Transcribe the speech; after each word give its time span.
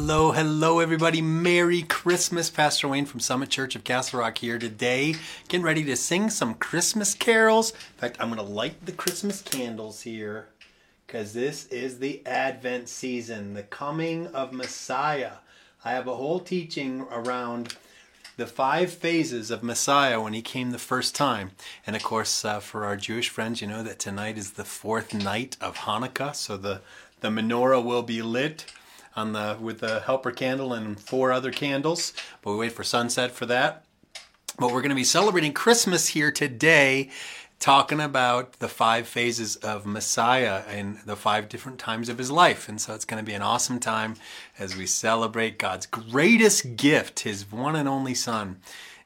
Hello, 0.00 0.30
hello, 0.30 0.78
everybody. 0.78 1.20
Merry 1.20 1.82
Christmas. 1.82 2.50
Pastor 2.50 2.86
Wayne 2.86 3.04
from 3.04 3.18
Summit 3.18 3.50
Church 3.50 3.74
of 3.74 3.82
Castle 3.82 4.20
Rock 4.20 4.38
here 4.38 4.56
today, 4.56 5.16
getting 5.48 5.64
ready 5.64 5.82
to 5.84 5.96
sing 5.96 6.30
some 6.30 6.54
Christmas 6.54 7.14
carols. 7.14 7.72
In 7.72 7.96
fact, 7.96 8.16
I'm 8.20 8.32
going 8.32 8.38
to 8.38 8.54
light 8.54 8.86
the 8.86 8.92
Christmas 8.92 9.42
candles 9.42 10.02
here 10.02 10.46
because 11.04 11.32
this 11.32 11.66
is 11.66 11.98
the 11.98 12.24
Advent 12.24 12.88
season, 12.88 13.54
the 13.54 13.64
coming 13.64 14.28
of 14.28 14.52
Messiah. 14.52 15.32
I 15.84 15.90
have 15.90 16.06
a 16.06 16.14
whole 16.14 16.38
teaching 16.38 17.04
around 17.10 17.76
the 18.36 18.46
five 18.46 18.92
phases 18.92 19.50
of 19.50 19.64
Messiah 19.64 20.20
when 20.20 20.32
he 20.32 20.42
came 20.42 20.70
the 20.70 20.78
first 20.78 21.16
time. 21.16 21.50
And 21.84 21.96
of 21.96 22.04
course, 22.04 22.44
uh, 22.44 22.60
for 22.60 22.84
our 22.86 22.96
Jewish 22.96 23.28
friends, 23.28 23.60
you 23.60 23.66
know 23.66 23.82
that 23.82 23.98
tonight 23.98 24.38
is 24.38 24.52
the 24.52 24.64
fourth 24.64 25.12
night 25.12 25.56
of 25.60 25.78
Hanukkah, 25.78 26.36
so 26.36 26.56
the, 26.56 26.82
the 27.20 27.30
menorah 27.30 27.84
will 27.84 28.04
be 28.04 28.22
lit 28.22 28.64
on 29.18 29.32
the 29.32 29.58
with 29.60 29.80
the 29.80 30.00
helper 30.00 30.30
candle 30.30 30.72
and 30.72 30.98
four 30.98 31.32
other 31.32 31.50
candles. 31.50 32.14
But 32.40 32.52
we 32.52 32.58
wait 32.58 32.72
for 32.72 32.84
sunset 32.84 33.32
for 33.32 33.44
that. 33.46 33.84
But 34.58 34.68
we're 34.72 34.80
going 34.80 34.88
to 34.90 34.96
be 34.96 35.04
celebrating 35.04 35.52
Christmas 35.52 36.08
here 36.08 36.32
today, 36.32 37.10
talking 37.60 38.00
about 38.00 38.54
the 38.54 38.68
five 38.68 39.06
phases 39.06 39.56
of 39.56 39.86
Messiah 39.86 40.62
and 40.68 40.98
the 41.06 41.16
five 41.16 41.48
different 41.48 41.78
times 41.78 42.08
of 42.08 42.18
his 42.18 42.30
life. 42.30 42.68
And 42.68 42.80
so 42.80 42.94
it's 42.94 43.04
going 43.04 43.22
to 43.22 43.26
be 43.26 43.34
an 43.34 43.42
awesome 43.42 43.78
time 43.78 44.16
as 44.58 44.76
we 44.76 44.86
celebrate 44.86 45.58
God's 45.58 45.86
greatest 45.86 46.76
gift, 46.76 47.20
his 47.20 47.50
one 47.52 47.76
and 47.76 47.88
only 47.88 48.14
Son. 48.14 48.60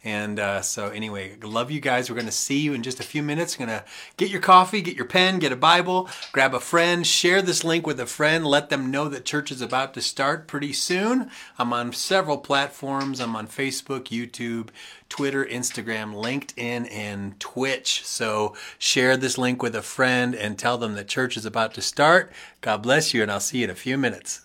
And 0.04 0.40
uh, 0.40 0.62
so, 0.62 0.88
anyway, 0.88 1.36
love 1.42 1.70
you 1.70 1.80
guys. 1.80 2.10
We're 2.10 2.16
going 2.16 2.26
to 2.26 2.32
see 2.32 2.58
you 2.58 2.74
in 2.74 2.82
just 2.82 2.98
a 2.98 3.04
few 3.04 3.22
minutes. 3.22 3.54
Going 3.54 3.68
to 3.68 3.84
get 4.16 4.30
your 4.30 4.40
coffee, 4.40 4.82
get 4.82 4.96
your 4.96 5.04
pen, 5.04 5.38
get 5.38 5.52
a 5.52 5.56
Bible, 5.56 6.08
grab 6.32 6.54
a 6.54 6.60
friend, 6.60 7.06
share 7.06 7.40
this 7.40 7.62
link 7.62 7.86
with 7.86 8.00
a 8.00 8.06
friend, 8.06 8.44
let 8.44 8.68
them 8.68 8.90
know 8.90 9.08
that 9.08 9.24
church 9.24 9.52
is 9.52 9.60
about 9.60 9.94
to 9.94 10.00
start 10.00 10.48
pretty 10.48 10.72
soon. 10.72 11.30
I'm 11.56 11.72
on 11.72 11.92
several 11.92 12.38
platforms. 12.38 13.20
I'm 13.20 13.36
on 13.36 13.46
Facebook, 13.46 14.06
YouTube, 14.06 14.70
Twitter, 15.08 15.44
Instagram, 15.44 16.14
LinkedIn, 16.14 16.90
and 16.92 17.38
Twitch. 17.38 18.04
So, 18.04 18.56
share 18.78 19.16
this 19.16 19.38
link 19.38 19.62
with 19.62 19.76
a 19.76 19.82
friend 19.82 20.34
and 20.34 20.58
tell 20.58 20.78
them 20.78 20.94
that 20.94 21.06
church 21.06 21.36
is 21.36 21.46
about 21.46 21.74
to 21.74 21.82
start. 21.82 22.32
God 22.60 22.82
bless 22.82 23.14
you, 23.14 23.22
and 23.22 23.30
I'll 23.30 23.38
see 23.38 23.58
you 23.58 23.64
in 23.64 23.70
a 23.70 23.76
few 23.76 23.96
minutes. 23.96 24.40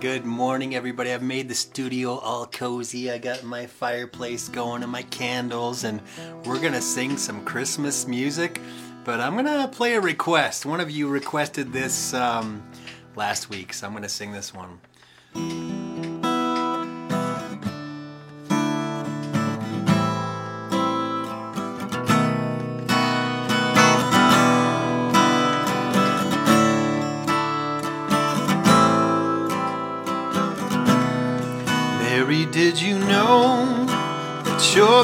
Good 0.00 0.24
morning, 0.24 0.76
everybody. 0.76 1.12
I've 1.12 1.22
made 1.22 1.48
the 1.48 1.54
studio 1.56 2.18
all 2.18 2.46
cozy. 2.46 3.10
I 3.10 3.18
got 3.18 3.42
my 3.42 3.66
fireplace 3.66 4.48
going 4.48 4.84
and 4.84 4.92
my 4.92 5.02
candles, 5.02 5.82
and 5.82 6.00
we're 6.44 6.60
gonna 6.60 6.80
sing 6.80 7.16
some 7.16 7.44
Christmas 7.44 8.06
music. 8.06 8.60
But 9.04 9.20
I'm 9.20 9.34
gonna 9.34 9.66
play 9.66 9.94
a 9.94 10.00
request. 10.00 10.64
One 10.66 10.78
of 10.78 10.90
you 10.90 11.08
requested 11.08 11.72
this 11.72 12.14
um, 12.14 12.62
last 13.16 13.50
week, 13.50 13.72
so 13.72 13.88
I'm 13.88 13.92
gonna 13.92 14.08
sing 14.08 14.30
this 14.30 14.54
one. 14.54 15.77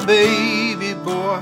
Baby 0.06 0.92
boy 0.92 1.40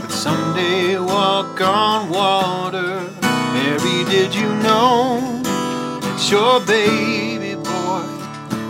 would 0.00 0.10
someday 0.10 0.98
walk 0.98 1.60
on 1.60 2.08
water? 2.08 3.10
Mary, 3.52 4.04
did 4.08 4.34
you 4.34 4.48
know 4.62 5.40
that 5.42 6.30
your 6.30 6.60
baby 6.66 7.54
boy 7.56 8.06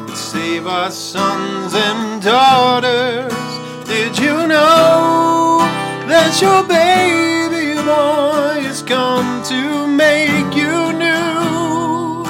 would 0.07 0.17
save 0.17 0.67
our 0.67 0.91
sons 0.91 1.75
and 1.75 2.23
daughters? 2.23 3.33
Did 3.87 4.19
you 4.19 4.49
know 4.49 5.59
that 6.09 6.41
your 6.43 6.65
baby 6.65 7.75
boy 7.83 8.67
has 8.67 8.83
come 8.83 9.45
to 9.45 9.87
make 9.87 10.57
you 10.57 10.93
new? 10.93 12.25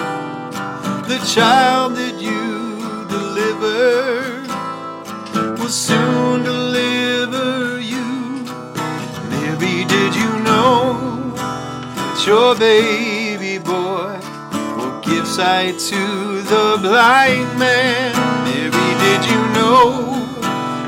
The 1.08 1.18
child 1.34 1.96
that 1.96 2.20
you 2.20 3.06
delivered 3.08 4.48
will 5.58 5.68
soon 5.68 6.23
your 12.26 12.54
baby 12.56 13.58
boy 13.58 14.18
will 14.76 15.00
give 15.02 15.26
sight 15.26 15.78
to 15.78 16.40
the 16.42 16.78
blind 16.80 17.58
man? 17.58 18.14
Mary, 18.44 18.70
did 18.70 19.24
you 19.30 19.40
know 19.52 20.24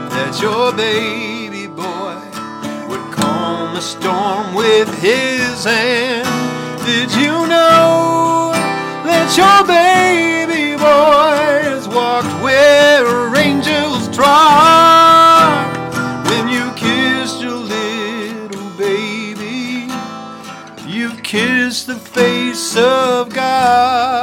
that 0.08 0.38
your 0.40 0.72
baby 0.72 1.66
boy 1.66 2.16
would 2.88 3.12
calm 3.12 3.76
a 3.76 3.82
storm 3.82 4.54
with 4.54 4.88
his 4.98 5.64
hand? 5.64 6.26
Did 6.86 7.10
you 7.12 7.46
know 7.46 8.52
that 9.04 9.28
your 9.36 9.66
baby 9.66 10.74
boy 10.76 11.70
has 11.70 11.86
walked 11.86 12.32
where 12.42 13.36
angels 13.36 14.08
trod? 14.16 14.85
Kissed 21.66 21.88
the 21.88 21.96
face 21.96 22.76
of 22.76 23.34
God. 23.34 24.15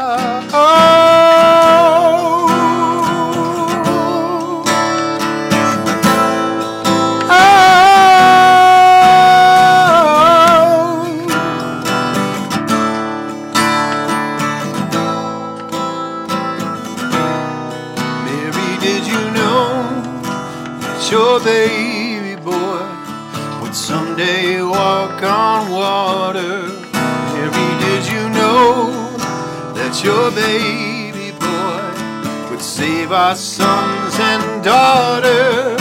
Our 33.24 33.36
sons 33.38 34.20
and 34.20 34.62
daughters? 34.62 35.80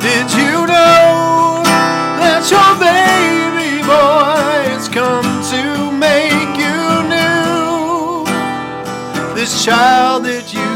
Did 0.00 0.26
you 0.40 0.64
know 0.66 1.60
that 2.16 2.48
your 2.48 2.72
baby 2.80 3.82
boy 3.82 4.72
has 4.72 4.88
come 4.88 5.28
to 5.52 5.92
make 5.92 6.56
you 6.56 6.80
new? 7.12 8.24
This 9.34 9.62
child 9.66 10.24
that 10.24 10.48
you 10.56 10.72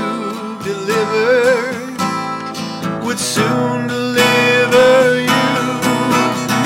delivered 0.68 1.96
would 3.02 3.18
soon 3.18 3.86
deliver 3.86 5.16
you. 5.28 5.48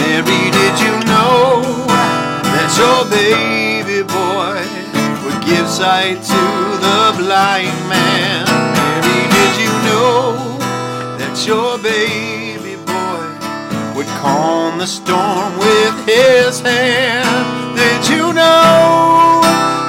Mary, 0.00 0.42
did 0.58 0.76
you 0.86 0.94
know 1.06 1.62
that 2.50 2.70
your 2.82 3.00
baby 3.14 4.02
boy 4.02 4.58
would 5.22 5.40
give 5.46 5.68
sight 5.68 6.18
to 6.34 6.42
the 6.82 7.14
blind 7.22 7.78
man? 7.88 8.45
Your 11.46 11.78
baby 11.78 12.74
boy 12.74 13.22
would 13.94 14.06
calm 14.18 14.78
the 14.78 14.86
storm 14.86 15.56
with 15.58 16.04
his 16.04 16.60
hand? 16.60 17.76
Did 17.76 18.08
you 18.08 18.32
know 18.32 19.40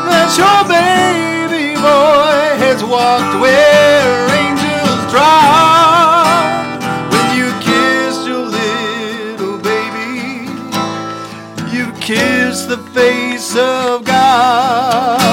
that 0.05 0.29
your 0.37 0.61
baby 0.69 1.73
boy 1.75 2.63
has 2.63 2.83
walked 2.83 3.41
where 3.41 4.29
angels 4.37 5.11
trod? 5.11 6.77
When 7.11 7.25
you 7.35 7.49
kissed 7.65 8.27
your 8.27 8.45
little 8.45 9.57
baby, 9.57 10.45
you 11.75 11.91
kissed 11.99 12.69
the 12.69 12.77
face 12.93 13.55
of 13.55 14.05
God. 14.05 15.26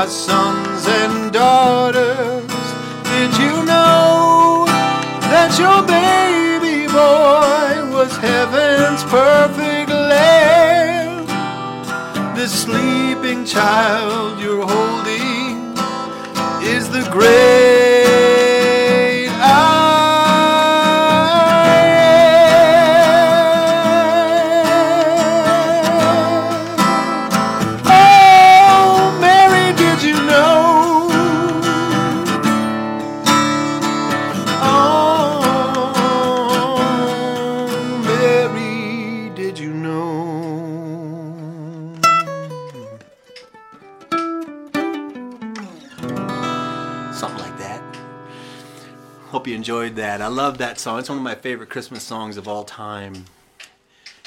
Our 0.00 0.06
sons 0.06 0.86
and 0.86 1.30
daughters? 1.30 2.46
Did 3.12 3.32
you 3.36 3.54
know 3.66 4.64
that 5.28 5.50
your 5.60 5.80
baby 5.84 6.86
boy 6.86 7.94
was 7.94 8.16
heaven's 8.16 9.04
perfect 9.04 9.90
lamb? 9.90 11.26
The 12.34 12.48
sleeping 12.48 13.44
child 13.44 14.40
you're 14.40 14.66
holding 14.66 15.76
is 16.64 16.88
the 16.88 17.06
great 17.12 17.79
Dad. 50.10 50.22
I 50.22 50.26
love 50.26 50.58
that 50.58 50.80
song. 50.80 50.98
It's 50.98 51.08
one 51.08 51.18
of 51.18 51.22
my 51.22 51.36
favorite 51.36 51.70
Christmas 51.70 52.02
songs 52.02 52.36
of 52.36 52.48
all 52.48 52.64
time. 52.64 53.26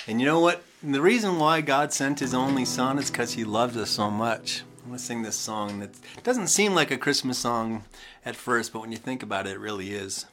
And 0.07 0.21
you 0.21 0.25
know 0.25 0.39
what? 0.39 0.63
The 0.81 1.01
reason 1.01 1.39
why 1.39 1.59
God 1.59 1.91
sent 1.91 2.21
His 2.21 2.33
only 2.33 2.63
Son 2.63 2.97
is 2.97 3.11
because 3.11 3.33
He 3.33 3.43
loved 3.43 3.75
us 3.75 3.89
so 3.89 4.09
much. 4.09 4.63
I'm 4.77 4.91
going 4.91 4.97
to 4.97 5.03
sing 5.03 5.23
this 5.23 5.35
song 5.35 5.81
that 5.81 5.89
doesn't 6.23 6.47
seem 6.47 6.73
like 6.73 6.89
a 6.89 6.97
Christmas 6.97 7.37
song 7.37 7.83
at 8.25 8.37
first, 8.37 8.71
but 8.71 8.79
when 8.79 8.93
you 8.93 8.97
think 8.97 9.23
about 9.23 9.45
it, 9.45 9.55
it 9.55 9.59
really 9.59 9.91
is. 9.91 10.25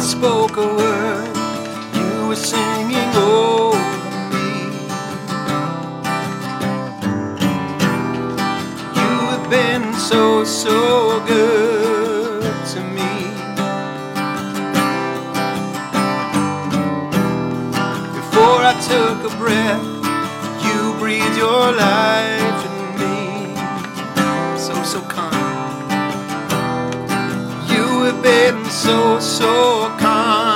spoke 0.00 0.56
a 0.56 0.66
word, 0.76 1.36
you 1.94 2.28
were 2.28 2.36
singing, 2.36 3.10
oh. 3.14 3.75
so, 10.08 10.44
so 10.44 11.18
good 11.26 12.42
to 12.72 12.80
me. 12.96 13.12
Before 18.14 18.60
I 18.62 18.74
took 18.86 19.32
a 19.32 19.36
breath, 19.36 19.82
you 20.64 20.94
breathed 21.00 21.36
your 21.36 21.72
life 21.72 22.60
in 22.70 22.76
me. 23.00 23.56
So, 24.56 24.80
so 24.84 25.00
kind. 25.08 25.90
You 27.68 28.04
have 28.04 28.22
been 28.22 28.64
so, 28.66 29.18
so 29.18 29.88
kind. 29.98 30.55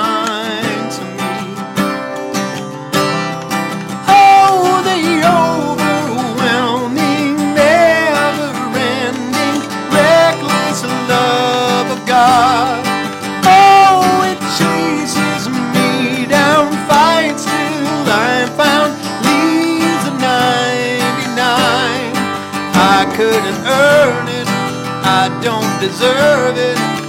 deserve 25.81 26.57
it. 26.59 27.00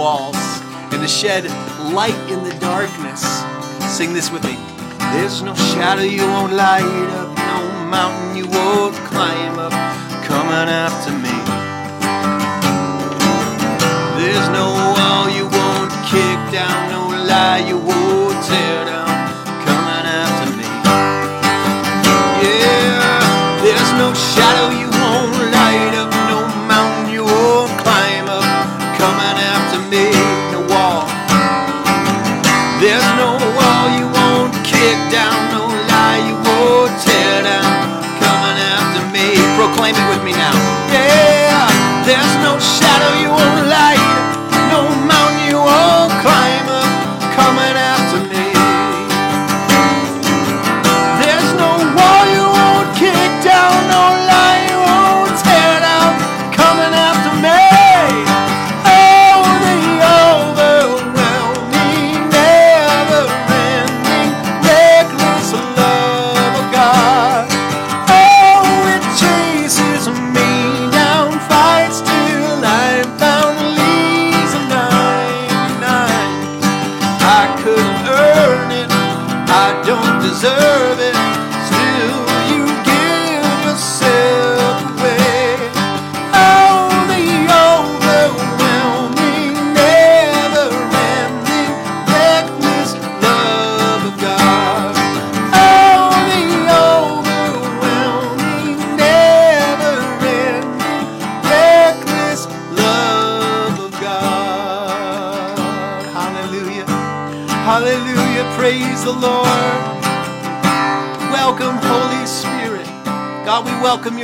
walls 0.00 0.36
and 0.92 1.02
to 1.02 1.06
shed 1.06 1.44
light 1.92 2.18
in 2.32 2.42
the 2.42 2.56
darkness. 2.58 3.22
Sing 3.94 4.14
this 4.14 4.30
with 4.30 4.42
me. 4.44 4.56
There's 5.12 5.42
no 5.42 5.54
shadow 5.54 6.00
you 6.00 6.22
won't 6.22 6.54
light 6.54 7.08
up, 7.20 7.28
no 7.36 7.58
mountain 7.94 8.34
you 8.34 8.48
won't 8.48 8.96
climb 9.10 9.58
up 9.58 9.74
coming 10.24 10.68
after 10.84 11.12
me. 11.24 11.36
There's 14.18 14.48
no 14.60 14.66
wall 14.96 15.28
you 15.38 15.44
won't 15.56 15.92
kick 16.12 16.38
down, 16.50 16.78
no 16.90 17.02
lie 17.26 17.62
you 17.68 17.76
won't. 17.76 17.99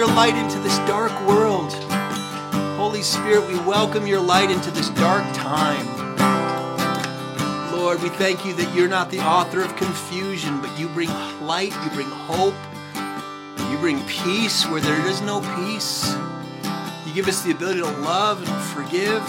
Your 0.06 0.14
light 0.14 0.36
into 0.36 0.58
this 0.60 0.78
dark 0.80 1.12
world. 1.26 1.72
Holy 2.76 3.02
Spirit, 3.02 3.46
we 3.48 3.58
welcome 3.60 4.06
your 4.06 4.20
light 4.20 4.50
into 4.50 4.70
this 4.70 4.88
dark 4.90 5.24
time. 5.34 5.86
Lord, 7.72 8.00
we 8.02 8.10
thank 8.10 8.44
you 8.44 8.52
that 8.54 8.72
you're 8.74 8.88
not 8.88 9.10
the 9.10 9.20
author 9.20 9.62
of 9.62 9.74
confusion, 9.74 10.60
but 10.60 10.78
you 10.78 10.88
bring 10.88 11.08
light, 11.40 11.72
you 11.82 11.90
bring 11.90 12.08
hope, 12.08 12.54
you 13.70 13.78
bring 13.78 14.00
peace 14.06 14.64
where 14.66 14.80
there 14.80 15.06
is 15.06 15.22
no 15.22 15.40
peace. 15.56 16.14
You 17.06 17.12
give 17.12 17.26
us 17.26 17.42
the 17.42 17.50
ability 17.50 17.80
to 17.80 17.90
love 18.00 18.46
and 18.48 18.64
forgive. 18.66 19.22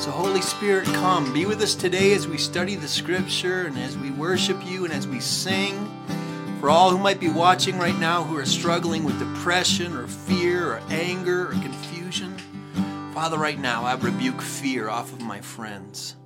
So, 0.00 0.10
Holy 0.10 0.40
Spirit, 0.40 0.86
come. 0.86 1.30
Be 1.34 1.44
with 1.44 1.60
us 1.60 1.74
today 1.74 2.14
as 2.14 2.26
we 2.26 2.38
study 2.38 2.74
the 2.74 2.88
scripture 2.88 3.66
and 3.66 3.78
as 3.78 3.98
we 3.98 4.10
worship 4.10 4.64
you 4.64 4.84
and 4.84 4.94
as 4.94 5.06
we 5.06 5.20
sing. 5.20 5.90
For 6.60 6.68
all 6.68 6.90
who 6.90 6.98
might 6.98 7.20
be 7.20 7.30
watching 7.30 7.78
right 7.78 7.98
now 7.98 8.22
who 8.22 8.36
are 8.36 8.44
struggling 8.44 9.02
with 9.02 9.18
depression 9.18 9.96
or 9.96 10.06
fear 10.06 10.74
or 10.74 10.82
anger 10.90 11.48
or 11.48 11.52
confusion, 11.52 12.36
Father, 13.14 13.38
right 13.38 13.58
now 13.58 13.84
I 13.84 13.94
rebuke 13.94 14.42
fear 14.42 14.90
off 14.90 15.10
of 15.10 15.22
my 15.22 15.40
friends. 15.40 16.16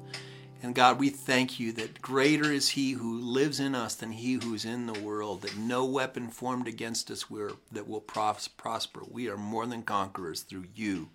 And 0.61 0.75
God, 0.75 0.99
we 0.99 1.09
thank 1.11 1.61
you 1.61 1.71
that 1.75 2.03
greater 2.03 2.51
is 2.51 2.71
He 2.71 2.91
who 2.93 3.21
lives 3.21 3.61
in 3.61 3.77
us 3.77 3.95
than 3.95 4.11
He 4.11 4.33
who 4.33 4.55
is 4.55 4.65
in 4.65 4.87
the 4.87 5.01
world, 5.01 5.43
that 5.43 5.57
no 5.57 5.85
weapon 5.85 6.31
formed 6.31 6.67
against 6.67 7.13
us 7.13 7.27
that 7.71 7.87
will 7.87 8.01
prosper. 8.01 9.03
We 9.09 9.29
are 9.29 9.37
more 9.37 9.67
than 9.67 9.85
conquerors 9.85 10.41
through 10.41 10.65
you 10.75 11.11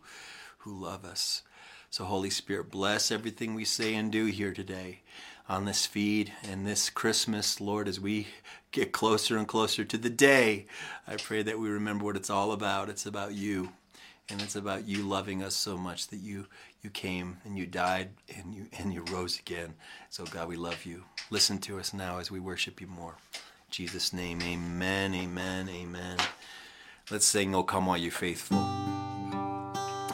who 0.60 0.82
love 0.82 1.04
us. 1.04 1.42
So, 1.90 2.06
Holy 2.06 2.30
Spirit, 2.30 2.72
bless 2.72 3.12
everything 3.12 3.54
we 3.54 3.66
say 3.66 3.96
and 3.96 4.14
do 4.14 4.28
here 4.28 4.54
today 4.54 5.02
on 5.50 5.66
this 5.66 5.86
feed 5.86 6.32
and 6.44 6.66
this 6.66 6.90
Christmas, 6.90 7.60
Lord, 7.60 7.88
as 7.88 8.00
we 8.00 8.28
get 8.72 8.92
closer 8.92 9.36
and 9.36 9.48
closer 9.48 9.84
to 9.84 9.98
the 9.98 10.10
day. 10.10 10.68
I 11.08 11.16
pray 11.16 11.42
that 11.42 11.60
we 11.60 11.70
remember 11.70 12.06
what 12.06 12.16
it's 12.16 12.30
all 12.30 12.52
about. 12.52 12.88
It's 12.88 13.08
about 13.08 13.34
you. 13.34 13.70
And 14.30 14.42
it's 14.44 14.56
about 14.56 14.88
you 14.88 15.02
loving 15.02 15.42
us 15.42 15.56
so 15.56 15.76
much 15.76 16.10
that 16.10 16.20
you 16.20 16.46
you 16.84 16.92
came 16.92 17.38
and 17.44 17.58
you 17.58 17.66
died 17.66 18.10
and 18.38 18.54
you 18.54 18.68
and 18.78 18.94
you 18.94 19.04
rose 19.12 19.40
again. 19.40 19.74
So 20.12 20.24
God, 20.24 20.48
we 20.48 20.56
love 20.56 20.86
you. 20.86 21.04
Listen 21.32 21.58
to 21.60 21.80
us 21.80 21.96
now 21.96 22.20
as 22.20 22.30
we 22.30 22.40
worship 22.40 22.80
you 22.80 22.86
more. 22.86 23.16
In 23.34 23.72
Jesus' 23.72 24.14
name, 24.14 24.40
amen, 24.44 25.16
amen, 25.16 25.68
amen. 25.68 26.18
Let's 27.10 27.26
sing, 27.26 27.56
Oh 27.56 27.64
Come 27.64 27.90
All 27.90 27.98
You 27.98 28.12
Faithful. 28.12 28.60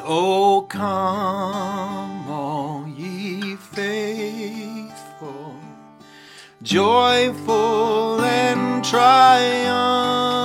Oh 0.07 0.67
come 0.69 2.29
all 2.29 2.87
ye 2.87 3.55
faithful 3.55 4.74
joyful 6.65 8.19
and 8.21 8.83
triumphant. 8.83 10.44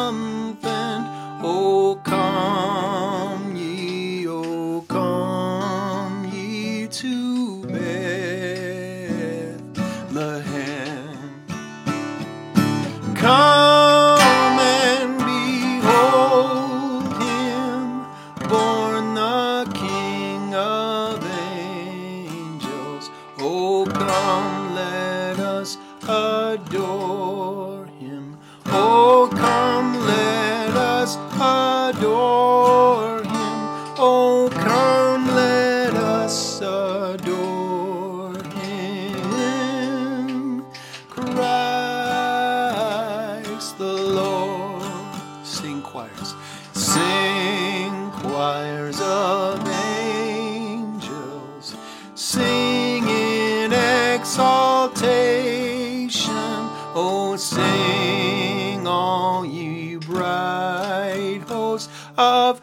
Oh, 56.93 57.37
sing 57.37 58.85
all 58.85 59.47
ye 59.47 59.95
bright 59.95 61.43
hosts 61.47 61.89
of 62.19 62.61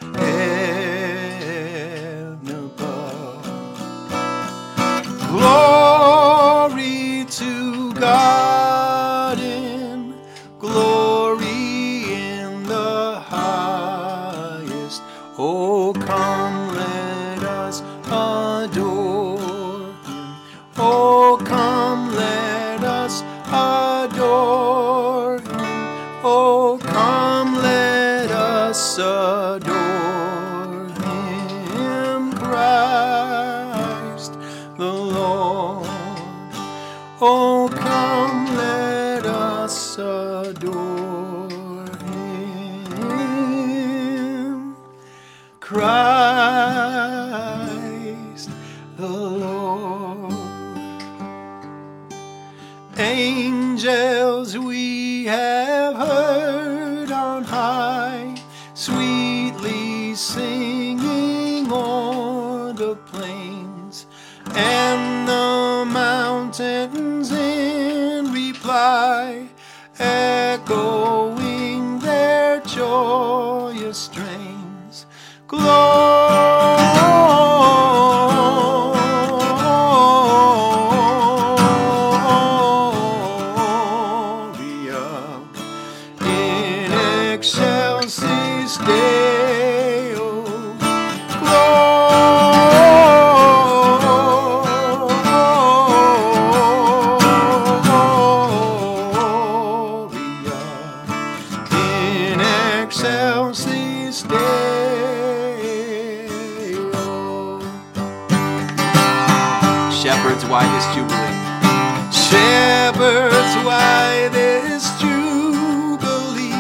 Shepherds, 113.47 113.65
why 113.65 114.29
this 114.29 114.99
jubilee? 114.99 116.51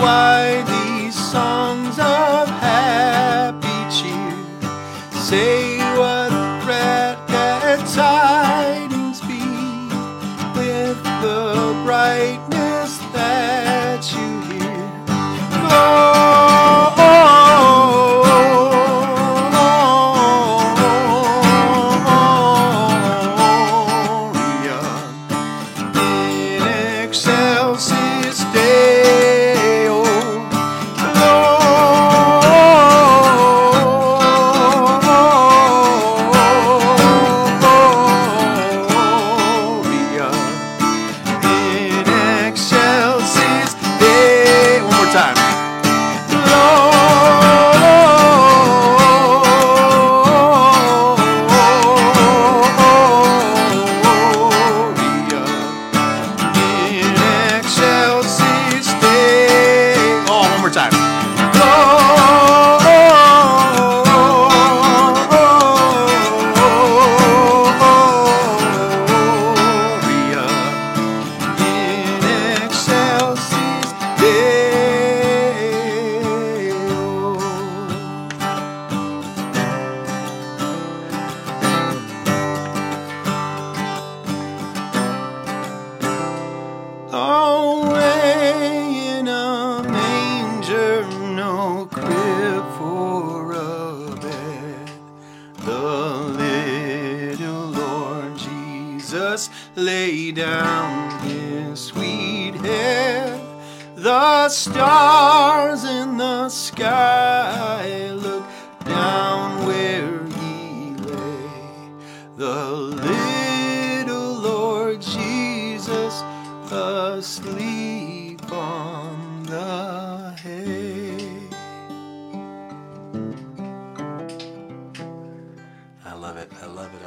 Why 0.00 0.62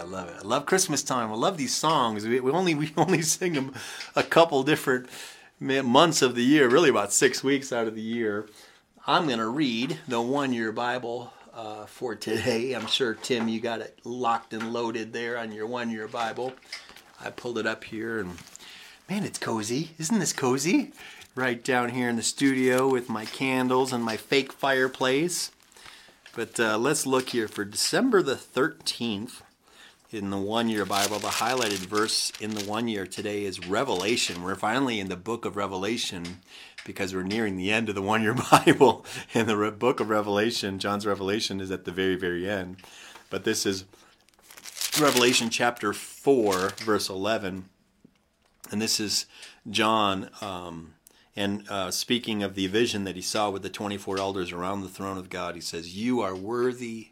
I 0.06 0.08
love 0.08 0.30
it. 0.30 0.36
I 0.40 0.42
love 0.44 0.68
Christmas 0.68 1.02
time. 1.02 1.32
I 1.32 1.36
love 1.36 1.58
these 1.58 1.74
songs. 1.74 2.28
We, 2.28 2.40
we 2.40 2.52
only 2.52 2.76
we 2.76 2.94
only 2.96 3.24
sing 3.24 3.54
them 3.54 3.74
a 4.16 4.22
couple 4.22 4.62
different 4.62 5.10
months 5.60 6.22
of 6.22 6.36
the 6.36 6.44
year, 6.44 6.70
really 6.70 6.90
about 6.90 7.12
six 7.12 7.44
weeks 7.44 7.74
out 7.74 7.88
of 7.88 7.96
the 7.96 8.02
year. 8.02 8.48
I'm 9.08 9.26
going 9.26 9.40
to 9.40 9.48
read 9.48 9.98
the 10.08 10.22
one 10.22 10.54
year 10.54 10.72
Bible 10.72 11.34
uh, 11.56 11.88
for 11.88 12.14
today. 12.14 12.74
I'm 12.74 12.86
sure, 12.86 13.16
Tim, 13.16 13.48
you 13.48 13.60
got 13.60 13.82
it 13.82 14.00
locked 14.04 14.54
and 14.54 14.72
loaded 14.72 15.12
there 15.12 15.40
on 15.40 15.52
your 15.52 15.66
one 15.66 15.90
year 15.90 16.08
Bible. 16.08 16.54
I 17.20 17.32
pulled 17.32 17.58
it 17.58 17.66
up 17.66 17.86
here 17.86 18.20
and 18.20 18.38
man, 19.10 19.24
it's 19.24 19.40
cozy. 19.40 19.92
Isn't 19.98 20.20
this 20.20 20.34
cozy? 20.34 20.92
Right 21.34 21.64
down 21.64 21.90
here 21.90 22.10
in 22.10 22.16
the 22.16 22.24
studio 22.24 22.88
with 22.88 23.10
my 23.10 23.26
candles 23.26 23.92
and 23.92 24.04
my 24.04 24.18
fake 24.18 24.52
fireplace. 24.52 25.52
But 26.36 26.60
uh, 26.60 26.78
let's 26.78 27.08
look 27.08 27.30
here 27.30 27.48
for 27.48 27.66
December 27.66 28.22
the 28.22 28.36
13th 28.36 29.42
in 30.16 30.30
the 30.30 30.38
one 30.38 30.70
year 30.70 30.86
Bible. 30.86 31.20
The 31.20 31.28
highlighted 31.28 31.86
verse 31.86 32.32
in 32.40 32.52
the 32.52 32.64
one 32.64 32.88
year 32.88 33.06
today 33.06 33.44
is 33.44 33.68
Revelation. 33.68 34.44
We're 34.44 34.56
finally 34.56 35.00
in 35.00 35.10
the 35.10 35.18
book 35.18 35.44
of 35.44 35.58
Revelation 35.58 36.40
because 36.86 37.14
we're 37.14 37.24
nearing 37.24 37.58
the 37.58 37.72
end 37.72 37.90
of 37.90 37.96
the 37.96 38.02
one 38.02 38.24
year 38.24 38.34
Bible. 38.52 39.06
And 39.34 39.48
the 39.48 39.72
book 39.72 40.00
of 40.00 40.10
Revelation, 40.10 40.80
John's 40.80 41.06
Revelation, 41.06 41.60
is 41.60 41.70
at 41.70 41.84
the 41.84 41.92
very, 41.92 42.16
very 42.16 42.50
end. 42.50 42.78
But 43.30 43.44
this 43.44 43.66
is 43.66 43.84
Revelation 45.00 45.50
chapter 45.50 45.92
4, 45.92 46.70
verse 46.78 47.10
11. 47.10 47.66
And 48.72 48.82
this 48.82 49.00
is 49.02 49.26
John. 49.70 50.30
Um, 50.40 50.94
and 51.36 51.68
uh, 51.70 51.92
speaking 51.92 52.42
of 52.42 52.56
the 52.56 52.68
vision 52.68 53.04
that 53.04 53.18
he 53.18 53.22
saw 53.22 53.50
with 53.50 53.64
the 53.64 53.70
24 53.70 54.18
elders 54.18 54.54
around 54.54 54.82
the 54.82 54.88
throne 54.88 55.18
of 55.18 55.30
God, 55.30 55.56
he 55.56 55.62
says, 55.62 55.98
You 55.98 56.22
are 56.22 56.36
worthy, 56.36 57.10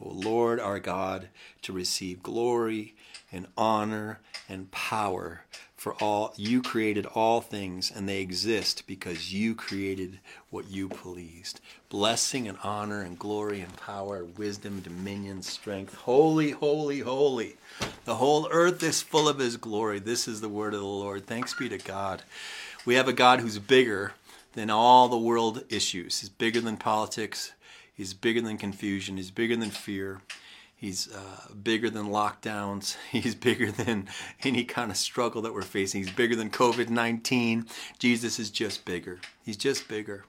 O 0.00 0.08
Lord 0.08 0.60
our 0.60 0.80
God, 0.80 1.28
to 1.62 1.72
receive 1.72 2.22
glory 2.22 2.94
and 3.32 3.46
honor 3.56 4.20
and 4.48 4.70
power. 4.70 5.44
For 5.76 5.94
all 6.02 6.32
you 6.36 6.62
created 6.62 7.04
all 7.04 7.42
things, 7.42 7.92
and 7.94 8.08
they 8.08 8.22
exist 8.22 8.84
because 8.86 9.34
you 9.34 9.54
created 9.54 10.18
what 10.48 10.70
you 10.70 10.88
pleased. 10.88 11.60
Blessing 11.90 12.48
and 12.48 12.56
honor 12.62 13.02
and 13.02 13.18
glory 13.18 13.60
and 13.60 13.76
power, 13.76 14.24
wisdom, 14.24 14.80
dominion, 14.80 15.42
strength. 15.42 15.94
Holy, 15.94 16.52
holy, 16.52 17.00
holy. 17.00 17.56
The 18.06 18.14
whole 18.14 18.48
earth 18.50 18.82
is 18.82 19.02
full 19.02 19.28
of 19.28 19.38
his 19.38 19.58
glory. 19.58 19.98
This 19.98 20.26
is 20.26 20.40
the 20.40 20.48
word 20.48 20.72
of 20.72 20.80
the 20.80 20.86
Lord. 20.86 21.26
Thanks 21.26 21.52
be 21.52 21.68
to 21.68 21.76
God. 21.76 22.22
We 22.86 22.94
have 22.94 23.08
a 23.08 23.12
God 23.12 23.40
who's 23.40 23.58
bigger 23.58 24.14
than 24.54 24.70
all 24.70 25.08
the 25.08 25.18
world 25.18 25.64
issues. 25.68 26.20
He's 26.20 26.30
bigger 26.30 26.62
than 26.62 26.78
politics. 26.78 27.52
He's 27.94 28.12
bigger 28.12 28.40
than 28.40 28.58
confusion. 28.58 29.16
He's 29.16 29.30
bigger 29.30 29.56
than 29.56 29.70
fear. 29.70 30.20
He's 30.74 31.10
uh, 31.10 31.54
bigger 31.62 31.88
than 31.88 32.08
lockdowns. 32.08 32.96
He's 33.10 33.34
bigger 33.34 33.70
than 33.70 34.08
any 34.42 34.64
kind 34.64 34.90
of 34.90 34.96
struggle 34.96 35.40
that 35.42 35.54
we're 35.54 35.62
facing. 35.62 36.02
He's 36.02 36.12
bigger 36.12 36.36
than 36.36 36.50
COVID 36.50 36.90
19. 36.90 37.66
Jesus 37.98 38.38
is 38.38 38.50
just 38.50 38.84
bigger. 38.84 39.20
He's 39.44 39.56
just 39.56 39.88
bigger. 39.88 40.24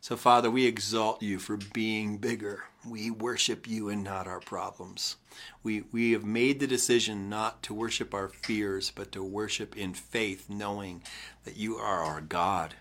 So, 0.00 0.16
Father, 0.16 0.50
we 0.50 0.66
exalt 0.66 1.22
you 1.22 1.38
for 1.38 1.56
being 1.56 2.16
bigger. 2.16 2.64
We 2.84 3.12
worship 3.12 3.68
you 3.68 3.88
and 3.88 4.02
not 4.02 4.26
our 4.26 4.40
problems. 4.40 5.14
We, 5.62 5.84
we 5.92 6.10
have 6.10 6.24
made 6.24 6.58
the 6.58 6.66
decision 6.66 7.28
not 7.28 7.62
to 7.62 7.74
worship 7.74 8.12
our 8.12 8.28
fears, 8.28 8.90
but 8.92 9.12
to 9.12 9.22
worship 9.22 9.76
in 9.76 9.94
faith, 9.94 10.50
knowing 10.50 11.02
that 11.44 11.56
you 11.56 11.76
are 11.76 12.02
our 12.02 12.20
God 12.20 12.74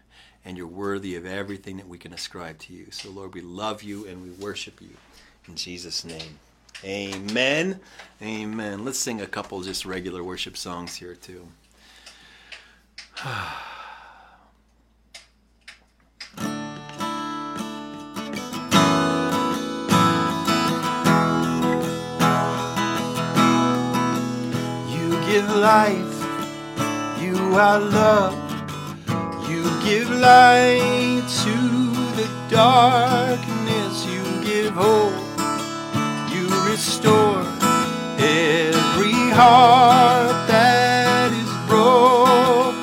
and 0.45 0.57
you're 0.57 0.67
worthy 0.67 1.15
of 1.15 1.25
everything 1.25 1.77
that 1.77 1.87
we 1.87 1.97
can 1.97 2.13
ascribe 2.13 2.57
to 2.59 2.73
you. 2.73 2.87
So, 2.91 3.09
Lord, 3.09 3.33
we 3.33 3.41
love 3.41 3.83
you 3.83 4.07
and 4.07 4.23
we 4.23 4.29
worship 4.31 4.81
you. 4.81 4.95
In 5.47 5.55
Jesus' 5.55 6.03
name. 6.03 6.39
Amen. 6.83 7.79
Amen. 8.21 8.83
Let's 8.83 8.97
sing 8.97 9.21
a 9.21 9.27
couple 9.27 9.61
just 9.61 9.85
regular 9.85 10.23
worship 10.23 10.57
songs 10.57 10.95
here, 10.95 11.15
too. 11.15 11.47
you 24.89 25.09
give 25.27 25.47
life, 25.55 26.17
you 27.21 27.35
are 27.55 27.79
love, 27.79 28.50
give 29.83 30.09
light 30.09 31.23
to 31.43 31.55
the 32.17 32.29
darkness, 32.49 34.05
you 34.05 34.23
give 34.43 34.73
hope 34.73 35.13
You 36.31 36.47
restore 36.69 37.41
every 38.19 39.13
heart 39.39 40.47
that 40.47 41.31
is 41.33 41.51
broken. 41.67 42.81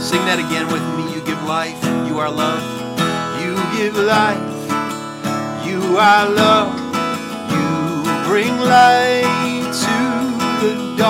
Sing 0.00 0.24
that 0.26 0.38
again 0.38 0.66
with 0.72 0.82
me. 0.96 1.14
You 1.14 1.20
give 1.22 1.42
life, 1.44 1.82
you 2.08 2.18
are 2.18 2.30
love. 2.30 2.64
You 3.40 3.54
give 3.78 3.96
life, 3.96 4.60
you 5.66 5.98
are 5.98 6.28
love. 6.28 6.74
You 7.52 8.04
bring 8.28 8.58
light 8.58 9.49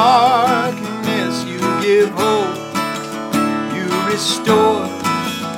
darkness. 0.00 1.44
You 1.44 1.58
give 1.82 2.10
hope, 2.22 2.56
you 3.76 3.86
restore 4.10 4.84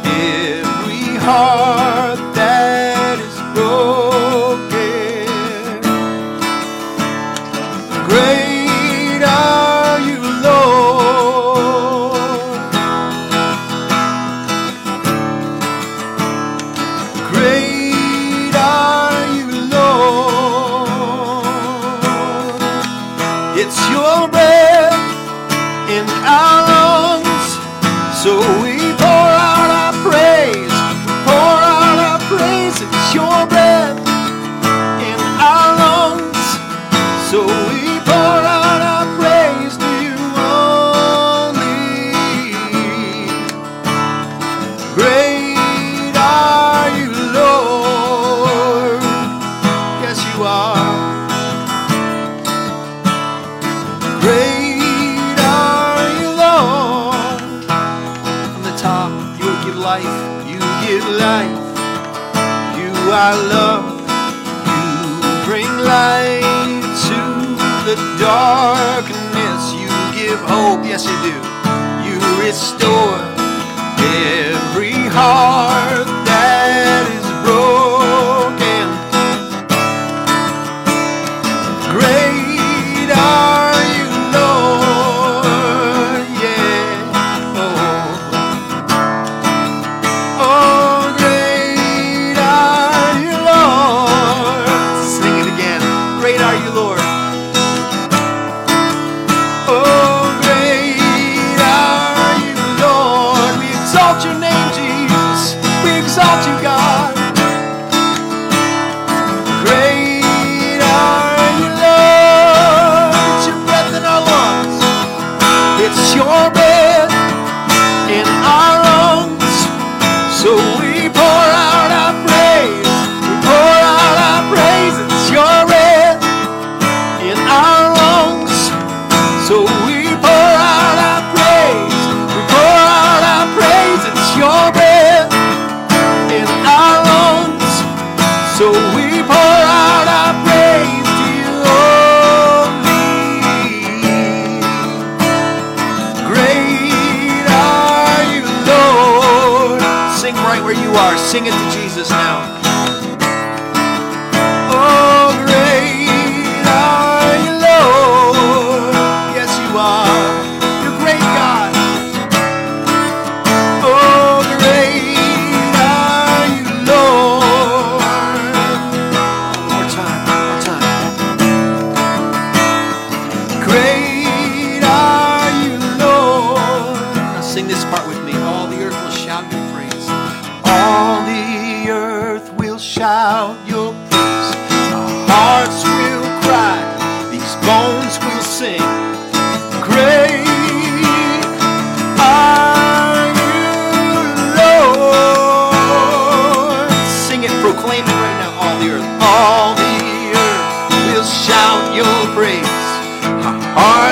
every 0.05 1.07
heart 1.27 2.22
darkness. 68.23 69.73
You 69.75 69.91
give 70.15 70.39
hope, 70.47 70.85
yes, 70.87 71.03
you 71.11 71.19
do. 71.27 71.35
You 72.07 72.17
restore 72.39 73.19
every 73.99 74.95
heart 75.11 76.12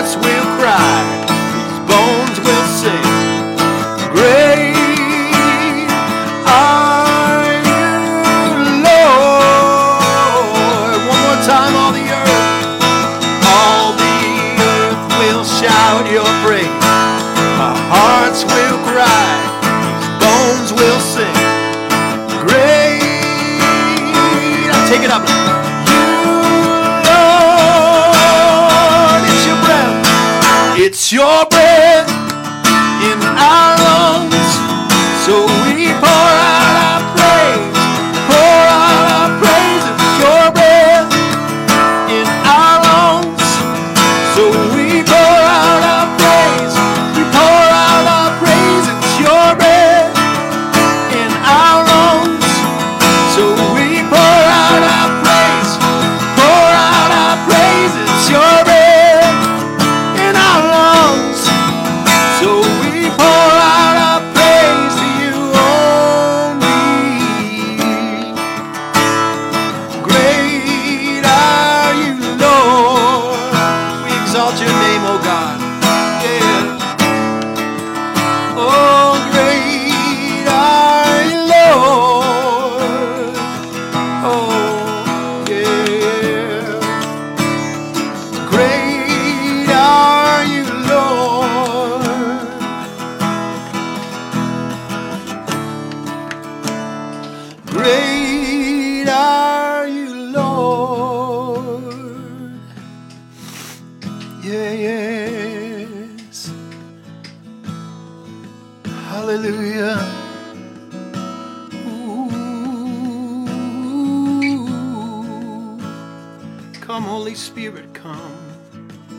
hearts 0.00 0.16
will 0.16 0.44
cry, 0.56 1.09
your 31.12 31.49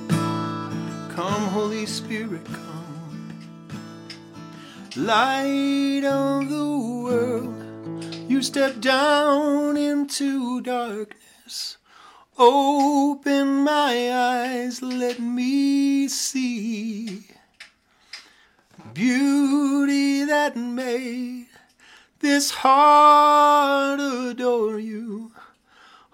come. 0.08 1.10
Come, 1.16 1.44
Holy 1.50 1.86
Spirit, 1.86 2.46
come. 2.46 3.40
Light 4.96 6.04
of 6.04 6.50
the 6.50 6.78
world, 7.04 7.56
you 8.30 8.42
step 8.42 8.80
down 8.82 9.78
into 9.78 10.62
darkness. 10.62 11.78
Open 12.38 13.64
my 13.64 14.12
eyes, 14.12 14.82
let 14.82 15.20
me 15.20 16.08
see 16.08 17.26
beauty 18.94 20.26
that 20.26 20.56
made 20.56 21.48
this 22.20 22.52
heart 22.52 24.00
adore 24.00 24.80
you. 24.80 25.31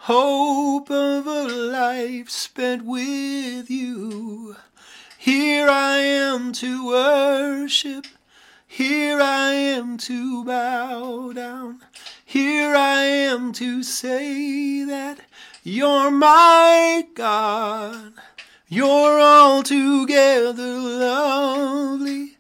Hope 0.08 0.90
of 0.90 1.28
a 1.28 1.44
life 1.44 2.30
spent 2.30 2.86
with 2.86 3.70
you. 3.70 4.56
Here 5.18 5.68
I 5.68 5.98
am 5.98 6.54
to 6.54 6.88
worship. 6.88 8.08
Here 8.66 9.20
I 9.20 9.52
am 9.52 9.98
to 9.98 10.46
bow 10.46 11.34
down. 11.34 11.82
Here 12.24 12.74
I 12.74 13.04
am 13.04 13.52
to 13.60 13.84
say 13.84 14.86
that 14.86 15.20
you're 15.62 16.10
my 16.10 17.06
God. 17.14 18.14
You're 18.70 19.20
altogether 19.20 20.78
lovely, 20.80 22.38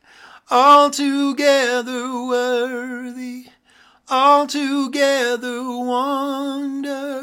altogether 0.49 2.23
worthy, 2.23 3.47
altogether 4.09 5.61
wonderful 5.63 7.13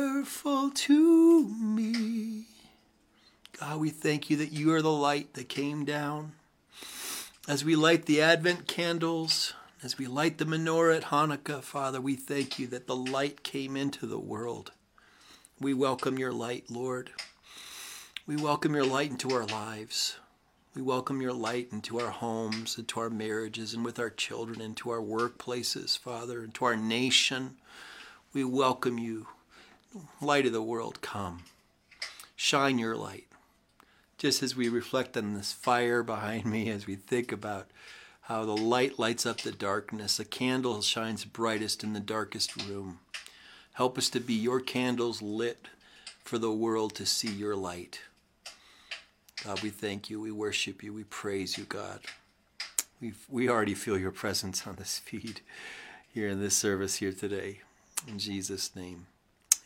to 0.71 1.49
me. 1.49 2.45
God, 3.59 3.81
we 3.81 3.91
thank 3.91 4.29
you 4.29 4.37
that 4.37 4.53
you 4.53 4.73
are 4.75 4.83
the 4.83 4.93
light 4.93 5.33
that 5.35 5.49
came 5.49 5.85
down. 5.85 6.33
As 7.49 7.65
we 7.65 7.77
light 7.77 8.07
the 8.07 8.21
Advent 8.21 8.67
candles, 8.67 9.55
as 9.83 9.97
we 9.99 10.07
light 10.07 10.39
the 10.39 10.45
menorah 10.45 10.97
at 10.99 11.05
Hanukkah, 11.05 11.63
Father, 11.63 12.01
we 12.01 12.17
thank 12.17 12.59
you 12.59 12.67
that 12.69 12.87
the 12.87 12.97
light 12.97 13.43
came 13.43 13.77
into 13.77 14.07
the 14.07 14.19
world. 14.19 14.73
We 15.61 15.73
welcome 15.75 16.19
your 16.19 16.33
light, 16.33 16.71
Lord. 16.71 17.13
We 18.27 18.37
welcome 18.37 18.75
your 18.75 18.87
light 18.87 19.11
into 19.11 19.31
our 19.35 19.47
lives. 19.47 20.17
We 20.75 20.83
welcome 20.83 21.23
your 21.23 21.33
light 21.33 21.69
into 21.71 22.01
our 22.01 22.11
homes, 22.11 22.79
into 22.79 22.99
our 22.99 23.09
marriages, 23.09 23.75
and 23.75 23.85
with 23.85 24.01
our 24.01 24.11
children, 24.11 24.61
into 24.61 24.91
our 24.91 25.01
workplaces, 25.01 25.97
Father, 25.97 26.43
into 26.43 26.65
our 26.65 26.75
nation. 26.75 27.59
We 28.33 28.43
welcome 28.43 28.99
you. 28.99 29.29
Light 30.21 30.47
of 30.47 30.53
the 30.53 30.61
world, 30.61 31.01
come. 31.01 31.45
Shine 32.35 32.81
your 32.81 32.97
light. 32.97 33.29
Just 34.19 34.43
as 34.43 34.57
we 34.57 34.69
reflect 34.69 35.17
on 35.17 35.35
this 35.35 35.53
fire 35.53 36.03
behind 36.03 36.45
me, 36.45 36.69
as 36.71 36.89
we 36.89 36.97
think 36.97 37.31
about 37.31 37.69
how 38.23 38.45
the 38.45 38.57
light 38.57 38.99
lights 38.99 39.25
up 39.25 39.43
the 39.43 39.53
darkness, 39.53 40.19
a 40.19 40.25
candle 40.25 40.83
shines 40.83 41.25
brightest 41.25 41.85
in 41.85 41.93
the 41.93 42.01
darkest 42.01 42.57
room. 42.67 42.99
Help 43.75 43.97
us 43.97 44.11
to 44.11 44.19
be 44.19 44.35
your 44.35 44.59
candles 44.59 45.23
lit 45.23 45.69
for 46.25 46.39
the 46.39 46.51
world 46.51 46.97
to 46.97 47.07
see 47.07 47.31
your 47.31 47.55
light. 47.55 48.01
God, 49.43 49.63
we 49.63 49.71
thank 49.71 50.09
you. 50.11 50.21
We 50.21 50.31
worship 50.31 50.83
you. 50.83 50.93
We 50.93 51.05
praise 51.05 51.59
you, 51.59 51.65
God. 51.65 52.01
We 53.01 53.15
we 53.29 53.49
already 53.49 53.75
feel 53.75 53.99
your 53.99 54.13
presence 54.13 54.67
on 54.67 54.77
this 54.77 55.01
feed 55.01 55.41
here 56.13 56.29
in 56.29 56.41
this 56.41 56.57
service 56.57 56.97
here 56.97 57.13
today. 57.13 57.61
In 58.07 58.19
Jesus' 58.19 58.75
name, 58.77 59.07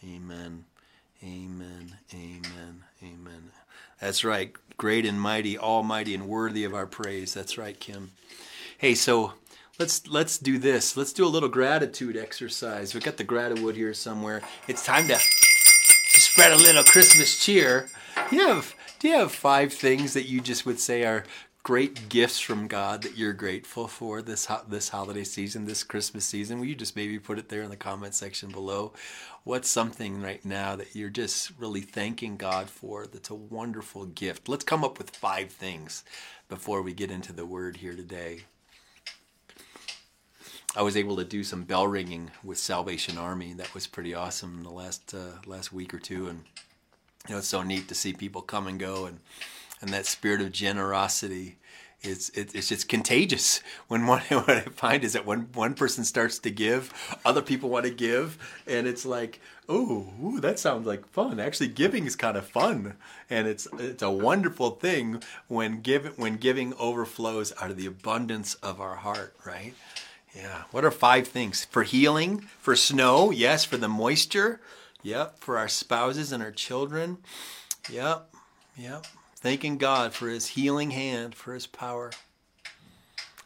amen. 0.03 0.65
Amen. 1.23 1.97
Amen. 2.15 2.85
Amen. 3.03 3.51
That's 4.01 4.25
right. 4.25 4.53
Great 4.77 5.05
and 5.05 5.21
mighty, 5.21 5.59
almighty 5.59 6.15
and 6.15 6.29
worthy 6.29 6.65
of 6.65 6.75
our 6.75 6.87
praise. 6.87 7.35
That's 7.35 7.59
right, 7.59 7.79
Kim. 7.79 8.13
Hey, 8.79 8.95
so 8.95 9.33
let's 9.79 10.07
let's 10.07 10.39
do 10.39 10.59
this. 10.59 10.97
Let's 10.97 11.13
do 11.13 11.27
a 11.27 11.29
little 11.29 11.49
gratitude 11.49 12.17
exercise. 12.17 12.95
We've 12.95 13.03
got 13.03 13.17
the 13.17 13.25
gratitude 13.25 13.75
here 13.75 13.93
somewhere. 13.95 14.43
It's 14.69 14.85
time 14.85 15.09
to, 15.09 15.19
spread 15.19 16.53
a 16.53 16.57
little 16.57 16.85
Christmas 16.85 17.45
cheer. 17.45 17.89
Have 18.15 18.75
do 18.99 19.09
you 19.09 19.15
have 19.15 19.33
five 19.33 19.73
things 19.73 20.15
that 20.15 20.29
you 20.29 20.41
just 20.41 20.67
would 20.67 20.81
say 20.81 21.05
are 21.05 21.25
great 21.63 22.09
gifts 22.09 22.41
from 22.41 22.67
God 22.67 23.03
that 23.03 23.17
you're 23.17 23.33
grateful 23.33 23.87
for 23.87 24.23
this 24.23 24.47
ho- 24.47 24.65
this 24.67 24.89
holiday 24.89 25.23
season, 25.23 25.67
this 25.67 25.85
Christmas 25.85 26.25
season? 26.25 26.59
Will 26.59 26.67
you 26.67 26.75
just 26.75 26.97
maybe 26.97 27.19
put 27.19 27.39
it 27.39 27.49
there 27.49 27.63
in 27.63 27.71
the 27.71 27.77
comment 27.77 28.15
section 28.15 28.51
below? 28.51 28.93
What's 29.45 29.69
something 29.71 30.21
right 30.21 30.45
now 30.45 30.75
that 30.77 30.97
you're 30.97 31.11
just 31.11 31.53
really 31.59 31.81
thanking 31.81 32.37
God 32.37 32.69
for 32.69 33.07
that's 33.07 33.31
a 33.31 33.35
wonderful 33.35 34.07
gift? 34.07 34.49
Let's 34.49 34.65
come 34.65 34.83
up 34.83 34.99
with 34.99 35.11
five 35.11 35.51
things 35.51 36.03
before 36.49 36.83
we 36.83 36.93
get 36.93 37.11
into 37.11 37.33
the 37.33 37.47
word 37.47 37.77
here 37.77 37.95
today. 37.95 38.41
I 40.75 40.83
was 40.83 40.97
able 40.97 41.17
to 41.17 41.25
do 41.25 41.45
some 41.45 41.63
bell 41.63 41.87
ringing 41.87 42.31
with 42.43 42.59
Salvation 42.59 43.17
Army. 43.17 43.53
That 43.53 43.75
was 43.75 43.87
pretty 43.87 44.15
awesome 44.15 44.59
in 44.59 44.63
the 44.65 44.71
last 44.71 45.15
uh, 45.15 45.39
last 45.47 45.73
week 45.73 45.95
or 45.95 45.99
two, 45.99 46.29
and 46.29 46.45
you 47.29 47.35
know 47.35 47.39
it's 47.39 47.49
so 47.49 47.63
neat 47.63 47.89
to 47.89 47.95
see 47.95 48.13
people 48.13 48.43
come 48.43 48.67
and 48.67 48.81
go, 48.81 49.07
and 49.07 49.21
and 49.81 49.91
that 49.91 50.07
spirit 50.07 50.41
of 50.41 50.51
generosity 50.51 51.59
it's 52.01 52.29
it, 52.31 52.55
it's 52.55 52.69
just 52.69 52.89
contagious. 52.89 53.61
When 53.89 54.07
one 54.07 54.21
what 54.29 54.49
I 54.49 54.61
find 54.61 55.05
is 55.05 55.15
that 55.15 55.27
when 55.27 55.49
one 55.53 55.75
person 55.75 56.05
starts 56.05 56.39
to 56.41 56.51
give, 56.51 56.93
other 57.25 57.43
people 57.43 57.69
want 57.71 57.87
to 57.87 57.91
give, 57.91 58.39
and 58.67 58.87
it's 58.87 59.05
like, 59.05 59.41
oh, 59.69 60.39
that 60.41 60.59
sounds 60.59 60.87
like 60.87 61.07
fun. 61.09 61.41
Actually, 61.41 61.69
giving 61.69 62.07
is 62.07 62.17
kind 62.17 62.37
of 62.37 62.47
fun, 62.47 62.95
and 63.29 63.49
it's 63.49 63.67
it's 63.79 64.03
a 64.03 64.11
wonderful 64.11 64.71
thing 64.71 65.23
when 65.49 65.81
give 65.81 66.17
when 66.19 66.37
giving 66.37 66.73
overflows 66.75 67.53
out 67.61 67.71
of 67.71 67.77
the 67.77 67.87
abundance 67.87 68.55
of 68.55 68.81
our 68.81 68.97
heart, 68.97 69.35
right? 69.45 69.75
Yeah. 70.37 70.65
What 70.71 70.85
are 70.85 70.91
five 70.91 71.27
things 71.27 71.65
for 71.65 71.83
healing? 71.83 72.41
For 72.61 72.77
snow, 72.77 73.31
yes. 73.31 73.65
For 73.65 73.77
the 73.77 73.89
moisture, 73.89 74.61
yep. 75.09 75.39
For 75.39 75.59
our 75.59 75.69
spouses 75.69 76.33
and 76.33 76.43
our 76.43 76.53
children, 76.53 77.19
yep, 77.91 78.29
yep 78.77 79.07
thanking 79.41 79.79
God 79.79 80.13
for 80.13 80.29
his 80.29 80.49
healing 80.49 80.91
hand, 80.91 81.35
for 81.35 81.55
his 81.55 81.67
power. 81.67 82.11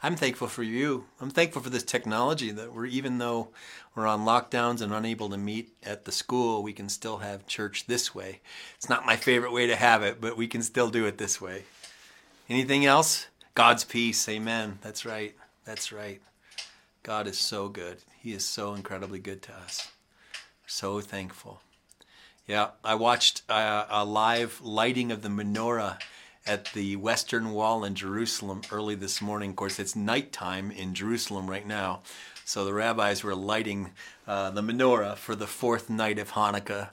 I'm 0.03 0.17
thankful 0.17 0.49
for 0.49 0.63
you. 0.63 1.05
I'm 1.21 1.31
thankful 1.31 1.63
for 1.63 1.71
this 1.71 1.85
technology 1.85 2.51
that 2.51 2.73
we're, 2.73 2.87
even 2.87 3.19
though 3.19 3.51
we're 3.95 4.07
on 4.07 4.25
lockdowns 4.25 4.81
and 4.81 4.93
unable 4.93 5.29
to 5.29 5.37
meet 5.37 5.75
at 5.83 6.05
the 6.05 6.13
school, 6.13 6.63
we 6.63 6.73
can 6.73 6.89
still 6.89 7.19
have 7.19 7.47
church 7.47 7.87
this 7.87 8.15
way. 8.15 8.41
It's 8.77 8.89
not 8.89 9.07
my 9.07 9.17
favorite 9.17 9.53
way 9.53 9.67
to 9.67 9.77
have 9.77 10.03
it, 10.03 10.21
but 10.21 10.37
we 10.37 10.49
can 10.49 10.63
still 10.63 10.89
do 10.89 11.07
it 11.07 11.19
this 11.19 11.41
way. 11.41 11.65
Anything 12.49 12.85
else? 12.85 13.29
God's 13.55 13.85
peace. 13.85 14.29
Amen. 14.29 14.79
That's 14.81 15.05
right. 15.05 15.37
That's 15.65 15.93
right. 15.93 16.21
God 17.03 17.27
is 17.27 17.39
so 17.39 17.69
good. 17.69 17.99
He 18.19 18.33
is 18.33 18.45
so 18.45 18.75
incredibly 18.75 19.19
good 19.19 19.43
to 19.43 19.55
us. 19.55 19.89
So 20.67 21.01
thankful. 21.01 21.61
Yeah, 22.47 22.71
I 22.83 22.95
watched 22.95 23.43
uh, 23.49 23.87
a 23.89 24.05
live 24.05 24.61
lighting 24.63 25.13
of 25.13 25.23
the 25.23 25.29
menorah 25.29 25.99
at 26.47 26.73
the 26.73 26.97
Western 26.97 27.53
Wall 27.53 27.85
in 27.85 27.95
Jerusalem 27.95 28.63
early 28.73 28.95
this 28.95 29.23
morning. 29.23 29.51
Of 29.51 29.57
course, 29.57 29.79
it's 29.79 29.95
nighttime 29.95 30.71
in 30.71 30.95
Jerusalem 30.95 31.49
right 31.49 31.67
now. 31.67 32.01
So 32.45 32.65
the 32.65 32.75
rabbis 32.75 33.23
were 33.23 33.35
lighting 33.35 33.93
uh, 34.27 34.51
the 34.51 34.63
menorah 34.63 35.17
for 35.17 35.37
the 35.37 35.47
fourth 35.47 35.89
night 35.89 36.19
of 36.19 36.33
Hanukkah. 36.33 36.91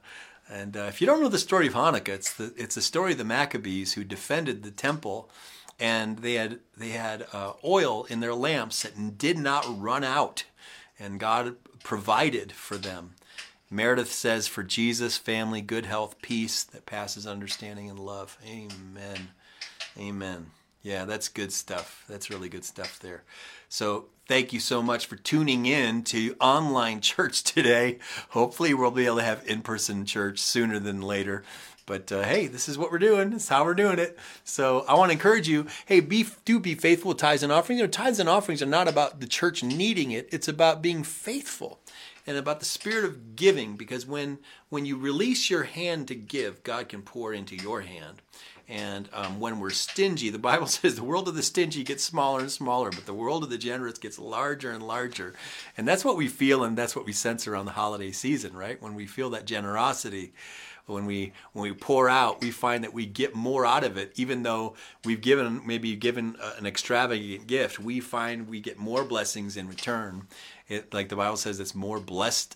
And 0.48 0.78
uh, 0.78 0.82
if 0.82 1.02
you 1.02 1.08
don't 1.08 1.22
know 1.22 1.30
the 1.30 1.40
story 1.40 1.68
of 1.68 1.74
Hanukkah, 1.74 2.10
it's 2.10 2.34
the 2.34 2.54
it's 2.56 2.76
the 2.76 2.82
story 2.82 3.14
of 3.14 3.18
the 3.18 3.24
Maccabees 3.24 3.94
who 3.94 4.04
defended 4.04 4.64
the 4.64 4.72
temple, 4.72 5.30
and 5.80 6.20
they 6.20 6.36
had 6.36 6.60
they 6.78 6.90
had 6.90 7.26
uh, 7.34 7.54
oil 7.64 8.06
in 8.06 8.20
their 8.20 8.34
lamps 8.34 8.84
that 8.84 9.18
did 9.18 9.38
not 9.38 9.66
run 9.68 10.04
out, 10.04 10.46
and 11.00 11.20
God 11.20 11.56
provided 11.84 12.52
for 12.52 12.78
them. 12.78 13.16
Meredith 13.70 14.12
says, 14.12 14.48
for 14.48 14.64
Jesus, 14.64 15.18
family, 15.18 15.62
good 15.62 15.86
health, 15.86 16.22
peace 16.22 16.64
that 16.64 16.86
passes 16.86 17.28
understanding 17.28 17.90
and 17.90 18.00
love. 18.00 18.38
Amen. 18.46 19.30
Amen. 19.98 20.52
Yeah, 20.82 21.06
that's 21.06 21.28
good 21.28 21.52
stuff. 21.52 22.04
That's 22.10 22.30
really 22.30 22.50
good 22.50 22.66
stuff 22.66 23.00
there. 23.00 23.24
So, 23.68 24.06
thank 24.28 24.54
you 24.54 24.60
so 24.60 24.82
much 24.82 25.06
for 25.06 25.18
tuning 25.18 25.66
in 25.66 26.04
to 26.06 26.36
online 26.40 27.02
church 27.02 27.44
today. 27.44 28.00
Hopefully, 28.30 28.74
we'll 28.74 28.90
be 28.92 29.06
able 29.06 29.18
to 29.18 29.24
have 29.24 29.46
in 29.46 29.62
person 29.62 30.06
church 30.06 30.40
sooner 30.40 30.80
than 30.80 31.02
later. 31.02 31.44
But 31.86 32.12
uh, 32.12 32.22
hey, 32.22 32.46
this 32.46 32.70
is 32.70 32.78
what 32.78 32.92
we're 32.92 33.00
doing. 33.00 33.32
This 33.32 33.44
is 33.44 33.50
how 33.50 33.66
we're 33.66 33.74
doing 33.74 33.98
it. 33.98 34.18
So 34.44 34.86
I 34.88 34.94
want 34.94 35.10
to 35.10 35.14
encourage 35.14 35.48
you. 35.48 35.66
Hey, 35.88 36.00
be 36.02 36.28
do 36.46 36.60
be 36.60 36.76
faithful 36.76 37.10
with 37.10 37.18
tithes 37.18 37.42
and 37.42 37.52
offerings. 37.52 37.80
You 37.80 37.88
know, 37.88 37.92
tithes 37.92 38.20
and 38.20 38.30
offerings 38.30 38.62
are 38.62 38.68
not 38.68 38.88
about 38.88 39.20
the 39.20 39.26
church 39.26 39.64
needing 39.64 40.12
it. 40.12 40.30
It's 40.32 40.48
about 40.48 40.84
being 40.84 41.04
faithful 41.04 41.80
and 42.30 42.38
about 42.38 42.60
the 42.60 42.66
spirit 42.66 43.06
of 43.06 43.36
giving 43.36 43.76
because 43.76 44.06
when 44.06 44.38
when 44.70 44.86
you 44.86 44.96
release 44.96 45.50
your 45.50 45.64
hand 45.64 46.08
to 46.08 46.14
give 46.14 46.62
god 46.62 46.88
can 46.88 47.02
pour 47.02 47.34
into 47.34 47.56
your 47.56 47.82
hand. 47.82 48.22
And 48.68 49.10
um, 49.14 49.40
when 49.40 49.60
we're 49.60 49.72
stingy 49.72 50.30
the 50.30 50.38
bible 50.38 50.68
says 50.68 50.96
the 50.96 51.04
world 51.04 51.28
of 51.28 51.34
the 51.34 51.42
stingy 51.42 51.84
gets 51.84 52.04
smaller 52.04 52.42
and 52.42 52.52
smaller 52.52 52.92
but 52.92 53.08
the 53.08 53.16
world 53.16 53.44
of 53.44 53.50
the 53.50 53.58
generous 53.58 53.98
gets 53.98 54.20
larger 54.20 54.72
and 54.72 54.86
larger. 54.86 55.34
And 55.76 55.88
that's 55.88 56.06
what 56.06 56.18
we 56.18 56.28
feel 56.28 56.64
and 56.64 56.78
that's 56.78 56.96
what 56.96 57.08
we 57.08 57.14
sense 57.14 57.48
around 57.48 57.66
the 57.66 57.72
holiday 57.72 58.12
season 58.12 58.56
right? 58.56 58.80
When 58.80 58.94
we 58.94 59.08
feel 59.08 59.32
that 59.32 59.46
generosity 59.46 60.32
when 60.86 61.08
we 61.08 61.34
when 61.54 61.64
we 61.64 61.74
pour 61.74 62.10
out 62.10 62.42
we 62.42 62.52
find 62.52 62.84
that 62.84 62.94
we 62.94 63.08
get 63.08 63.34
more 63.36 63.66
out 63.66 63.84
of 63.84 63.98
it 63.98 64.12
even 64.16 64.44
though 64.44 64.76
we've 65.04 65.22
given 65.22 65.62
maybe 65.66 65.96
given 65.96 66.36
an 66.60 66.68
extravagant 66.68 67.48
gift. 67.48 67.80
We 67.80 68.00
find 68.00 68.48
we 68.48 68.60
get 68.60 68.78
more 68.78 69.04
blessings 69.04 69.58
in 69.58 69.68
return 69.68 70.28
it, 70.70 70.94
like 70.94 71.10
the 71.10 71.16
Bible 71.16 71.36
says, 71.36 71.60
it's 71.60 71.74
more 71.74 72.00
blessed. 72.00 72.56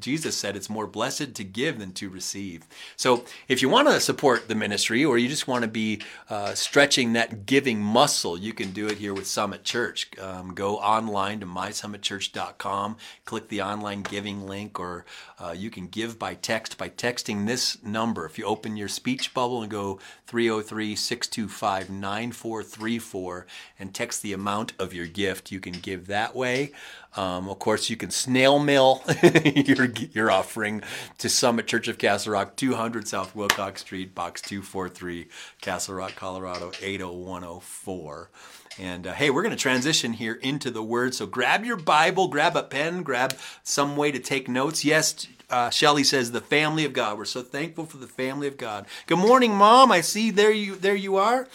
Jesus 0.00 0.36
said 0.36 0.56
it's 0.56 0.68
more 0.68 0.88
blessed 0.88 1.34
to 1.36 1.44
give 1.44 1.78
than 1.78 1.92
to 1.92 2.10
receive. 2.10 2.66
So 2.96 3.24
if 3.46 3.62
you 3.62 3.68
want 3.68 3.86
to 3.86 4.00
support 4.00 4.48
the 4.48 4.56
ministry 4.56 5.04
or 5.04 5.18
you 5.18 5.28
just 5.28 5.46
want 5.46 5.62
to 5.62 5.68
be 5.68 6.00
uh, 6.28 6.54
stretching 6.54 7.12
that 7.12 7.46
giving 7.46 7.80
muscle, 7.80 8.36
you 8.36 8.52
can 8.52 8.72
do 8.72 8.88
it 8.88 8.98
here 8.98 9.14
with 9.14 9.28
Summit 9.28 9.62
Church. 9.62 10.10
Um, 10.18 10.52
go 10.52 10.78
online 10.78 11.38
to 11.40 11.46
mysummitchurch.com, 11.46 12.96
click 13.24 13.48
the 13.48 13.62
online 13.62 14.02
giving 14.02 14.46
link, 14.48 14.80
or 14.80 15.04
uh, 15.38 15.54
you 15.56 15.70
can 15.70 15.86
give 15.86 16.18
by 16.18 16.34
text 16.34 16.76
by 16.76 16.88
texting 16.88 17.46
this 17.46 17.80
number. 17.84 18.26
If 18.26 18.36
you 18.36 18.46
open 18.46 18.76
your 18.76 18.88
speech 18.88 19.32
bubble 19.32 19.62
and 19.62 19.70
go 19.70 20.00
303 20.26 20.96
625 20.96 21.88
9434 21.88 23.46
and 23.78 23.94
text 23.94 24.22
the 24.22 24.32
amount 24.32 24.72
of 24.78 24.92
your 24.92 25.06
gift, 25.06 25.52
you 25.52 25.60
can 25.60 25.74
give 25.74 26.08
that 26.08 26.34
way. 26.34 26.72
Um, 27.16 27.48
of 27.48 27.58
course, 27.58 27.90
you 27.90 27.96
can 27.96 28.10
snail 28.10 28.58
mail 28.58 29.02
your, 29.54 29.88
your 30.12 30.30
offering 30.30 30.82
to 31.18 31.28
Summit 31.28 31.66
Church 31.66 31.88
of 31.88 31.98
Castle 31.98 32.34
Rock, 32.34 32.54
200 32.56 33.08
South 33.08 33.34
Wilcox 33.34 33.80
Street, 33.80 34.14
Box 34.14 34.40
243, 34.42 35.28
Castle 35.60 35.94
Rock, 35.94 36.14
Colorado, 36.14 36.70
80104. 36.80 38.30
And 38.78 39.06
uh, 39.08 39.12
hey, 39.14 39.30
we're 39.30 39.42
going 39.42 39.56
to 39.56 39.60
transition 39.60 40.12
here 40.12 40.34
into 40.34 40.70
the 40.70 40.82
Word. 40.82 41.14
So 41.14 41.26
grab 41.26 41.64
your 41.64 41.76
Bible, 41.76 42.28
grab 42.28 42.54
a 42.54 42.62
pen, 42.62 43.02
grab 43.02 43.36
some 43.64 43.96
way 43.96 44.12
to 44.12 44.20
take 44.20 44.48
notes. 44.48 44.84
Yes, 44.84 45.26
uh, 45.50 45.70
Shelly 45.70 46.04
says 46.04 46.30
the 46.30 46.40
family 46.40 46.84
of 46.84 46.92
God. 46.92 47.18
We're 47.18 47.24
so 47.24 47.42
thankful 47.42 47.86
for 47.86 47.96
the 47.96 48.06
family 48.06 48.46
of 48.46 48.56
God. 48.56 48.86
Good 49.06 49.18
morning, 49.18 49.54
Mom. 49.54 49.90
I 49.90 50.02
see 50.02 50.30
there 50.30 50.52
you 50.52 50.76
there 50.76 50.94
you 50.94 51.16
are. 51.16 51.48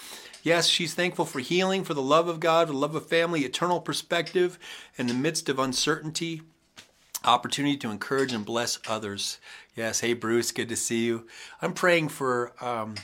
Yes, 0.44 0.68
she's 0.68 0.94
thankful 0.94 1.24
for 1.24 1.40
healing, 1.40 1.86
for 1.86 1.94
the 1.94 2.02
love 2.02 2.28
of 2.28 2.42
God, 2.42 2.68
the 2.68 2.74
love 2.74 2.96
of 2.96 3.08
family, 3.08 3.46
eternal 3.46 3.80
perspective 3.80 4.60
in 4.98 5.08
the 5.08 5.14
midst 5.14 5.48
of 5.48 5.58
uncertainty, 5.58 6.42
opportunity 7.24 7.78
to 7.78 7.90
encourage 7.90 8.34
and 8.34 8.46
bless 8.46 8.78
others. 8.86 9.40
Yes, 9.74 10.02
hey 10.02 10.14
Bruce, 10.14 10.52
good 10.52 10.68
to 10.68 10.76
see 10.76 11.06
you. 11.06 11.28
I'm 11.62 11.72
praying 11.72 12.10
for 12.10 12.52
um, 12.60 12.96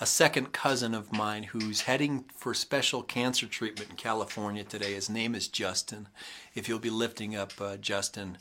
a 0.00 0.06
second 0.06 0.54
cousin 0.54 0.94
of 0.94 1.12
mine 1.12 1.42
who's 1.42 1.82
heading 1.82 2.24
for 2.34 2.54
special 2.54 3.02
cancer 3.02 3.44
treatment 3.44 3.90
in 3.90 3.96
California 3.96 4.64
today. 4.64 4.94
His 4.94 5.10
name 5.10 5.34
is 5.34 5.48
Justin. 5.48 6.08
If 6.54 6.66
you'll 6.66 6.78
be 6.78 6.88
lifting 6.88 7.36
up 7.36 7.52
uh, 7.60 7.76
Justin 7.76 8.38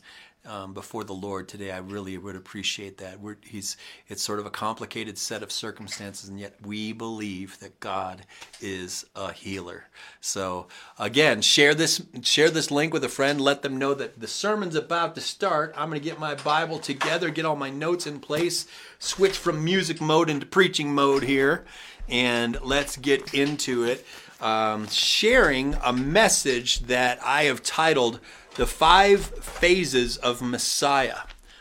um, 0.48 0.74
before 0.74 1.04
the 1.04 1.14
Lord 1.14 1.48
today, 1.48 1.72
I 1.72 1.80
really 1.80 2.18
would 2.18 2.36
appreciate 2.36 2.98
that. 2.98 3.20
We're, 3.20 3.38
he's, 3.44 3.78
it's 4.08 4.22
sort 4.22 4.40
of 4.40 4.46
a 4.46 4.50
complicated 4.50 5.18
set 5.18 5.44
of 5.44 5.52
circumstances, 5.52 6.30
and 6.30 6.40
yet 6.40 6.56
we 6.66 6.94
believe 6.94 7.60
that 7.60 7.80
God 7.80 8.26
is 8.62 9.06
a 9.16 9.32
healer. 9.34 9.86
So 10.22 10.68
again, 11.00 11.42
share 11.42 11.74
this 11.74 12.02
share 12.22 12.50
this 12.50 12.72
link 12.72 12.94
with 12.94 13.04
a 13.04 13.10
friend. 13.10 13.40
Let 13.42 13.62
them 13.62 13.78
know 13.78 13.94
that 13.94 14.20
the 14.20 14.28
sermon's 14.28 14.76
about 14.76 15.16
to 15.16 15.22
start. 15.22 15.74
I'm 15.78 15.90
going 15.90 16.02
to 16.02 16.08
get 16.08 16.20
my 16.20 16.36
Bible 16.36 16.80
together, 16.80 17.30
get 17.30 17.46
all 17.46 17.56
my 17.56 17.70
notes 17.70 18.08
in 18.08 18.20
place, 18.20 18.68
switch 19.00 19.38
from 19.38 19.64
music 19.64 20.02
mode 20.02 20.30
into 20.30 20.46
preaching 20.46 20.94
mode 20.94 21.24
here, 21.24 21.66
and 22.08 22.58
let's 22.62 22.98
get 22.98 23.34
into 23.34 23.84
it. 23.84 24.06
Um, 24.42 24.88
sharing 24.90 25.76
a 25.76 25.94
message 25.94 26.82
that 26.82 27.20
I 27.24 27.44
have 27.44 27.64
titled 27.64 28.20
the 28.56 28.66
five 28.66 29.22
phases 29.26 30.18
of 30.18 30.42
Messiah. 30.42 31.20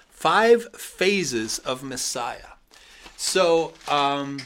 Five 0.09 0.75
phases 0.75 1.59
of 1.61 1.83
Messiah. 1.83 2.55
So, 3.17 3.73
um, 3.89 4.41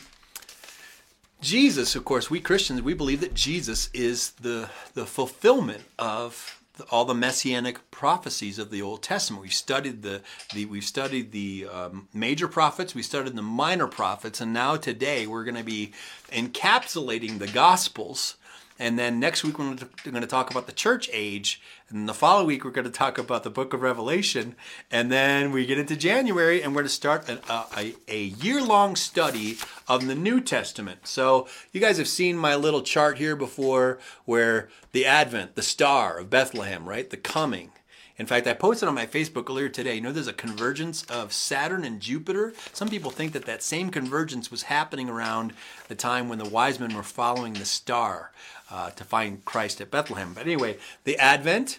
Jesus, 1.40 1.94
of 1.94 2.04
course, 2.04 2.30
we 2.30 2.40
Christians, 2.40 2.82
we 2.82 2.94
believe 2.94 3.20
that 3.20 3.34
Jesus 3.34 3.90
is 3.94 4.30
the, 4.32 4.70
the 4.94 5.06
fulfillment 5.06 5.84
of 5.98 6.60
the, 6.78 6.84
all 6.84 7.04
the 7.04 7.14
messianic 7.14 7.90
prophecies 7.90 8.58
of 8.58 8.70
the 8.70 8.82
Old 8.82 9.02
Testament. 9.02 9.42
We've 9.42 9.52
studied 9.52 10.02
the, 10.02 10.22
the 10.54 10.64
we've 10.64 10.84
studied 10.84 11.32
the 11.32 11.66
um, 11.72 12.08
major 12.12 12.48
prophets, 12.48 12.94
we 12.94 13.02
studied 13.02 13.36
the 13.36 13.42
minor 13.42 13.86
prophets, 13.86 14.40
and 14.40 14.52
now 14.52 14.76
today 14.76 15.26
we're 15.26 15.44
going 15.44 15.54
to 15.56 15.64
be 15.64 15.92
encapsulating 16.32 17.38
the 17.38 17.48
Gospels 17.48 18.36
and 18.78 18.98
then 18.98 19.18
next 19.18 19.42
week, 19.42 19.58
we're 19.58 19.74
going 19.74 20.20
to 20.20 20.26
talk 20.26 20.50
about 20.50 20.66
the 20.66 20.72
church 20.72 21.10
age. 21.12 21.60
And 21.88 22.08
the 22.08 22.14
following 22.14 22.46
week, 22.46 22.64
we're 22.64 22.70
going 22.70 22.84
to 22.84 22.90
talk 22.90 23.18
about 23.18 23.42
the 23.42 23.50
book 23.50 23.72
of 23.72 23.82
Revelation. 23.82 24.54
And 24.90 25.10
then 25.10 25.50
we 25.50 25.66
get 25.66 25.78
into 25.78 25.96
January, 25.96 26.62
and 26.62 26.72
we're 26.72 26.82
going 26.82 26.88
to 26.88 26.94
start 26.94 27.28
an, 27.28 27.40
a, 27.48 27.94
a 28.06 28.22
year 28.22 28.62
long 28.62 28.94
study 28.94 29.58
of 29.88 30.06
the 30.06 30.14
New 30.14 30.40
Testament. 30.40 31.06
So, 31.08 31.48
you 31.72 31.80
guys 31.80 31.98
have 31.98 32.08
seen 32.08 32.36
my 32.36 32.54
little 32.54 32.82
chart 32.82 33.18
here 33.18 33.34
before 33.34 33.98
where 34.24 34.68
the 34.92 35.06
Advent, 35.06 35.56
the 35.56 35.62
star 35.62 36.18
of 36.18 36.30
Bethlehem, 36.30 36.88
right? 36.88 37.08
The 37.08 37.16
coming. 37.16 37.72
In 38.18 38.26
fact, 38.26 38.48
I 38.48 38.52
posted 38.52 38.88
on 38.88 38.96
my 38.96 39.06
Facebook 39.06 39.48
earlier 39.48 39.68
today. 39.68 39.94
You 39.94 40.00
know, 40.00 40.10
there's 40.10 40.26
a 40.26 40.32
convergence 40.32 41.04
of 41.04 41.32
Saturn 41.32 41.84
and 41.84 42.00
Jupiter. 42.00 42.52
Some 42.72 42.88
people 42.88 43.12
think 43.12 43.32
that 43.32 43.44
that 43.46 43.62
same 43.62 43.90
convergence 43.90 44.50
was 44.50 44.64
happening 44.64 45.08
around 45.08 45.52
the 45.86 45.94
time 45.94 46.28
when 46.28 46.38
the 46.38 46.48
wise 46.48 46.80
men 46.80 46.96
were 46.96 47.04
following 47.04 47.52
the 47.52 47.64
star 47.64 48.32
uh, 48.72 48.90
to 48.90 49.04
find 49.04 49.44
Christ 49.44 49.80
at 49.80 49.92
Bethlehem. 49.92 50.32
But 50.34 50.46
anyway, 50.46 50.78
the 51.04 51.16
Advent, 51.16 51.78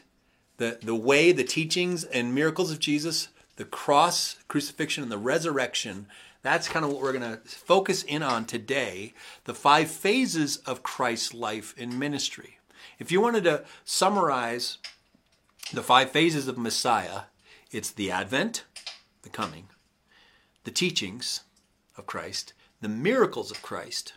the, 0.56 0.80
the 0.82 0.96
way, 0.96 1.34
the 1.34 1.44
teachings, 1.44 2.06
and 2.06 2.34
miracles 2.34 2.72
of 2.72 2.80
Jesus, 2.80 3.28
the 3.58 3.66
cross, 3.66 4.38
crucifixion, 4.48 5.04
and 5.04 5.12
the 5.12 5.18
resurrection. 5.18 6.08
That's 6.42 6.70
kind 6.70 6.86
of 6.86 6.94
what 6.94 7.02
we're 7.02 7.12
going 7.12 7.34
to 7.34 7.42
focus 7.46 8.04
in 8.04 8.24
on 8.24 8.46
today 8.46 9.14
the 9.44 9.54
five 9.54 9.92
phases 9.92 10.56
of 10.66 10.84
Christ's 10.84 11.34
life 11.34 11.76
and 11.78 12.00
ministry. 12.00 12.60
If 12.98 13.12
you 13.12 13.20
wanted 13.20 13.44
to 13.44 13.66
summarize 13.84 14.78
the 15.74 15.84
five 15.84 16.12
phases 16.12 16.48
of 16.48 16.58
Messiah, 16.58 17.22
it's 17.72 17.92
the 17.92 18.12
advent, 18.12 18.64
the 19.22 19.30
coming, 19.30 19.68
the 20.64 20.72
teachings 20.72 21.42
of 21.98 22.06
Christ, 22.06 22.54
the 22.82 22.90
miracles 22.90 23.52
of 23.52 23.62
Christ, 23.62 24.14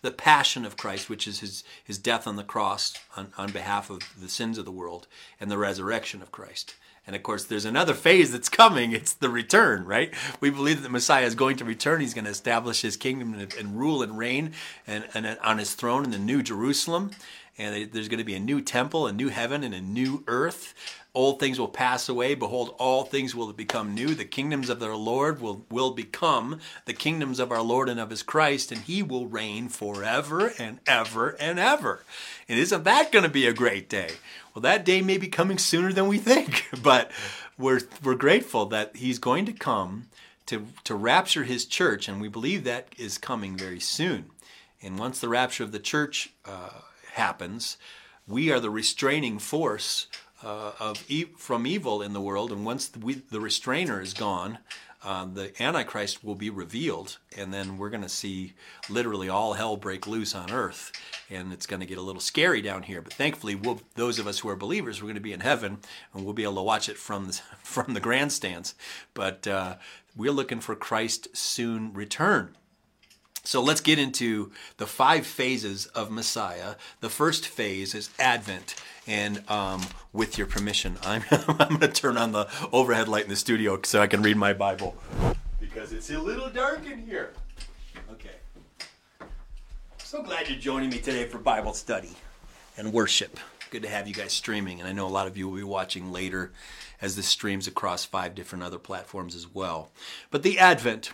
the 0.00 0.10
passion 0.10 0.64
of 0.64 0.76
Christ, 0.76 1.08
which 1.08 1.28
is 1.28 1.40
his, 1.40 1.62
his 1.84 1.98
death 1.98 2.26
on 2.26 2.36
the 2.36 2.42
cross 2.42 2.94
on, 3.16 3.32
on 3.38 3.52
behalf 3.52 3.90
of 3.90 4.00
the 4.20 4.28
sins 4.28 4.58
of 4.58 4.64
the 4.64 4.72
world, 4.72 5.06
and 5.40 5.50
the 5.50 5.58
resurrection 5.58 6.20
of 6.20 6.32
Christ. 6.32 6.74
And 7.06 7.16
of 7.16 7.22
course, 7.22 7.44
there's 7.44 7.64
another 7.64 7.94
phase 7.94 8.30
that's 8.30 8.48
coming. 8.48 8.92
It's 8.92 9.12
the 9.12 9.28
return, 9.28 9.84
right? 9.84 10.14
We 10.40 10.50
believe 10.50 10.76
that 10.76 10.82
the 10.82 10.88
Messiah 10.88 11.26
is 11.26 11.34
going 11.34 11.56
to 11.56 11.64
return. 11.64 12.00
He's 12.00 12.14
going 12.14 12.26
to 12.26 12.30
establish 12.30 12.82
his 12.82 12.96
kingdom 12.96 13.34
and, 13.34 13.52
and 13.54 13.78
rule 13.78 14.02
and 14.02 14.16
reign 14.16 14.52
and, 14.86 15.08
and 15.12 15.38
on 15.42 15.58
his 15.58 15.74
throne 15.74 16.04
in 16.04 16.12
the 16.12 16.18
new 16.18 16.42
Jerusalem. 16.42 17.10
And 17.58 17.92
there's 17.92 18.08
going 18.08 18.18
to 18.18 18.24
be 18.24 18.34
a 18.34 18.40
new 18.40 18.60
temple, 18.60 19.06
a 19.06 19.12
new 19.12 19.28
heaven, 19.28 19.62
and 19.62 19.74
a 19.74 19.80
new 19.80 20.24
earth. 20.26 20.74
Old 21.14 21.38
things 21.38 21.58
will 21.58 21.68
pass 21.68 22.08
away. 22.08 22.34
Behold, 22.34 22.74
all 22.78 23.04
things 23.04 23.34
will 23.34 23.52
become 23.52 23.94
new. 23.94 24.14
The 24.14 24.24
kingdoms 24.24 24.70
of 24.70 24.80
their 24.80 24.96
Lord 24.96 25.42
will, 25.42 25.66
will 25.70 25.90
become 25.90 26.60
the 26.86 26.94
kingdoms 26.94 27.38
of 27.38 27.52
our 27.52 27.60
Lord 27.60 27.90
and 27.90 28.00
of 28.00 28.08
his 28.08 28.22
Christ, 28.22 28.72
and 28.72 28.80
he 28.80 29.02
will 29.02 29.26
reign 29.26 29.68
forever 29.68 30.52
and 30.58 30.80
ever 30.86 31.36
and 31.38 31.58
ever. 31.58 32.02
And 32.48 32.58
isn't 32.58 32.84
that 32.84 33.12
going 33.12 33.24
to 33.24 33.30
be 33.30 33.46
a 33.46 33.52
great 33.52 33.90
day? 33.90 34.12
Well, 34.54 34.62
that 34.62 34.86
day 34.86 35.02
may 35.02 35.18
be 35.18 35.28
coming 35.28 35.58
sooner 35.58 35.92
than 35.92 36.08
we 36.08 36.16
think, 36.16 36.66
but 36.82 37.10
we're, 37.58 37.80
we're 38.02 38.14
grateful 38.14 38.64
that 38.66 38.96
he's 38.96 39.18
going 39.18 39.44
to 39.44 39.52
come 39.52 40.08
to, 40.46 40.66
to 40.84 40.94
rapture 40.94 41.44
his 41.44 41.66
church, 41.66 42.08
and 42.08 42.22
we 42.22 42.28
believe 42.28 42.64
that 42.64 42.88
is 42.96 43.18
coming 43.18 43.56
very 43.56 43.80
soon. 43.80 44.30
And 44.82 44.98
once 44.98 45.20
the 45.20 45.28
rapture 45.28 45.62
of 45.62 45.72
the 45.72 45.78
church 45.78 46.30
uh, 46.44 46.70
happens, 47.12 47.76
we 48.26 48.50
are 48.50 48.60
the 48.60 48.70
restraining 48.70 49.38
force 49.38 50.06
uh, 50.44 50.72
of 50.78 51.04
e- 51.08 51.26
from 51.36 51.66
evil 51.66 52.02
in 52.02 52.12
the 52.12 52.20
world, 52.20 52.52
and 52.52 52.64
once 52.64 52.88
the, 52.88 52.98
we, 52.98 53.14
the 53.14 53.40
restrainer 53.40 54.00
is 54.00 54.14
gone, 54.14 54.58
uh, 55.04 55.24
the 55.24 55.52
Antichrist 55.60 56.22
will 56.22 56.36
be 56.36 56.48
revealed, 56.50 57.18
and 57.36 57.52
then 57.52 57.76
we're 57.76 57.90
going 57.90 58.02
to 58.02 58.08
see 58.08 58.52
literally 58.88 59.28
all 59.28 59.54
hell 59.54 59.76
break 59.76 60.06
loose 60.06 60.34
on 60.34 60.52
earth, 60.52 60.92
and 61.28 61.52
it's 61.52 61.66
going 61.66 61.80
to 61.80 61.86
get 61.86 61.98
a 61.98 62.02
little 62.02 62.20
scary 62.20 62.62
down 62.62 62.84
here. 62.84 63.02
But 63.02 63.12
thankfully, 63.12 63.56
we'll, 63.56 63.80
those 63.96 64.20
of 64.20 64.28
us 64.28 64.38
who 64.38 64.48
are 64.48 64.56
believers, 64.56 65.02
we're 65.02 65.06
going 65.06 65.14
to 65.16 65.20
be 65.20 65.32
in 65.32 65.40
heaven, 65.40 65.78
and 66.14 66.24
we'll 66.24 66.34
be 66.34 66.44
able 66.44 66.56
to 66.56 66.62
watch 66.62 66.88
it 66.88 66.96
from 66.96 67.26
the, 67.26 67.32
from 67.62 67.94
the 67.94 68.00
grandstands. 68.00 68.74
But 69.12 69.46
uh, 69.46 69.76
we're 70.16 70.30
looking 70.30 70.60
for 70.60 70.76
Christ's 70.76 71.38
soon 71.38 71.92
return. 71.92 72.56
So 73.44 73.60
let's 73.60 73.80
get 73.80 73.98
into 73.98 74.52
the 74.76 74.86
five 74.86 75.26
phases 75.26 75.86
of 75.86 76.12
Messiah. 76.12 76.76
The 77.00 77.08
first 77.08 77.46
phase 77.46 77.92
is 77.92 78.10
Advent. 78.18 78.76
And 79.04 79.42
um, 79.50 79.82
with 80.12 80.38
your 80.38 80.46
permission, 80.46 80.96
I'm, 81.02 81.24
I'm 81.30 81.68
going 81.68 81.80
to 81.80 81.88
turn 81.88 82.16
on 82.16 82.30
the 82.32 82.46
overhead 82.72 83.08
light 83.08 83.24
in 83.24 83.30
the 83.30 83.36
studio 83.36 83.80
so 83.82 84.00
I 84.00 84.06
can 84.06 84.22
read 84.22 84.36
my 84.36 84.52
Bible. 84.52 84.96
Because 85.58 85.92
it's 85.92 86.10
a 86.10 86.18
little 86.18 86.50
dark 86.50 86.86
in 86.88 87.04
here. 87.04 87.32
Okay. 88.12 88.36
So 89.98 90.22
glad 90.22 90.48
you're 90.48 90.58
joining 90.58 90.90
me 90.90 90.98
today 90.98 91.26
for 91.26 91.38
Bible 91.38 91.72
study 91.72 92.12
and 92.76 92.92
worship. 92.92 93.40
Good 93.70 93.82
to 93.82 93.88
have 93.88 94.06
you 94.06 94.14
guys 94.14 94.32
streaming. 94.32 94.78
And 94.78 94.88
I 94.88 94.92
know 94.92 95.06
a 95.06 95.08
lot 95.08 95.26
of 95.26 95.36
you 95.36 95.48
will 95.48 95.56
be 95.56 95.64
watching 95.64 96.12
later 96.12 96.52
as 97.00 97.16
this 97.16 97.26
streams 97.26 97.66
across 97.66 98.04
five 98.04 98.36
different 98.36 98.62
other 98.62 98.78
platforms 98.78 99.34
as 99.34 99.52
well. 99.52 99.90
But 100.30 100.44
the 100.44 100.60
Advent 100.60 101.12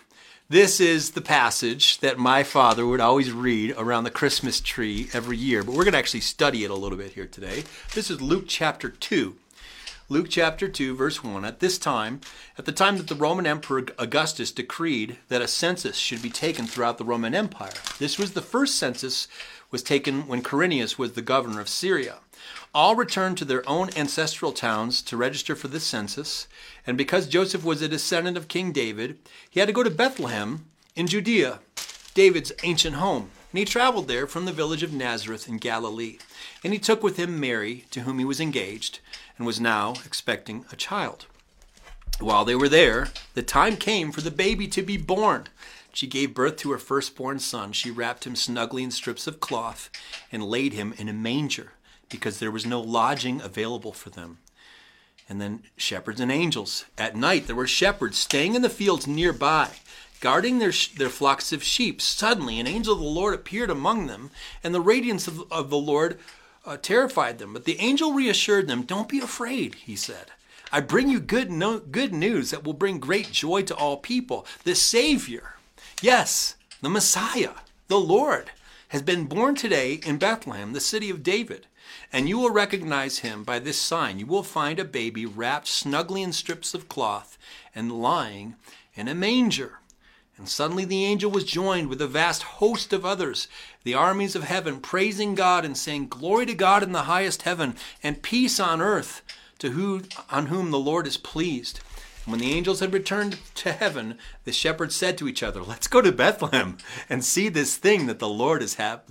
this 0.49 0.79
is 0.79 1.11
the 1.11 1.21
passage 1.21 1.99
that 1.99 2.17
my 2.17 2.43
father 2.43 2.85
would 2.85 2.99
always 2.99 3.31
read 3.31 3.75
around 3.77 4.03
the 4.03 4.09
Christmas 4.09 4.59
tree 4.59 5.07
every 5.13 5.37
year, 5.37 5.63
but 5.63 5.75
we're 5.75 5.83
going 5.83 5.91
to 5.91 5.99
actually 5.99 6.21
study 6.21 6.63
it 6.63 6.71
a 6.71 6.75
little 6.75 6.97
bit 6.97 7.13
here 7.13 7.27
today. 7.27 7.63
This 7.93 8.09
is 8.09 8.19
Luke 8.19 8.45
chapter 8.47 8.89
2. 8.89 9.35
Luke 10.09 10.25
chapter 10.27 10.67
2, 10.67 10.95
verse 10.95 11.23
1. 11.23 11.45
At 11.45 11.59
this 11.59 11.77
time, 11.77 12.21
at 12.57 12.65
the 12.65 12.71
time 12.71 12.97
that 12.97 13.07
the 13.07 13.13
Roman 13.13 13.45
Emperor 13.45 13.85
Augustus 13.99 14.51
decreed 14.51 15.17
that 15.27 15.43
a 15.43 15.47
census 15.47 15.97
should 15.97 16.23
be 16.23 16.31
taken 16.31 16.65
throughout 16.65 16.97
the 16.97 17.05
Roman 17.05 17.35
Empire. 17.35 17.73
This 17.99 18.17
was 18.17 18.31
the 18.31 18.41
first 18.41 18.73
census 18.73 19.27
was 19.69 19.83
taken 19.83 20.25
when 20.25 20.41
Quirinius 20.41 20.97
was 20.97 21.13
the 21.13 21.21
governor 21.21 21.61
of 21.61 21.69
Syria. 21.69 22.15
All 22.73 22.95
returned 22.95 23.35
to 23.39 23.45
their 23.45 23.67
own 23.67 23.89
ancestral 23.95 24.51
towns 24.51 25.01
to 25.03 25.17
register 25.17 25.55
for 25.55 25.67
the 25.67 25.79
census, 25.79 26.47
and 26.85 26.99
because 26.99 27.27
Joseph 27.27 27.63
was 27.63 27.81
a 27.81 27.87
descendant 27.87 28.37
of 28.37 28.47
King 28.47 28.71
David, 28.71 29.17
he 29.49 29.59
had 29.59 29.65
to 29.65 29.73
go 29.73 29.81
to 29.81 29.89
Bethlehem 29.89 30.65
in 30.95 31.07
Judea, 31.07 31.61
David's 32.13 32.51
ancient 32.61 32.97
home. 32.97 33.31
And 33.51 33.57
he 33.57 33.65
traveled 33.65 34.07
there 34.07 34.27
from 34.27 34.45
the 34.45 34.51
village 34.51 34.83
of 34.83 34.93
Nazareth 34.93 35.49
in 35.49 35.57
Galilee. 35.57 36.19
And 36.63 36.71
he 36.71 36.77
took 36.77 37.01
with 37.01 37.17
him 37.17 37.39
Mary, 37.39 37.85
to 37.89 38.01
whom 38.01 38.19
he 38.19 38.25
was 38.25 38.39
engaged, 38.39 38.99
and 39.37 39.47
was 39.47 39.59
now 39.59 39.93
expecting 40.05 40.65
a 40.71 40.75
child. 40.75 41.25
While 42.19 42.45
they 42.45 42.55
were 42.55 42.69
there, 42.69 43.07
the 43.33 43.41
time 43.41 43.77
came 43.77 44.11
for 44.11 44.21
the 44.21 44.29
baby 44.29 44.67
to 44.67 44.83
be 44.83 44.97
born. 44.97 45.47
She 45.91 46.05
gave 46.05 46.35
birth 46.35 46.57
to 46.57 46.71
her 46.71 46.77
firstborn 46.77 47.39
son. 47.39 47.71
She 47.71 47.89
wrapped 47.89 48.27
him 48.27 48.35
snugly 48.35 48.83
in 48.83 48.91
strips 48.91 49.25
of 49.25 49.39
cloth 49.39 49.89
and 50.31 50.43
laid 50.43 50.73
him 50.73 50.93
in 50.99 51.09
a 51.09 51.13
manger 51.13 51.71
because 52.09 52.39
there 52.39 52.51
was 52.51 52.65
no 52.65 52.81
lodging 52.81 53.41
available 53.41 53.93
for 53.93 54.09
them. 54.09 54.39
And 55.27 55.39
then 55.39 55.63
shepherds 55.77 56.19
and 56.19 56.31
angels. 56.31 56.85
At 56.97 57.15
night, 57.15 57.47
there 57.47 57.55
were 57.55 57.67
shepherds 57.67 58.17
staying 58.17 58.55
in 58.55 58.61
the 58.63 58.69
fields 58.69 59.07
nearby, 59.07 59.69
guarding 60.21 60.59
their, 60.59 60.73
their 60.97 61.09
flocks 61.09 61.53
of 61.53 61.63
sheep. 61.63 62.01
Suddenly, 62.01 62.59
an 62.59 62.67
angel 62.67 62.93
of 62.93 62.99
the 62.99 63.05
Lord 63.05 63.35
appeared 63.35 63.69
among 63.69 64.07
them, 64.07 64.31
and 64.63 64.73
the 64.73 64.81
radiance 64.81 65.27
of, 65.27 65.51
of 65.51 65.69
the 65.69 65.77
Lord 65.77 66.19
uh, 66.65 66.77
terrified 66.77 67.37
them. 67.37 67.53
But 67.53 67.65
the 67.65 67.79
angel 67.79 68.13
reassured 68.13 68.67
them, 68.67 68.83
Don't 68.83 69.07
be 69.07 69.19
afraid, 69.19 69.75
he 69.75 69.95
said. 69.95 70.31
I 70.71 70.81
bring 70.81 71.09
you 71.09 71.19
good, 71.19 71.51
no, 71.51 71.79
good 71.79 72.13
news 72.13 72.51
that 72.51 72.63
will 72.63 72.73
bring 72.73 72.99
great 72.99 73.31
joy 73.31 73.63
to 73.63 73.75
all 73.75 73.97
people. 73.97 74.45
The 74.63 74.75
Savior, 74.75 75.55
yes, 76.01 76.55
the 76.81 76.89
Messiah, 76.89 77.53
the 77.87 77.99
Lord, 77.99 78.51
has 78.89 79.01
been 79.01 79.25
born 79.25 79.55
today 79.55 79.99
in 80.05 80.17
Bethlehem, 80.17 80.73
the 80.73 80.79
city 80.79 81.09
of 81.09 81.23
David. 81.23 81.65
And 82.11 82.27
you 82.27 82.39
will 82.39 82.49
recognize 82.49 83.19
him 83.19 83.43
by 83.43 83.59
this 83.59 83.79
sign. 83.79 84.19
You 84.19 84.25
will 84.25 84.43
find 84.43 84.79
a 84.79 84.85
baby 84.85 85.25
wrapped 85.25 85.67
snugly 85.67 86.23
in 86.23 86.33
strips 86.33 86.73
of 86.73 86.89
cloth 86.89 87.37
and 87.75 87.91
lying 87.91 88.55
in 88.95 89.07
a 89.07 89.13
manger. 89.13 89.79
And 90.37 90.47
suddenly 90.47 90.85
the 90.85 91.03
angel 91.03 91.29
was 91.29 91.43
joined 91.43 91.89
with 91.89 92.01
a 92.01 92.07
vast 92.07 92.43
host 92.43 92.93
of 92.93 93.05
others, 93.05 93.47
the 93.83 93.93
armies 93.93 94.35
of 94.35 94.43
heaven, 94.43 94.79
praising 94.79 95.35
God 95.35 95.65
and 95.65 95.77
saying, 95.77 96.07
Glory 96.07 96.45
to 96.45 96.55
God 96.55 96.81
in 96.81 96.93
the 96.93 97.03
highest 97.03 97.41
heaven, 97.41 97.75
and 98.01 98.23
peace 98.23 98.59
on 98.59 98.81
earth 98.81 99.21
to 99.59 99.71
who, 99.71 100.03
on 100.31 100.47
whom 100.47 100.71
the 100.71 100.79
Lord 100.79 101.05
is 101.05 101.17
pleased. 101.17 101.81
When 102.29 102.39
the 102.39 102.53
angels 102.53 102.79
had 102.79 102.93
returned 102.93 103.39
to 103.55 103.71
heaven, 103.71 104.19
the 104.43 104.51
shepherds 104.51 104.95
said 104.95 105.17
to 105.17 105.27
each 105.27 105.41
other, 105.41 105.63
"Let's 105.63 105.87
go 105.87 105.99
to 105.99 106.11
Bethlehem 106.11 106.77
and 107.09 107.25
see 107.25 107.49
this 107.49 107.75
thing 107.75 108.05
that 108.05 108.19
the 108.19 108.29
Lord 108.29 108.61
has 108.61 108.75
hap- 108.75 109.09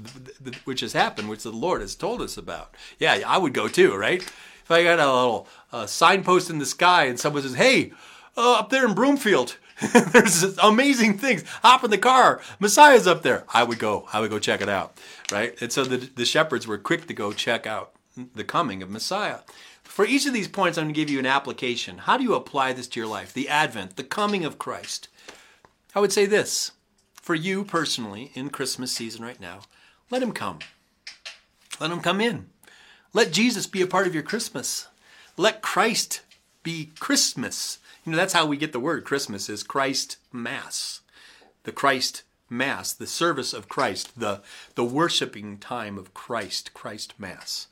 which 0.64 0.80
has 0.80 0.92
happened, 0.92 1.28
which 1.28 1.42
the 1.42 1.50
Lord 1.50 1.80
has 1.80 1.96
told 1.96 2.22
us 2.22 2.36
about." 2.36 2.74
Yeah, 2.98 3.20
I 3.26 3.38
would 3.38 3.54
go 3.54 3.66
too, 3.66 3.96
right? 3.96 4.22
If 4.22 4.70
I 4.70 4.84
got 4.84 5.00
a 5.00 5.12
little 5.12 5.48
uh, 5.72 5.86
signpost 5.86 6.48
in 6.48 6.58
the 6.58 6.66
sky 6.66 7.04
and 7.06 7.18
someone 7.18 7.42
says, 7.42 7.54
"Hey, 7.54 7.92
uh, 8.36 8.60
up 8.60 8.70
there 8.70 8.86
in 8.86 8.94
Broomfield, 8.94 9.56
there's 10.12 10.56
amazing 10.58 11.18
things. 11.18 11.42
Hop 11.62 11.82
in 11.82 11.90
the 11.90 11.98
car. 11.98 12.40
Messiah's 12.60 13.08
up 13.08 13.22
there." 13.22 13.44
I 13.52 13.64
would 13.64 13.80
go. 13.80 14.08
I 14.12 14.20
would 14.20 14.30
go 14.30 14.38
check 14.38 14.60
it 14.60 14.68
out, 14.68 14.96
right? 15.32 15.60
And 15.60 15.72
so 15.72 15.84
the 15.84 15.96
the 15.96 16.24
shepherds 16.24 16.68
were 16.68 16.78
quick 16.78 17.08
to 17.08 17.14
go 17.14 17.32
check 17.32 17.66
out 17.66 17.94
the 18.34 18.44
coming 18.44 18.80
of 18.80 18.90
Messiah. 18.90 19.38
For 19.98 20.06
each 20.06 20.26
of 20.26 20.32
these 20.32 20.46
points, 20.46 20.78
I'm 20.78 20.84
going 20.84 20.94
to 20.94 21.00
give 21.00 21.10
you 21.10 21.18
an 21.18 21.26
application. 21.26 21.98
How 21.98 22.16
do 22.16 22.22
you 22.22 22.36
apply 22.36 22.72
this 22.72 22.86
to 22.86 23.00
your 23.00 23.08
life? 23.08 23.32
The 23.32 23.48
advent, 23.48 23.96
the 23.96 24.04
coming 24.04 24.44
of 24.44 24.56
Christ. 24.56 25.08
I 25.92 25.98
would 25.98 26.12
say 26.12 26.24
this 26.24 26.70
for 27.14 27.34
you 27.34 27.64
personally 27.64 28.30
in 28.34 28.50
Christmas 28.50 28.92
season 28.92 29.24
right 29.24 29.40
now, 29.40 29.62
let 30.08 30.22
him 30.22 30.30
come. 30.30 30.60
Let 31.80 31.90
him 31.90 31.98
come 31.98 32.20
in. 32.20 32.46
Let 33.12 33.32
Jesus 33.32 33.66
be 33.66 33.82
a 33.82 33.88
part 33.88 34.06
of 34.06 34.14
your 34.14 34.22
Christmas. 34.22 34.86
Let 35.36 35.62
Christ 35.62 36.20
be 36.62 36.92
Christmas. 37.00 37.80
You 38.06 38.12
know, 38.12 38.18
that's 38.18 38.34
how 38.34 38.46
we 38.46 38.56
get 38.56 38.70
the 38.70 38.78
word 38.78 39.04
Christmas 39.04 39.48
is 39.48 39.64
Christ 39.64 40.18
Mass. 40.30 41.00
The 41.64 41.72
Christ 41.72 42.22
Mass, 42.48 42.92
the 42.92 43.08
service 43.08 43.52
of 43.52 43.68
Christ, 43.68 44.20
the, 44.20 44.42
the 44.76 44.84
worshiping 44.84 45.58
time 45.58 45.98
of 45.98 46.14
Christ, 46.14 46.72
Christ 46.72 47.14
Mass. 47.18 47.66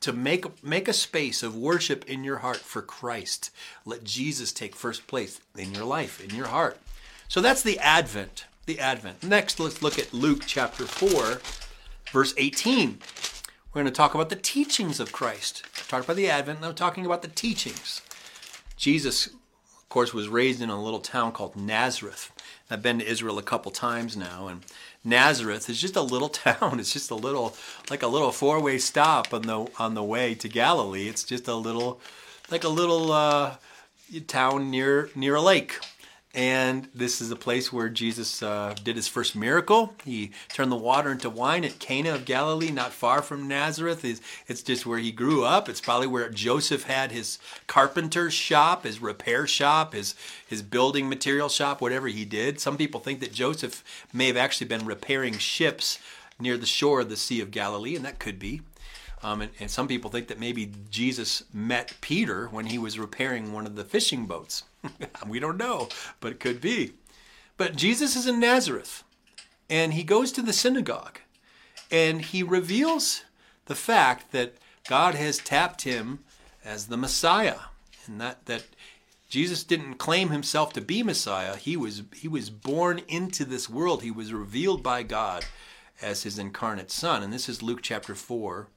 To 0.00 0.12
make 0.12 0.62
make 0.62 0.88
a 0.88 0.92
space 0.92 1.42
of 1.42 1.56
worship 1.56 2.08
in 2.08 2.24
your 2.24 2.38
heart 2.38 2.58
for 2.58 2.82
Christ. 2.82 3.50
Let 3.84 4.04
Jesus 4.04 4.52
take 4.52 4.74
first 4.74 5.06
place 5.06 5.40
in 5.56 5.74
your 5.74 5.84
life, 5.84 6.22
in 6.22 6.34
your 6.34 6.46
heart. 6.48 6.78
So 7.28 7.40
that's 7.40 7.62
the 7.62 7.78
Advent. 7.78 8.46
The 8.66 8.78
Advent. 8.80 9.22
Next, 9.22 9.60
let's 9.60 9.82
look 9.82 9.98
at 9.98 10.12
Luke 10.12 10.42
chapter 10.46 10.86
4, 10.86 11.40
verse 12.12 12.34
18. 12.36 12.98
We're 13.72 13.82
going 13.82 13.92
to 13.92 13.96
talk 13.96 14.14
about 14.14 14.28
the 14.28 14.36
teachings 14.36 15.00
of 15.00 15.12
Christ. 15.12 15.64
Talk 15.88 16.04
about 16.04 16.16
the 16.16 16.30
Advent, 16.30 16.64
I'm 16.64 16.74
talking 16.74 17.06
about 17.06 17.22
the 17.22 17.28
teachings. 17.28 18.00
Jesus, 18.76 19.26
of 19.26 19.88
course, 19.88 20.14
was 20.14 20.28
raised 20.28 20.62
in 20.62 20.70
a 20.70 20.82
little 20.82 21.00
town 21.00 21.32
called 21.32 21.56
Nazareth. 21.56 22.32
I've 22.70 22.82
been 22.82 22.98
to 22.98 23.06
Israel 23.06 23.38
a 23.38 23.42
couple 23.42 23.70
times 23.70 24.16
now, 24.16 24.48
and 24.48 24.62
Nazareth 25.06 25.70
is 25.70 25.80
just 25.80 25.96
a 25.96 26.02
little 26.02 26.28
town. 26.44 26.80
It's 26.80 26.92
just 26.92 27.10
a 27.10 27.14
little, 27.14 27.56
like 27.88 28.02
a 28.02 28.08
little 28.08 28.32
four-way 28.32 28.78
stop 28.78 29.32
on 29.32 29.42
the 29.42 29.66
on 29.78 29.94
the 29.94 30.04
way 30.04 30.34
to 30.34 30.48
Galilee. 30.48 31.08
It's 31.08 31.24
just 31.24 31.48
a 31.48 31.54
little, 31.54 32.00
like 32.50 32.64
a 32.64 32.68
little 32.68 33.12
uh, 33.12 33.56
town 34.26 34.70
near 34.70 35.10
near 35.14 35.36
a 35.36 35.40
lake. 35.40 35.78
And 36.36 36.90
this 36.94 37.22
is 37.22 37.30
a 37.30 37.36
place 37.36 37.72
where 37.72 37.88
Jesus 37.88 38.42
uh, 38.42 38.74
did 38.84 38.94
his 38.94 39.08
first 39.08 39.34
miracle. 39.34 39.94
He 40.04 40.32
turned 40.52 40.70
the 40.70 40.76
water 40.76 41.10
into 41.10 41.30
wine 41.30 41.64
at 41.64 41.78
Cana 41.78 42.14
of 42.14 42.26
Galilee, 42.26 42.70
not 42.70 42.92
far 42.92 43.22
from 43.22 43.48
Nazareth. 43.48 44.04
It's, 44.04 44.20
it's 44.46 44.62
just 44.62 44.84
where 44.84 44.98
he 44.98 45.12
grew 45.12 45.44
up. 45.44 45.66
It's 45.66 45.80
probably 45.80 46.08
where 46.08 46.28
Joseph 46.28 46.82
had 46.82 47.10
his 47.10 47.38
carpenter 47.66 48.30
shop, 48.30 48.84
his 48.84 49.00
repair 49.00 49.46
shop, 49.46 49.94
his, 49.94 50.14
his 50.46 50.60
building 50.60 51.08
material 51.08 51.48
shop, 51.48 51.80
whatever 51.80 52.06
he 52.06 52.26
did. 52.26 52.60
Some 52.60 52.76
people 52.76 53.00
think 53.00 53.20
that 53.20 53.32
Joseph 53.32 53.82
may 54.12 54.26
have 54.26 54.36
actually 54.36 54.66
been 54.66 54.84
repairing 54.84 55.38
ships 55.38 55.98
near 56.38 56.58
the 56.58 56.66
shore 56.66 57.00
of 57.00 57.08
the 57.08 57.16
Sea 57.16 57.40
of 57.40 57.50
Galilee, 57.50 57.96
and 57.96 58.04
that 58.04 58.18
could 58.18 58.38
be. 58.38 58.60
Um, 59.22 59.40
and, 59.40 59.50
and 59.58 59.70
some 59.70 59.88
people 59.88 60.10
think 60.10 60.28
that 60.28 60.38
maybe 60.38 60.70
Jesus 60.90 61.44
met 61.54 61.94
Peter 62.02 62.48
when 62.48 62.66
he 62.66 62.76
was 62.76 62.98
repairing 62.98 63.54
one 63.54 63.64
of 63.64 63.74
the 63.74 63.84
fishing 63.84 64.26
boats. 64.26 64.64
we 65.26 65.38
don't 65.38 65.56
know, 65.56 65.88
but 66.20 66.32
it 66.32 66.40
could 66.40 66.60
be. 66.60 66.92
But 67.56 67.76
Jesus 67.76 68.16
is 68.16 68.26
in 68.26 68.40
Nazareth, 68.40 69.02
and 69.70 69.94
he 69.94 70.04
goes 70.04 70.32
to 70.32 70.42
the 70.42 70.52
synagogue, 70.52 71.20
and 71.90 72.22
he 72.22 72.42
reveals 72.42 73.22
the 73.66 73.74
fact 73.74 74.32
that 74.32 74.54
God 74.88 75.14
has 75.14 75.38
tapped 75.38 75.82
him 75.82 76.20
as 76.64 76.86
the 76.86 76.96
Messiah, 76.96 77.60
and 78.06 78.20
that 78.20 78.46
that 78.46 78.64
Jesus 79.28 79.64
didn't 79.64 79.94
claim 79.94 80.28
himself 80.28 80.72
to 80.74 80.80
be 80.80 81.02
Messiah. 81.02 81.56
He 81.56 81.76
was 81.76 82.02
he 82.14 82.28
was 82.28 82.50
born 82.50 83.00
into 83.08 83.44
this 83.44 83.68
world. 83.68 84.02
He 84.02 84.10
was 84.10 84.32
revealed 84.32 84.82
by 84.82 85.02
God 85.02 85.44
as 86.00 86.22
his 86.22 86.38
incarnate 86.38 86.90
son. 86.90 87.22
And 87.22 87.32
this 87.32 87.48
is 87.48 87.62
Luke 87.62 87.80
chapter 87.82 88.14
4. 88.14 88.68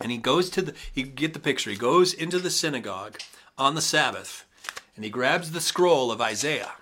And 0.00 0.12
he 0.12 0.18
goes 0.18 0.48
to 0.50 0.62
the 0.62 0.74
you 0.94 1.04
get 1.04 1.34
the 1.34 1.40
picture. 1.40 1.70
He 1.70 1.76
goes 1.76 2.14
into 2.14 2.38
the 2.38 2.50
synagogue 2.50 3.18
on 3.58 3.74
the 3.74 3.82
Sabbath 3.82 4.44
and 4.98 5.04
he 5.04 5.10
grabs 5.12 5.52
the 5.52 5.60
scroll 5.60 6.10
of 6.10 6.20
Isaiah. 6.20 6.72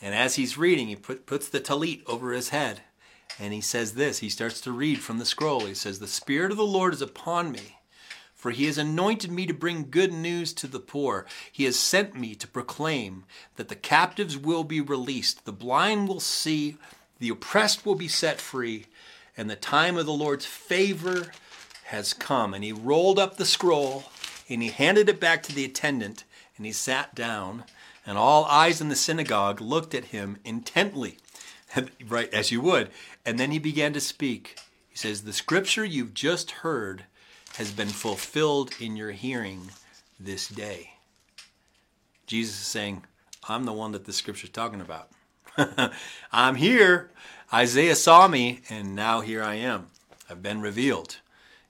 And 0.00 0.14
as 0.14 0.36
he's 0.36 0.56
reading, 0.56 0.88
he 0.88 0.96
put, 0.96 1.26
puts 1.26 1.50
the 1.50 1.60
talit 1.60 2.00
over 2.06 2.32
his 2.32 2.48
head. 2.48 2.80
And 3.38 3.52
he 3.52 3.60
says 3.60 3.92
this 3.92 4.20
he 4.20 4.30
starts 4.30 4.58
to 4.62 4.72
read 4.72 5.00
from 5.00 5.18
the 5.18 5.26
scroll. 5.26 5.66
He 5.66 5.74
says, 5.74 5.98
The 5.98 6.08
Spirit 6.08 6.50
of 6.50 6.56
the 6.56 6.64
Lord 6.64 6.94
is 6.94 7.02
upon 7.02 7.52
me, 7.52 7.76
for 8.34 8.52
he 8.52 8.64
has 8.64 8.78
anointed 8.78 9.30
me 9.30 9.44
to 9.44 9.52
bring 9.52 9.90
good 9.90 10.14
news 10.14 10.54
to 10.54 10.66
the 10.66 10.80
poor. 10.80 11.26
He 11.52 11.64
has 11.64 11.78
sent 11.78 12.16
me 12.18 12.34
to 12.36 12.48
proclaim 12.48 13.24
that 13.56 13.68
the 13.68 13.76
captives 13.76 14.38
will 14.38 14.64
be 14.64 14.80
released, 14.80 15.44
the 15.44 15.52
blind 15.52 16.08
will 16.08 16.20
see, 16.20 16.78
the 17.18 17.28
oppressed 17.28 17.84
will 17.84 17.96
be 17.96 18.08
set 18.08 18.40
free, 18.40 18.86
and 19.36 19.50
the 19.50 19.56
time 19.56 19.98
of 19.98 20.06
the 20.06 20.12
Lord's 20.12 20.46
favor 20.46 21.32
has 21.84 22.14
come. 22.14 22.54
And 22.54 22.64
he 22.64 22.72
rolled 22.72 23.18
up 23.18 23.36
the 23.36 23.44
scroll 23.44 24.04
and 24.48 24.62
he 24.62 24.70
handed 24.70 25.10
it 25.10 25.20
back 25.20 25.42
to 25.42 25.54
the 25.54 25.66
attendant 25.66 26.24
and 26.60 26.66
he 26.66 26.72
sat 26.72 27.14
down, 27.14 27.64
and 28.04 28.18
all 28.18 28.44
eyes 28.44 28.82
in 28.82 28.90
the 28.90 28.94
synagogue 28.94 29.62
looked 29.62 29.94
at 29.94 30.04
him 30.04 30.36
intently, 30.44 31.16
right, 32.06 32.30
as 32.34 32.50
you 32.50 32.60
would. 32.60 32.90
And 33.24 33.40
then 33.40 33.50
he 33.50 33.58
began 33.58 33.94
to 33.94 34.00
speak. 34.00 34.58
He 34.90 34.98
says, 34.98 35.22
The 35.22 35.32
scripture 35.32 35.86
you've 35.86 36.12
just 36.12 36.50
heard 36.50 37.04
has 37.54 37.70
been 37.70 37.88
fulfilled 37.88 38.72
in 38.78 38.94
your 38.94 39.12
hearing 39.12 39.70
this 40.20 40.48
day. 40.48 40.90
Jesus 42.26 42.56
is 42.56 42.66
saying, 42.66 43.04
I'm 43.48 43.64
the 43.64 43.72
one 43.72 43.92
that 43.92 44.04
the 44.04 44.12
scripture's 44.12 44.50
talking 44.50 44.82
about. 44.82 45.08
I'm 46.30 46.56
here. 46.56 47.10
Isaiah 47.54 47.96
saw 47.96 48.28
me, 48.28 48.60
and 48.68 48.94
now 48.94 49.22
here 49.22 49.42
I 49.42 49.54
am. 49.54 49.86
I've 50.28 50.42
been 50.42 50.60
revealed. 50.60 51.20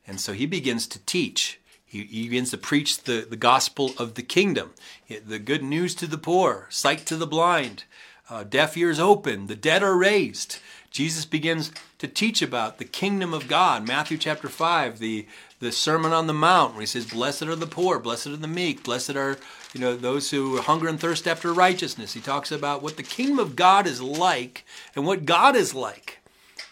And 0.04 0.20
so 0.20 0.32
he 0.32 0.46
begins 0.46 0.88
to 0.88 0.98
teach. 0.98 1.60
He, 1.90 2.04
he 2.04 2.28
begins 2.28 2.52
to 2.52 2.56
preach 2.56 3.02
the, 3.02 3.26
the 3.28 3.36
gospel 3.36 3.92
of 3.98 4.14
the 4.14 4.22
kingdom, 4.22 4.70
the 5.08 5.40
good 5.40 5.64
news 5.64 5.92
to 5.96 6.06
the 6.06 6.18
poor, 6.18 6.68
sight 6.70 7.04
to 7.06 7.16
the 7.16 7.26
blind, 7.26 7.82
uh, 8.30 8.44
deaf 8.44 8.76
ears 8.76 9.00
open, 9.00 9.48
the 9.48 9.56
dead 9.56 9.82
are 9.82 9.96
raised. 9.96 10.60
Jesus 10.92 11.24
begins 11.24 11.72
to 11.98 12.06
teach 12.06 12.42
about 12.42 12.78
the 12.78 12.84
kingdom 12.84 13.34
of 13.34 13.48
God. 13.48 13.88
Matthew 13.88 14.18
chapter 14.18 14.48
5, 14.48 15.00
the, 15.00 15.26
the 15.58 15.72
Sermon 15.72 16.12
on 16.12 16.28
the 16.28 16.32
Mount, 16.32 16.74
where 16.74 16.82
he 16.82 16.86
says, 16.86 17.06
Blessed 17.06 17.42
are 17.42 17.56
the 17.56 17.66
poor, 17.66 17.98
blessed 17.98 18.28
are 18.28 18.36
the 18.36 18.46
meek, 18.46 18.84
blessed 18.84 19.16
are 19.16 19.36
you 19.74 19.80
know 19.80 19.96
those 19.96 20.30
who 20.30 20.60
hunger 20.60 20.88
and 20.88 21.00
thirst 21.00 21.26
after 21.26 21.52
righteousness. 21.52 22.12
He 22.12 22.20
talks 22.20 22.52
about 22.52 22.82
what 22.82 22.96
the 22.96 23.02
kingdom 23.02 23.40
of 23.40 23.56
God 23.56 23.88
is 23.88 24.00
like 24.00 24.64
and 24.94 25.04
what 25.04 25.24
God 25.24 25.56
is 25.56 25.74
like. 25.74 26.18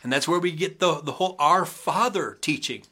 And 0.03 0.13
that's 0.13 0.29
where 0.29 0.39
we 0.39 0.53
get 0.53 0.79
the, 0.79 1.01
the 1.01 1.13
whole 1.13 1.35
Our 1.41 1.65
Father 1.65 2.39
teaching 2.41 2.83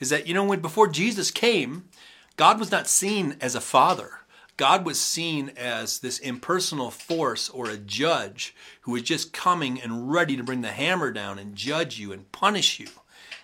is 0.00 0.10
that, 0.10 0.26
you 0.26 0.34
know, 0.34 0.44
when 0.44 0.60
before 0.60 0.88
Jesus 0.88 1.30
came, 1.30 1.88
God 2.36 2.58
was 2.58 2.70
not 2.70 2.88
seen 2.88 3.36
as 3.40 3.54
a 3.54 3.60
father. 3.60 4.20
God 4.56 4.84
was 4.84 5.00
seen 5.00 5.50
as 5.56 5.98
this 5.98 6.18
impersonal 6.20 6.90
force 6.90 7.48
or 7.48 7.68
a 7.68 7.76
judge 7.76 8.54
who 8.82 8.92
was 8.92 9.02
just 9.02 9.32
coming 9.32 9.80
and 9.80 10.12
ready 10.12 10.36
to 10.36 10.44
bring 10.44 10.60
the 10.60 10.68
hammer 10.68 11.10
down 11.10 11.38
and 11.38 11.56
judge 11.56 11.98
you 11.98 12.12
and 12.12 12.30
punish 12.30 12.78
you. 12.78 12.86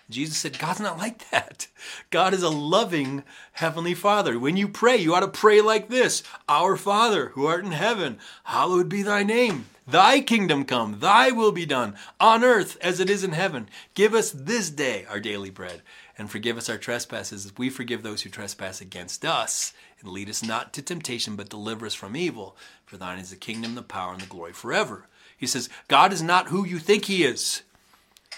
Jesus 0.09 0.37
said, 0.37 0.59
God's 0.59 0.79
not 0.79 0.97
like 0.97 1.29
that. 1.31 1.67
God 2.09 2.33
is 2.33 2.43
a 2.43 2.49
loving 2.49 3.23
Heavenly 3.53 3.93
Father. 3.93 4.37
When 4.37 4.57
you 4.57 4.67
pray, 4.67 4.97
you 4.97 5.13
ought 5.15 5.21
to 5.21 5.27
pray 5.27 5.61
like 5.61 5.89
this 5.89 6.23
Our 6.47 6.75
Father, 6.75 7.29
who 7.29 7.45
art 7.45 7.65
in 7.65 7.71
heaven, 7.71 8.19
hallowed 8.45 8.89
be 8.89 9.01
thy 9.01 9.23
name. 9.23 9.65
Thy 9.87 10.21
kingdom 10.21 10.63
come, 10.63 10.99
thy 10.99 11.31
will 11.31 11.51
be 11.51 11.65
done, 11.65 11.95
on 12.19 12.43
earth 12.43 12.77
as 12.81 12.99
it 12.99 13.09
is 13.09 13.23
in 13.23 13.31
heaven. 13.31 13.67
Give 13.93 14.13
us 14.13 14.31
this 14.31 14.69
day 14.69 15.05
our 15.09 15.19
daily 15.19 15.49
bread 15.49 15.81
and 16.17 16.29
forgive 16.29 16.57
us 16.57 16.69
our 16.69 16.77
trespasses 16.77 17.45
as 17.45 17.57
we 17.57 17.69
forgive 17.69 18.03
those 18.03 18.21
who 18.21 18.29
trespass 18.29 18.81
against 18.81 19.25
us. 19.25 19.73
And 19.99 20.09
lead 20.09 20.29
us 20.29 20.43
not 20.43 20.73
to 20.73 20.81
temptation, 20.81 21.35
but 21.35 21.49
deliver 21.49 21.85
us 21.85 21.93
from 21.93 22.15
evil. 22.15 22.55
For 22.85 22.97
thine 22.97 23.19
is 23.19 23.29
the 23.29 23.35
kingdom, 23.35 23.75
the 23.75 23.81
power, 23.81 24.13
and 24.13 24.21
the 24.21 24.27
glory 24.27 24.53
forever. 24.53 25.07
He 25.37 25.47
says, 25.47 25.69
God 25.87 26.13
is 26.13 26.21
not 26.21 26.49
who 26.49 26.65
you 26.65 26.79
think 26.79 27.05
he 27.05 27.23
is. 27.23 27.63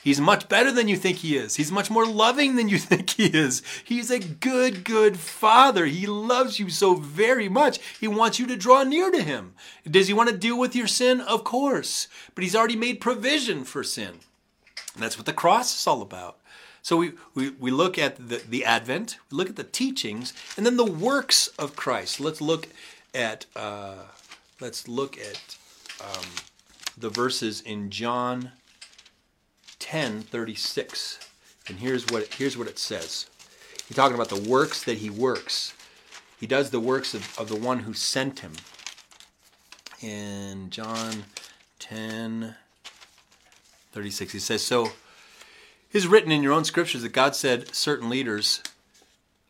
He's 0.03 0.19
much 0.19 0.49
better 0.49 0.69
than 0.69 0.89
you 0.89 0.97
think 0.97 1.19
he 1.19 1.37
is. 1.37 1.55
He's 1.55 1.71
much 1.71 1.89
more 1.89 2.05
loving 2.05 2.55
than 2.55 2.67
you 2.67 2.77
think 2.79 3.11
he 3.11 3.27
is. 3.27 3.63
He's 3.83 4.11
a 4.11 4.19
good, 4.19 4.83
good 4.83 5.17
father. 5.17 5.85
He 5.85 6.05
loves 6.05 6.59
you 6.59 6.69
so 6.69 6.95
very 6.95 7.47
much. 7.47 7.79
He 7.99 8.07
wants 8.09 8.37
you 8.37 8.45
to 8.47 8.57
draw 8.57 8.83
near 8.83 9.11
to 9.11 9.23
him. 9.23 9.53
Does 9.89 10.07
he 10.07 10.13
want 10.13 10.29
to 10.29 10.37
deal 10.37 10.59
with 10.59 10.75
your 10.75 10.87
sin? 10.87 11.21
Of 11.21 11.45
course. 11.45 12.09
But 12.35 12.43
he's 12.43 12.55
already 12.55 12.75
made 12.75 12.99
provision 12.99 13.63
for 13.63 13.83
sin. 13.83 14.19
And 14.93 15.01
that's 15.01 15.17
what 15.17 15.25
the 15.25 15.33
cross 15.33 15.73
is 15.73 15.87
all 15.87 16.01
about. 16.01 16.37
So 16.83 16.97
we, 16.97 17.13
we, 17.33 17.51
we 17.51 17.71
look 17.71 17.97
at 17.97 18.27
the, 18.27 18.41
the 18.47 18.65
Advent, 18.65 19.17
we 19.31 19.37
look 19.37 19.49
at 19.49 19.55
the 19.55 19.63
teachings, 19.63 20.33
and 20.57 20.65
then 20.65 20.75
the 20.75 20.83
works 20.83 21.47
of 21.57 21.77
Christ. 21.77 22.19
Let's 22.19 22.41
look 22.41 22.67
at 23.15 23.45
uh, 23.55 23.95
let's 24.59 24.89
look 24.89 25.17
at 25.17 25.57
um, 26.01 26.25
the 26.97 27.09
verses 27.09 27.61
in 27.61 27.89
John 27.89 28.51
10, 29.79 30.23
36. 30.23 31.19
And 31.69 31.79
here's 31.79 32.05
what 32.07 32.33
here's 32.33 32.57
what 32.57 32.67
it 32.67 32.77
says. 32.77 33.29
He's 33.87 33.95
talking 33.95 34.15
about 34.15 34.29
the 34.29 34.49
works 34.49 34.83
that 34.83 34.97
he 34.97 35.09
works. 35.09 35.73
He 36.37 36.47
does 36.47 36.71
the 36.71 36.81
works 36.81 37.13
of, 37.13 37.39
of 37.39 37.47
the 37.47 37.55
one 37.55 37.79
who 37.79 37.93
sent 37.93 38.41
him. 38.41 38.51
In 40.01 40.69
John 40.69 41.23
10, 41.79 42.55
36, 43.93 44.33
he 44.33 44.39
says, 44.39 44.61
So 44.61 44.91
is 45.93 46.07
written 46.07 46.31
in 46.31 46.43
your 46.43 46.53
own 46.53 46.65
scriptures 46.65 47.03
that 47.03 47.13
God 47.13 47.35
said 47.35 47.73
certain 47.73 48.09
leaders, 48.09 48.61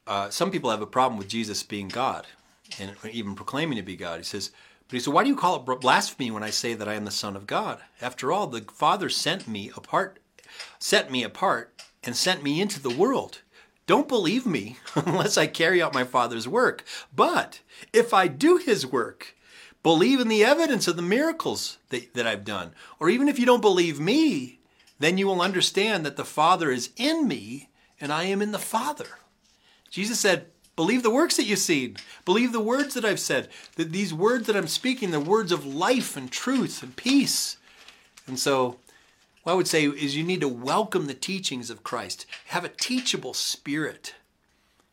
uh, 0.05 0.29
some 0.29 0.51
people 0.51 0.69
have 0.69 0.81
a 0.81 0.87
problem 0.87 1.17
with 1.17 1.29
Jesus 1.29 1.63
being 1.63 1.87
God 1.87 2.27
and 2.79 2.91
even 3.11 3.35
proclaiming 3.35 3.77
to 3.77 3.83
be 3.83 3.95
God. 3.95 4.19
He 4.19 4.23
says, 4.23 4.51
but 4.87 4.95
he 4.95 4.99
said, 4.99 5.13
why 5.13 5.23
do 5.23 5.29
you 5.29 5.35
call 5.35 5.55
it 5.55 5.79
blasphemy 5.79 6.31
when 6.31 6.43
I 6.43 6.49
say 6.49 6.73
that 6.73 6.87
I 6.87 6.95
am 6.95 7.05
the 7.05 7.11
Son 7.11 7.35
of 7.35 7.47
God? 7.47 7.79
After 8.01 8.31
all, 8.31 8.47
the 8.47 8.61
Father 8.61 9.09
sent 9.09 9.47
me 9.47 9.71
apart, 9.75 10.19
set 10.79 11.09
me 11.09 11.23
apart, 11.23 11.73
and 12.03 12.15
sent 12.15 12.43
me 12.43 12.61
into 12.61 12.81
the 12.81 12.89
world. 12.89 13.41
Don't 13.85 14.07
believe 14.07 14.45
me 14.45 14.77
unless 14.95 15.37
I 15.37 15.47
carry 15.47 15.81
out 15.81 15.93
my 15.93 16.03
Father's 16.03 16.47
work. 16.47 16.83
But 17.15 17.61
if 17.91 18.13
I 18.13 18.27
do 18.27 18.57
his 18.57 18.85
work, 18.85 19.35
believe 19.81 20.19
in 20.19 20.27
the 20.27 20.43
evidence 20.43 20.87
of 20.87 20.95
the 20.95 21.01
miracles 21.01 21.77
that, 21.89 22.13
that 22.13 22.27
I've 22.27 22.45
done. 22.45 22.73
Or 22.99 23.09
even 23.09 23.27
if 23.27 23.39
you 23.39 23.45
don't 23.45 23.61
believe 23.61 23.99
me, 23.99 24.59
then 25.03 25.17
you 25.17 25.27
will 25.27 25.41
understand 25.41 26.05
that 26.05 26.15
the 26.15 26.25
Father 26.25 26.71
is 26.71 26.89
in 26.95 27.27
me 27.27 27.69
and 27.99 28.11
I 28.11 28.23
am 28.23 28.41
in 28.41 28.51
the 28.51 28.59
Father. 28.59 29.07
Jesus 29.89 30.19
said, 30.19 30.47
Believe 30.75 31.03
the 31.03 31.11
works 31.11 31.37
that 31.37 31.43
you've 31.43 31.59
seen. 31.59 31.97
Believe 32.25 32.51
the 32.51 32.59
words 32.59 32.95
that 32.95 33.05
I've 33.05 33.19
said. 33.19 33.49
That 33.75 33.91
these 33.91 34.13
words 34.13 34.47
that 34.47 34.55
I'm 34.55 34.67
speaking, 34.67 35.11
they're 35.11 35.19
words 35.19 35.51
of 35.51 35.65
life 35.65 36.17
and 36.17 36.31
truth 36.31 36.81
and 36.81 36.95
peace. 36.95 37.57
And 38.25 38.39
so, 38.39 38.77
what 39.43 39.51
I 39.51 39.55
would 39.55 39.67
say 39.67 39.85
is 39.85 40.15
you 40.15 40.23
need 40.23 40.41
to 40.41 40.47
welcome 40.47 41.05
the 41.05 41.13
teachings 41.13 41.69
of 41.69 41.83
Christ. 41.83 42.25
Have 42.47 42.65
a 42.65 42.69
teachable 42.69 43.35
spirit. 43.35 44.15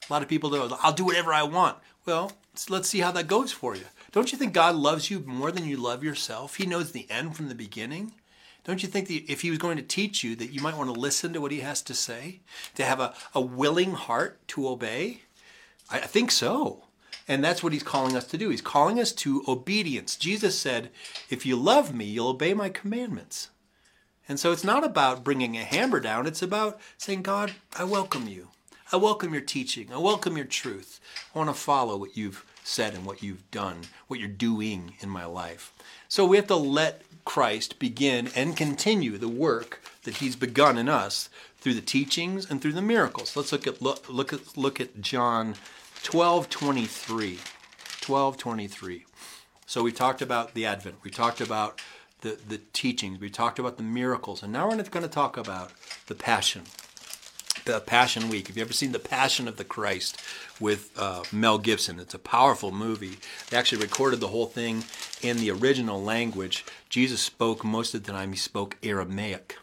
A 0.09 0.13
lot 0.13 0.23
of 0.23 0.29
people 0.29 0.51
go, 0.51 0.77
I'll 0.83 0.93
do 0.93 1.05
whatever 1.05 1.33
I 1.33 1.45
want. 1.45 1.79
Well, 2.05 2.33
let's 2.69 2.89
see 2.89 3.01
how 3.01 3.13
that 3.13 3.27
goes 3.27 3.53
for 3.53 3.75
you. 3.75 3.85
Don't 4.13 4.33
you 4.33 4.39
think 4.39 4.53
God 4.53 4.75
loves 4.75 5.11
you 5.11 5.21
more 5.21 5.53
than 5.53 5.67
you 5.67 5.77
love 5.77 6.05
yourself? 6.05 6.57
He 6.57 6.67
knows 6.67 6.93
the 6.93 7.07
end 7.09 7.37
from 7.37 7.49
the 7.49 7.55
beginning. 7.55 8.13
Don't 8.65 8.83
you 8.83 8.89
think 8.89 9.09
that 9.09 9.31
if 9.31 9.41
he 9.41 9.51
was 9.51 9.59
going 9.59 9.77
to 9.77 9.83
teach 9.83 10.23
you 10.23 10.37
that 10.37 10.53
you 10.53 10.61
might 10.61 10.77
want 10.77 10.93
to 10.93 11.01
listen 11.01 11.33
to 11.33 11.41
what 11.41 11.53
he 11.53 11.61
has 11.61 11.83
to 11.83 11.95
say? 11.95 12.41
To 12.75 12.85
have 12.85 13.01
a, 13.01 13.15
a 13.35 13.41
willing 13.41 13.93
heart 13.93 14.47
to 14.49 14.69
obey? 14.69 15.23
I, 15.91 15.99
I 15.99 16.07
think 16.07 16.31
so. 16.31 16.85
And 17.27 17.45
that's 17.45 17.63
what 17.63 17.73
he's 17.73 17.83
calling 17.83 18.17
us 18.17 18.27
to 18.29 18.39
do. 18.39 18.51
He's 18.51 18.61
calling 18.61 18.99
us 18.99 19.13
to 19.13 19.45
obedience. 19.47 20.17
Jesus 20.17 20.59
said, 20.59 20.91
If 21.29 21.47
you 21.47 21.57
love 21.57 21.95
me, 21.95 22.05
you'll 22.05 22.29
obey 22.29 22.55
my 22.55 22.69
commandments. 22.69 23.51
And 24.29 24.39
so 24.39 24.53
it's 24.53 24.65
not 24.65 24.85
about 24.85 25.25
bringing 25.25 25.57
a 25.57 25.65
hammer 25.65 26.01
down, 26.01 26.27
it's 26.27 26.43
about 26.43 26.81
saying, 26.99 27.23
God, 27.23 27.53
I 27.77 27.85
welcome 27.85 28.29
you. 28.29 28.49
I 28.93 28.97
welcome 28.97 29.33
your 29.33 29.43
teaching. 29.43 29.93
I 29.93 29.99
welcome 29.99 30.37
your 30.37 30.47
truth. 30.47 31.01
I 31.33 31.39
want 31.39 31.51
to 31.51 31.55
follow 31.55 31.97
what 31.97 32.17
you've 32.17 32.45
said 32.65 32.95
and 32.95 33.07
what 33.07 33.23
you've 33.23 33.49
done, 33.51 33.83
what 34.09 34.19
you're 34.19 34.29
doing 34.29 34.95
in 35.01 35.09
my 35.09 35.25
life. 35.25 35.73
So 36.09 36.25
we 36.25 36.37
have 36.37 36.49
to 36.49 36.57
let 36.57 37.03
Christ 37.25 37.79
begin 37.79 38.29
and 38.35 38.57
continue 38.57 39.19
the 39.19 39.29
work 39.29 39.83
that 40.05 40.19
he's 40.19 40.37
begun 40.37 40.79
in 40.79 40.89
us 40.89 41.29
through 41.59 41.75
the 41.75 41.81
teachings 41.81 42.51
and 42.51 42.61
through 42.61 42.73
the 42.73 42.83
miracles. 42.83 43.37
Let's 43.37 43.53
look 43.53 43.67
at 43.67 43.83
look, 43.83 44.09
look 44.09 44.33
at 44.33 44.57
look 44.57 44.81
at 44.81 45.01
John 45.01 45.55
12:23. 46.03 47.39
12:23. 48.01 49.05
So 49.67 49.83
we 49.83 49.93
talked 49.93 50.21
about 50.23 50.55
the 50.55 50.67
advent. 50.67 50.97
We 51.05 51.11
talked 51.11 51.41
about 51.41 51.81
the, 52.23 52.39
the 52.49 52.59
teachings. 52.73 53.21
We 53.21 53.31
talked 53.31 53.59
about 53.59 53.77
the 53.77 53.83
miracles. 53.83 54.43
And 54.43 54.53
now 54.53 54.69
we're 54.69 54.83
going 54.83 55.03
to 55.03 55.09
talk 55.09 55.37
about 55.37 55.73
the 56.07 56.15
passion. 56.15 56.63
The 57.67 57.81
Passion 57.81 58.31
Week. 58.31 58.49
Have 58.49 58.57
you 58.57 58.63
ever 58.63 58.73
seen 58.73 58.93
The 58.93 58.99
Passion 58.99 59.47
of 59.47 59.57
the 59.59 59.65
Christ 59.65 60.21
with 60.59 60.91
uh, 60.99 61.25
Mel 61.31 61.59
Gibson? 61.59 62.01
It's 62.01 62.15
a 62.15 62.19
powerful 62.19 62.73
movie. 62.73 63.19
They 63.49 63.57
actually 63.57 63.83
recorded 63.83 64.21
the 64.21 64.29
whole 64.29 64.47
thing 64.47 64.85
in 65.23 65.37
the 65.39 65.51
original 65.51 66.03
language. 66.03 66.65
Jesus 66.89 67.21
spoke 67.21 67.65
most 67.65 67.95
of 67.95 68.05
the 68.05 68.13
time, 68.13 68.33
he 68.33 68.39
spoke 68.39 68.77
Aramaic. 68.83 69.57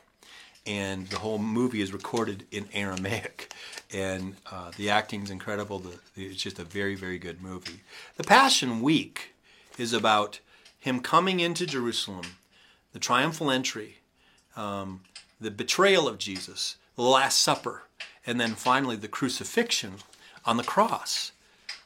And 0.65 1.07
the 1.07 1.19
whole 1.19 1.37
movie 1.37 1.81
is 1.81 1.93
recorded 1.93 2.45
in 2.51 2.67
Aramaic. 2.73 3.53
And 3.93 4.35
uh, 4.51 4.71
the 4.75 4.89
acting's 4.89 5.31
incredible. 5.31 5.79
The, 5.79 5.97
it's 6.15 6.43
just 6.43 6.59
a 6.59 6.65
very, 6.65 6.95
very 6.95 7.17
good 7.17 7.41
movie. 7.41 7.81
The 8.17 8.23
Passion 8.23 8.81
Week 8.81 9.33
is 9.77 9.93
about 9.93 10.39
him 10.77 10.99
coming 10.99 11.39
into 11.39 11.65
Jerusalem, 11.65 12.25
the 12.93 12.99
triumphal 12.99 13.49
entry, 13.49 13.99
um, 14.55 15.01
the 15.39 15.51
betrayal 15.51 16.07
of 16.07 16.17
Jesus, 16.17 16.77
the 16.95 17.03
Last 17.03 17.39
Supper, 17.39 17.83
and 18.25 18.39
then 18.39 18.55
finally 18.55 18.95
the 18.95 19.07
crucifixion 19.07 19.95
on 20.45 20.57
the 20.57 20.63
cross, 20.63 21.31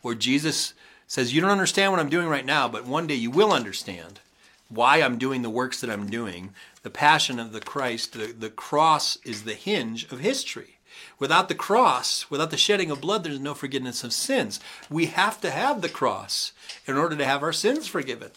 where 0.01 0.15
Jesus 0.15 0.74
says, 1.12 1.34
You 1.34 1.41
don't 1.41 1.51
understand 1.51 1.91
what 1.91 1.99
I'm 1.99 2.09
doing 2.09 2.30
right 2.30 2.45
now, 2.45 2.70
but 2.70 2.86
one 2.86 3.05
day 3.05 3.16
you 3.16 3.30
will 3.30 3.51
understand 3.51 4.22
why 4.70 5.01
I'm 5.01 5.18
doing 5.18 5.41
the 5.41 5.49
works 5.49 5.82
that 5.82 5.89
I'm 5.89 6.09
doing. 6.09 6.53
The 6.84 6.89
passion 6.89 7.38
of 7.38 7.51
the 7.51 7.59
Christ, 7.59 8.14
the, 8.14 8.28
the 8.28 8.49
cross 8.49 9.18
is 9.26 9.43
the 9.43 9.53
hinge 9.53 10.09
of 10.09 10.22
history. 10.22 10.78
Without 11.20 11.49
the 11.49 11.55
cross, 11.55 12.32
without 12.32 12.49
the 12.49 12.55
shedding 12.55 12.89
of 12.89 13.01
blood, 13.01 13.26
there's 13.26 13.41
no 13.41 13.53
forgiveness 13.53 14.05
of 14.05 14.14
sins. 14.14 14.62
We 14.89 15.07
have 15.07 15.41
to 15.41 15.51
have 15.51 15.82
the 15.82 15.89
cross 15.89 16.53
in 16.88 16.95
order 16.95 17.18
to 17.18 17.26
have 17.26 17.43
our 17.43 17.51
sins 17.51 17.88
forgiven. 17.88 18.32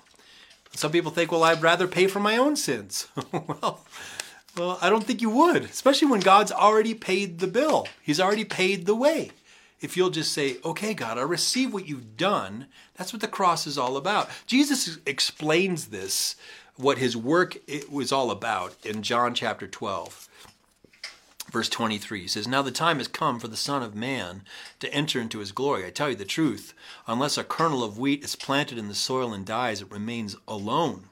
Some 0.74 0.90
people 0.90 1.12
think, 1.12 1.30
well, 1.30 1.44
I'd 1.44 1.62
rather 1.62 1.86
pay 1.86 2.08
for 2.08 2.18
my 2.18 2.36
own 2.36 2.56
sins. 2.56 3.06
well, 3.32 3.84
well, 4.56 4.78
I 4.82 4.90
don't 4.90 5.04
think 5.04 5.22
you 5.22 5.30
would, 5.30 5.62
especially 5.62 6.08
when 6.08 6.20
God's 6.20 6.50
already 6.50 6.94
paid 6.94 7.38
the 7.38 7.46
bill. 7.46 7.86
He's 8.02 8.20
already 8.20 8.44
paid 8.44 8.86
the 8.86 8.96
way. 8.96 9.30
If 9.80 9.96
you'll 9.96 10.10
just 10.10 10.32
say, 10.32 10.56
okay, 10.64 10.94
God, 10.94 11.18
I 11.18 11.22
receive 11.22 11.72
what 11.72 11.88
you've 11.88 12.16
done, 12.16 12.66
that's 12.94 13.12
what 13.12 13.20
the 13.20 13.28
cross 13.28 13.66
is 13.66 13.76
all 13.76 13.96
about. 13.96 14.30
Jesus 14.46 14.98
explains 15.04 15.86
this, 15.86 16.36
what 16.76 16.98
his 16.98 17.16
work 17.16 17.58
it 17.66 17.90
was 17.92 18.12
all 18.12 18.30
about, 18.30 18.76
in 18.84 19.02
John 19.02 19.34
chapter 19.34 19.66
12 19.66 20.28
verse 21.54 21.68
23 21.68 22.22
he 22.22 22.26
says 22.26 22.48
now 22.48 22.62
the 22.62 22.72
time 22.72 22.98
has 22.98 23.06
come 23.06 23.38
for 23.38 23.46
the 23.46 23.56
son 23.56 23.80
of 23.80 23.94
man 23.94 24.42
to 24.80 24.92
enter 24.92 25.20
into 25.20 25.38
his 25.38 25.52
glory. 25.52 25.86
I 25.86 25.90
tell 25.90 26.10
you 26.10 26.16
the 26.16 26.24
truth 26.24 26.74
unless 27.06 27.38
a 27.38 27.44
kernel 27.44 27.84
of 27.84 27.96
wheat 27.96 28.24
is 28.24 28.34
planted 28.34 28.76
in 28.76 28.88
the 28.88 28.94
soil 28.94 29.32
and 29.32 29.46
dies 29.46 29.80
it 29.80 29.90
remains 29.90 30.34
alone. 30.48 31.04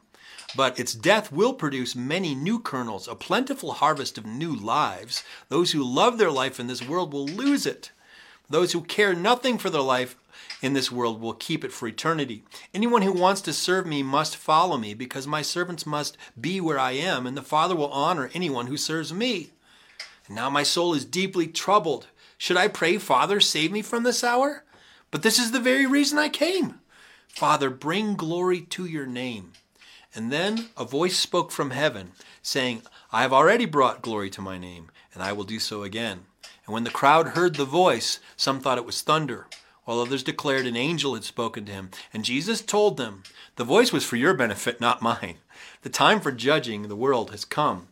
But 0.57 0.81
its 0.81 0.95
death 0.95 1.31
will 1.31 1.55
produce 1.55 1.95
many 1.95 2.35
new 2.35 2.59
kernels 2.59 3.07
a 3.07 3.15
plentiful 3.15 3.75
harvest 3.75 4.19
of 4.19 4.27
new 4.27 4.53
lives. 4.53 5.23
Those 5.49 5.71
who 5.73 5.85
love 5.85 6.19
their 6.19 6.33
life 6.33 6.59
in 6.59 6.67
this 6.67 6.87
world 6.87 7.13
will 7.13 7.27
lose 7.27 7.65
it 7.65 7.93
those 8.53 8.73
who 8.73 8.83
care 8.83 9.15
nothing 9.15 9.59
for 9.59 9.71
their 9.71 9.83
life 9.83 10.17
in 10.61 10.73
this 10.75 10.93
world 10.93 11.21
will 11.21 11.35
keep 11.35 11.65
it 11.65 11.73
for 11.73 11.89
eternity. 11.89 12.45
Anyone 12.73 13.03
who 13.03 13.13
wants 13.13 13.41
to 13.43 13.53
serve 13.53 13.87
me 13.87 14.03
must 14.03 14.37
follow 14.37 14.79
me, 14.79 14.95
because 14.95 15.27
my 15.27 15.43
servants 15.43 15.85
must 15.85 16.17
be 16.41 16.61
where 16.61 16.79
I 16.79 16.93
am, 16.93 17.27
and 17.27 17.37
the 17.37 17.43
Father 17.43 17.75
will 17.75 17.91
honor 17.91 18.31
anyone 18.33 18.69
who 18.69 18.77
serves 18.77 19.13
me. 19.13 19.51
Now 20.29 20.49
my 20.49 20.63
soul 20.63 20.95
is 20.95 21.05
deeply 21.05 21.47
troubled. 21.49 22.07
Should 22.39 22.57
I 22.57 22.69
pray, 22.69 22.99
Father, 22.99 23.41
save 23.41 23.73
me 23.73 23.83
from 23.83 24.05
this 24.05 24.23
hour? 24.23 24.65
But 25.11 25.23
this 25.23 25.39
is 25.39 25.51
the 25.51 25.61
very 25.61 25.87
reason 25.87 26.19
I 26.19 26.29
came. 26.29 26.81
Father, 27.29 27.71
bring 27.71 28.15
glory 28.15 28.61
to 28.61 28.85
your 28.85 29.07
name. 29.07 29.53
And 30.15 30.31
then 30.31 30.69
a 30.77 30.85
voice 30.85 31.17
spoke 31.17 31.51
from 31.51 31.71
heaven, 31.71 32.13
saying, 32.43 32.83
I 33.11 33.23
have 33.23 33.33
already 33.33 33.65
brought 33.65 34.03
glory 34.03 34.31
to 34.31 34.43
my 34.43 34.59
name, 34.59 34.91
and 35.15 35.23
I 35.23 35.33
will 35.33 35.45
do 35.45 35.59
so 35.59 35.83
again. 35.83 36.27
And 36.67 36.75
when 36.75 36.85
the 36.85 36.91
crowd 36.91 37.29
heard 37.29 37.57
the 37.57 37.65
voice, 37.65 38.21
some 38.37 38.61
thought 38.61 38.79
it 38.79 38.87
was 38.87 39.03
thunder, 39.03 39.47
while 39.85 40.01
others 40.01 40.23
declared 40.23 40.67
an 40.67 40.77
angel 40.77 41.15
had 41.15 41.25
spoken 41.25 41.65
to 41.67 41.73
him. 41.73 41.91
And 42.13 42.25
Jesus 42.25 42.61
told 42.61 42.97
them, 42.97 43.25
The 43.57 43.65
voice 43.65 43.93
was 43.93 44.05
for 44.05 44.17
your 44.17 44.35
benefit, 44.35 44.81
not 44.81 45.03
mine. 45.03 45.39
The 45.83 45.89
time 45.89 46.21
for 46.21 46.31
judging 46.31 46.83
the 46.83 46.97
world 46.97 47.31
has 47.31 47.45
come. 47.45 47.89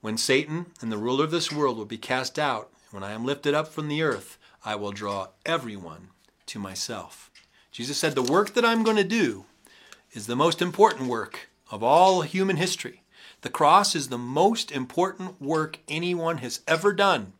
When 0.00 0.18
Satan 0.18 0.66
and 0.82 0.92
the 0.92 0.98
ruler 0.98 1.24
of 1.24 1.30
this 1.30 1.50
world 1.50 1.78
will 1.78 1.86
be 1.86 1.96
cast 1.96 2.38
out, 2.38 2.70
when 2.90 3.02
I 3.02 3.12
am 3.12 3.24
lifted 3.24 3.54
up 3.54 3.68
from 3.68 3.88
the 3.88 4.02
earth, 4.02 4.38
I 4.64 4.76
will 4.76 4.92
draw 4.92 5.28
everyone 5.46 6.10
to 6.46 6.58
myself. 6.58 7.30
Jesus 7.72 7.98
said, 7.98 8.14
The 8.14 8.22
work 8.22 8.54
that 8.54 8.64
I'm 8.64 8.82
going 8.82 8.98
to 8.98 9.04
do 9.04 9.46
is 10.12 10.26
the 10.26 10.36
most 10.36 10.62
important 10.62 11.08
work 11.08 11.48
of 11.70 11.82
all 11.82 12.22
human 12.22 12.56
history. 12.56 13.02
The 13.40 13.48
cross 13.50 13.94
is 13.94 14.08
the 14.08 14.18
most 14.18 14.70
important 14.70 15.40
work 15.40 15.78
anyone 15.88 16.38
has 16.38 16.60
ever 16.68 16.92
done. 16.92 17.32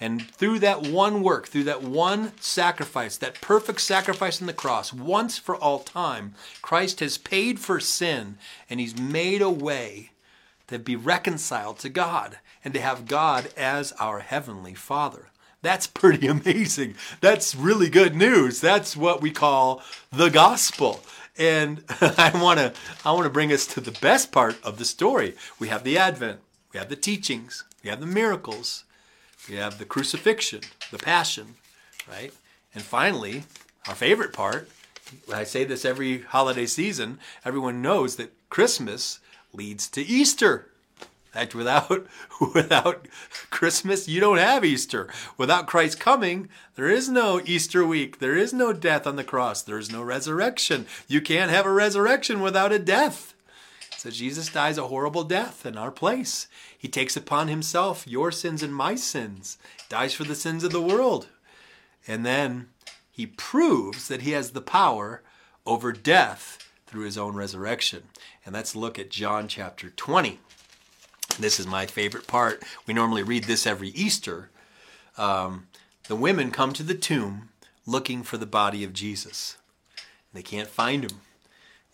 And 0.00 0.28
through 0.28 0.58
that 0.58 0.82
one 0.82 1.22
work, 1.22 1.46
through 1.46 1.64
that 1.64 1.82
one 1.82 2.32
sacrifice, 2.40 3.16
that 3.16 3.40
perfect 3.40 3.80
sacrifice 3.80 4.40
on 4.40 4.46
the 4.46 4.52
cross, 4.52 4.92
once 4.92 5.38
for 5.38 5.56
all 5.56 5.78
time, 5.78 6.34
Christ 6.62 7.00
has 7.00 7.16
paid 7.16 7.60
for 7.60 7.78
sin 7.78 8.36
and 8.68 8.80
he's 8.80 8.98
made 8.98 9.40
a 9.40 9.50
way 9.50 10.10
to 10.66 10.78
be 10.78 10.96
reconciled 10.96 11.78
to 11.78 11.88
God 11.88 12.38
and 12.64 12.74
to 12.74 12.80
have 12.80 13.06
God 13.06 13.50
as 13.56 13.92
our 13.92 14.20
heavenly 14.20 14.74
Father. 14.74 15.28
That's 15.62 15.86
pretty 15.86 16.26
amazing. 16.28 16.94
That's 17.20 17.54
really 17.54 17.88
good 17.88 18.16
news. 18.16 18.60
That's 18.60 18.96
what 18.96 19.20
we 19.20 19.30
call 19.30 19.82
the 20.10 20.28
gospel. 20.28 21.00
And 21.36 21.84
I 22.00 22.30
want 22.34 22.58
to 22.58 22.72
I 23.04 23.12
want 23.12 23.24
to 23.24 23.30
bring 23.30 23.52
us 23.52 23.66
to 23.68 23.80
the 23.80 23.98
best 24.00 24.32
part 24.32 24.62
of 24.62 24.78
the 24.78 24.84
story. 24.84 25.34
We 25.58 25.68
have 25.68 25.82
the 25.82 25.98
advent, 25.98 26.40
we 26.72 26.78
have 26.78 26.88
the 26.88 26.96
teachings, 26.96 27.64
we 27.82 27.90
have 27.90 28.00
the 28.00 28.06
miracles, 28.06 28.84
we 29.48 29.56
have 29.56 29.78
the 29.78 29.84
crucifixion, 29.84 30.60
the 30.90 30.98
passion, 30.98 31.54
right? 32.10 32.32
And 32.74 32.82
finally, 32.82 33.44
our 33.88 33.94
favorite 33.94 34.32
part, 34.32 34.68
I 35.32 35.44
say 35.44 35.64
this 35.64 35.84
every 35.84 36.22
holiday 36.22 36.66
season, 36.66 37.18
everyone 37.44 37.82
knows 37.82 38.16
that 38.16 38.32
Christmas 38.48 39.20
leads 39.52 39.88
to 39.88 40.02
Easter. 40.02 40.70
In 41.00 41.40
fact, 41.40 41.54
without, 41.54 42.06
without 42.54 43.06
Christmas, 43.50 44.08
you 44.08 44.20
don't 44.20 44.38
have 44.38 44.64
Easter. 44.64 45.08
Without 45.36 45.66
Christ 45.66 46.00
coming, 46.00 46.48
there 46.76 46.88
is 46.88 47.08
no 47.08 47.40
Easter 47.44 47.84
week. 47.84 48.18
There 48.18 48.36
is 48.36 48.52
no 48.52 48.72
death 48.72 49.06
on 49.06 49.16
the 49.16 49.24
cross. 49.24 49.60
There 49.60 49.78
is 49.78 49.90
no 49.90 50.02
resurrection. 50.02 50.86
You 51.08 51.20
can't 51.20 51.50
have 51.50 51.66
a 51.66 51.72
resurrection 51.72 52.40
without 52.40 52.72
a 52.72 52.78
death. 52.78 53.34
So 53.96 54.10
Jesus 54.10 54.48
dies 54.48 54.78
a 54.78 54.88
horrible 54.88 55.24
death 55.24 55.64
in 55.66 55.76
our 55.76 55.90
place. 55.90 56.46
He 56.84 56.90
takes 56.90 57.16
upon 57.16 57.48
himself 57.48 58.06
your 58.06 58.30
sins 58.30 58.62
and 58.62 58.74
my 58.74 58.94
sins, 58.94 59.56
dies 59.88 60.12
for 60.12 60.24
the 60.24 60.34
sins 60.34 60.62
of 60.64 60.70
the 60.70 60.82
world. 60.82 61.28
And 62.06 62.26
then 62.26 62.68
he 63.10 63.26
proves 63.26 64.06
that 64.08 64.20
he 64.20 64.32
has 64.32 64.50
the 64.50 64.60
power 64.60 65.22
over 65.64 65.92
death 65.92 66.58
through 66.86 67.06
his 67.06 67.16
own 67.16 67.36
resurrection. 67.36 68.02
And 68.44 68.54
let's 68.54 68.76
look 68.76 68.98
at 68.98 69.08
John 69.08 69.48
chapter 69.48 69.88
20. 69.88 70.40
This 71.38 71.58
is 71.58 71.66
my 71.66 71.86
favorite 71.86 72.26
part. 72.26 72.62
We 72.86 72.92
normally 72.92 73.22
read 73.22 73.44
this 73.44 73.66
every 73.66 73.88
Easter. 73.88 74.50
Um, 75.16 75.68
the 76.08 76.16
women 76.16 76.50
come 76.50 76.74
to 76.74 76.82
the 76.82 76.94
tomb 76.94 77.48
looking 77.86 78.22
for 78.22 78.36
the 78.36 78.44
body 78.44 78.84
of 78.84 78.92
Jesus. 78.92 79.56
They 80.34 80.42
can't 80.42 80.68
find 80.68 81.02
him. 81.02 81.22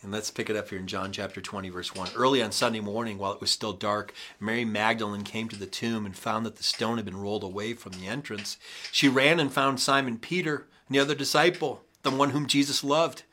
And 0.03 0.11
let's 0.11 0.31
pick 0.31 0.49
it 0.49 0.57
up 0.57 0.71
here 0.71 0.79
in 0.79 0.87
John 0.87 1.13
chapter 1.13 1.43
20, 1.43 1.69
verse 1.69 1.95
1. 1.95 2.11
Early 2.17 2.43
on 2.43 2.53
Sunday 2.53 2.81
morning, 2.81 3.19
while 3.19 3.33
it 3.33 3.41
was 3.41 3.51
still 3.51 3.75
dark, 3.75 4.15
Mary 4.39 4.65
Magdalene 4.65 5.25
came 5.25 5.47
to 5.51 5.59
the 5.59 5.67
tomb 5.67 6.07
and 6.07 6.17
found 6.17 6.47
that 6.47 6.57
the 6.57 6.63
stone 6.63 6.97
had 6.97 7.05
been 7.05 7.21
rolled 7.21 7.45
away 7.45 7.75
from 7.75 7.93
the 7.93 8.07
entrance. 8.07 8.57
She 8.91 9.09
ran 9.09 9.39
and 9.39 9.53
found 9.53 9.79
Simon 9.79 10.17
Peter 10.17 10.67
and 10.89 10.95
the 10.95 11.01
other 11.01 11.15
disciple, 11.15 11.83
the 12.03 12.11
one 12.11 12.31
whom 12.31 12.47
Jesus 12.47 12.83
loved. 12.83 13.25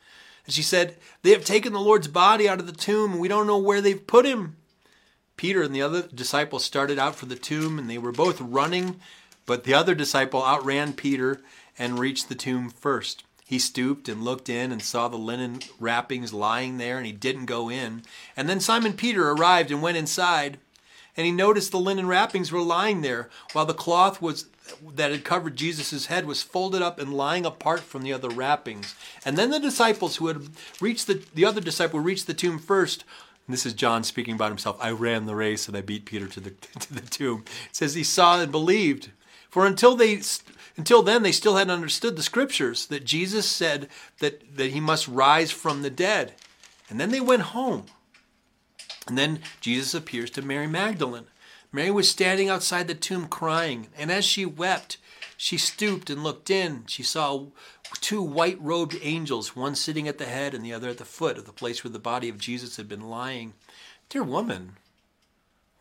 And 0.44 0.54
she 0.54 0.60
said, 0.60 0.96
They 1.22 1.30
have 1.30 1.44
taken 1.44 1.72
the 1.72 1.80
Lord's 1.80 2.08
body 2.08 2.46
out 2.46 2.60
of 2.60 2.66
the 2.66 2.72
tomb, 2.72 3.12
and 3.12 3.20
we 3.20 3.28
don't 3.28 3.46
know 3.46 3.56
where 3.56 3.80
they've 3.80 4.06
put 4.06 4.26
him. 4.26 4.56
Peter 5.38 5.62
and 5.62 5.74
the 5.74 5.82
other 5.82 6.02
disciple 6.02 6.58
started 6.58 6.98
out 6.98 7.14
for 7.14 7.24
the 7.24 7.36
tomb, 7.36 7.78
and 7.78 7.88
they 7.88 7.96
were 7.96 8.12
both 8.12 8.42
running, 8.42 9.00
but 9.46 9.64
the 9.64 9.72
other 9.72 9.94
disciple 9.94 10.44
outran 10.44 10.92
Peter 10.92 11.40
and 11.78 11.98
reached 11.98 12.28
the 12.28 12.34
tomb 12.34 12.68
first. 12.68 13.24
He 13.48 13.58
stooped 13.58 14.10
and 14.10 14.22
looked 14.22 14.50
in 14.50 14.70
and 14.72 14.82
saw 14.82 15.08
the 15.08 15.16
linen 15.16 15.60
wrappings 15.80 16.34
lying 16.34 16.76
there, 16.76 16.98
and 16.98 17.06
he 17.06 17.12
didn't 17.12 17.46
go 17.46 17.70
in. 17.70 18.02
And 18.36 18.46
then 18.46 18.60
Simon 18.60 18.92
Peter 18.92 19.30
arrived 19.30 19.70
and 19.70 19.80
went 19.80 19.96
inside, 19.96 20.58
and 21.16 21.24
he 21.24 21.32
noticed 21.32 21.72
the 21.72 21.78
linen 21.78 22.06
wrappings 22.06 22.52
were 22.52 22.60
lying 22.60 23.00
there, 23.00 23.30
while 23.54 23.64
the 23.64 23.72
cloth 23.72 24.20
was 24.20 24.50
that 24.94 25.12
had 25.12 25.24
covered 25.24 25.56
Jesus' 25.56 26.06
head 26.06 26.26
was 26.26 26.42
folded 26.42 26.82
up 26.82 26.98
and 26.98 27.14
lying 27.14 27.46
apart 27.46 27.80
from 27.80 28.02
the 28.02 28.12
other 28.12 28.28
wrappings. 28.28 28.94
And 29.24 29.38
then 29.38 29.48
the 29.48 29.58
disciples 29.58 30.16
who 30.16 30.26
had 30.26 30.50
reached 30.78 31.06
the 31.06 31.24
the 31.32 31.46
other 31.46 31.62
disciple 31.62 32.00
reached 32.00 32.26
the 32.26 32.34
tomb 32.34 32.58
first. 32.58 33.02
This 33.48 33.64
is 33.64 33.72
John 33.72 34.04
speaking 34.04 34.34
about 34.34 34.50
himself. 34.50 34.76
I 34.78 34.90
ran 34.90 35.24
the 35.24 35.34
race 35.34 35.68
and 35.68 35.74
I 35.74 35.80
beat 35.80 36.04
Peter 36.04 36.28
to 36.28 36.40
the 36.40 36.50
to 36.80 36.92
the 36.92 37.00
tomb. 37.00 37.44
It 37.70 37.76
says 37.76 37.94
he 37.94 38.04
saw 38.04 38.42
and 38.42 38.52
believed. 38.52 39.08
For 39.48 39.64
until 39.64 39.96
they 39.96 40.20
until 40.78 41.02
then, 41.02 41.24
they 41.24 41.32
still 41.32 41.56
hadn't 41.56 41.74
understood 41.74 42.14
the 42.14 42.22
scriptures 42.22 42.86
that 42.86 43.04
Jesus 43.04 43.46
said 43.46 43.88
that, 44.20 44.56
that 44.56 44.70
he 44.70 44.78
must 44.78 45.08
rise 45.08 45.50
from 45.50 45.82
the 45.82 45.90
dead. 45.90 46.34
And 46.88 47.00
then 47.00 47.10
they 47.10 47.20
went 47.20 47.42
home. 47.42 47.86
And 49.08 49.18
then 49.18 49.40
Jesus 49.60 49.92
appears 49.92 50.30
to 50.30 50.42
Mary 50.42 50.68
Magdalene. 50.68 51.26
Mary 51.72 51.90
was 51.90 52.08
standing 52.08 52.48
outside 52.48 52.86
the 52.86 52.94
tomb 52.94 53.26
crying, 53.26 53.88
and 53.98 54.10
as 54.10 54.24
she 54.24 54.46
wept, 54.46 54.96
she 55.36 55.58
stooped 55.58 56.08
and 56.08 56.22
looked 56.22 56.48
in. 56.48 56.84
She 56.86 57.02
saw 57.02 57.46
two 58.00 58.22
white 58.22 58.58
robed 58.60 58.96
angels, 59.02 59.56
one 59.56 59.74
sitting 59.74 60.06
at 60.06 60.18
the 60.18 60.26
head 60.26 60.54
and 60.54 60.64
the 60.64 60.72
other 60.72 60.88
at 60.88 60.98
the 60.98 61.04
foot 61.04 61.36
of 61.36 61.44
the 61.44 61.52
place 61.52 61.82
where 61.82 61.90
the 61.90 61.98
body 61.98 62.28
of 62.28 62.38
Jesus 62.38 62.76
had 62.76 62.88
been 62.88 63.10
lying. 63.10 63.54
Dear 64.08 64.22
woman, 64.22 64.76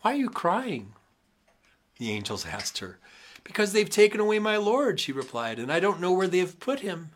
why 0.02 0.14
are 0.14 0.18
you 0.18 0.30
crying? 0.30 0.94
The 2.00 2.12
angels 2.12 2.46
asked 2.46 2.80
her. 2.80 2.98
Because 3.48 3.72
they've 3.72 3.90
taken 3.90 4.20
away 4.20 4.40
my 4.40 4.58
Lord, 4.58 5.00
she 5.00 5.14
replied, 5.14 5.58
and 5.58 5.72
I 5.72 5.80
don't 5.80 6.02
know 6.02 6.12
where 6.12 6.28
they 6.28 6.40
have 6.40 6.60
put 6.60 6.82
him. 6.82 7.12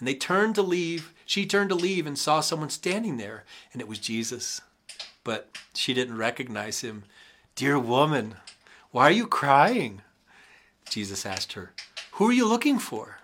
And 0.00 0.08
they 0.08 0.14
turned 0.14 0.56
to 0.56 0.62
leave. 0.62 1.14
She 1.24 1.46
turned 1.46 1.68
to 1.68 1.76
leave 1.76 2.04
and 2.04 2.18
saw 2.18 2.40
someone 2.40 2.68
standing 2.68 3.16
there, 3.16 3.44
and 3.72 3.80
it 3.80 3.86
was 3.86 4.00
Jesus. 4.00 4.60
But 5.22 5.56
she 5.72 5.94
didn't 5.94 6.18
recognize 6.18 6.80
him. 6.80 7.04
Dear 7.54 7.78
woman, 7.78 8.34
why 8.90 9.04
are 9.04 9.12
you 9.12 9.28
crying? 9.28 10.02
Jesus 10.88 11.24
asked 11.24 11.52
her, 11.52 11.74
Who 12.12 12.28
are 12.28 12.32
you 12.32 12.48
looking 12.48 12.80
for? 12.80 13.18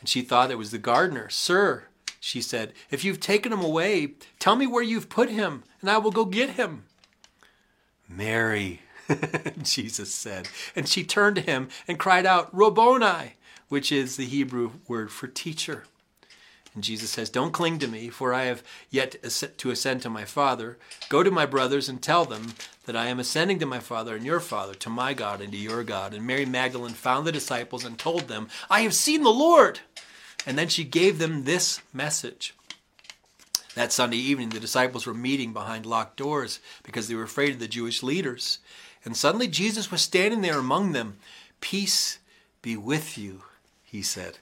And 0.00 0.08
she 0.08 0.20
thought 0.20 0.50
it 0.50 0.58
was 0.58 0.72
the 0.72 0.78
gardener. 0.78 1.30
Sir, 1.30 1.84
she 2.20 2.42
said, 2.42 2.74
if 2.90 3.02
you've 3.02 3.20
taken 3.20 3.50
him 3.50 3.64
away, 3.64 4.14
tell 4.38 4.56
me 4.56 4.66
where 4.66 4.82
you've 4.82 5.08
put 5.08 5.30
him, 5.30 5.64
and 5.80 5.88
I 5.88 5.96
will 5.96 6.10
go 6.10 6.26
get 6.26 6.50
him. 6.50 6.84
Mary, 8.06 8.82
Jesus 9.62 10.14
said. 10.14 10.48
And 10.74 10.88
she 10.88 11.04
turned 11.04 11.36
to 11.36 11.42
him 11.42 11.68
and 11.86 11.98
cried 11.98 12.26
out, 12.26 12.54
Rabboni, 12.54 13.34
which 13.68 13.90
is 13.92 14.16
the 14.16 14.26
Hebrew 14.26 14.72
word 14.88 15.10
for 15.10 15.26
teacher. 15.26 15.84
And 16.74 16.82
Jesus 16.82 17.10
says, 17.10 17.30
Don't 17.30 17.52
cling 17.52 17.78
to 17.78 17.86
me, 17.86 18.08
for 18.08 18.34
I 18.34 18.44
have 18.44 18.62
yet 18.90 19.16
to 19.58 19.70
ascend 19.70 20.02
to 20.02 20.10
my 20.10 20.24
Father. 20.24 20.76
Go 21.08 21.22
to 21.22 21.30
my 21.30 21.46
brothers 21.46 21.88
and 21.88 22.02
tell 22.02 22.24
them 22.24 22.54
that 22.86 22.96
I 22.96 23.06
am 23.06 23.20
ascending 23.20 23.60
to 23.60 23.66
my 23.66 23.78
Father 23.78 24.16
and 24.16 24.26
your 24.26 24.40
Father, 24.40 24.74
to 24.74 24.90
my 24.90 25.14
God 25.14 25.40
and 25.40 25.52
to 25.52 25.58
your 25.58 25.84
God. 25.84 26.12
And 26.12 26.26
Mary 26.26 26.44
Magdalene 26.44 26.94
found 26.94 27.26
the 27.26 27.32
disciples 27.32 27.84
and 27.84 27.98
told 27.98 28.22
them, 28.22 28.48
I 28.68 28.80
have 28.80 28.94
seen 28.94 29.22
the 29.22 29.30
Lord. 29.30 29.80
And 30.46 30.58
then 30.58 30.68
she 30.68 30.84
gave 30.84 31.18
them 31.18 31.44
this 31.44 31.80
message. 31.92 32.54
That 33.74 33.92
Sunday 33.92 34.18
evening, 34.18 34.50
the 34.50 34.60
disciples 34.60 35.06
were 35.06 35.14
meeting 35.14 35.52
behind 35.52 35.86
locked 35.86 36.16
doors 36.16 36.60
because 36.82 37.08
they 37.08 37.14
were 37.14 37.24
afraid 37.24 37.54
of 37.54 37.58
the 37.58 37.66
Jewish 37.66 38.02
leaders. 38.02 38.58
And 39.04 39.16
suddenly 39.16 39.48
Jesus 39.48 39.90
was 39.90 40.02
standing 40.02 40.40
there 40.40 40.58
among 40.58 40.92
them. 40.92 41.18
Peace 41.60 42.18
be 42.62 42.76
with 42.76 43.18
you, 43.18 43.42
he 43.84 44.02
said. 44.02 44.38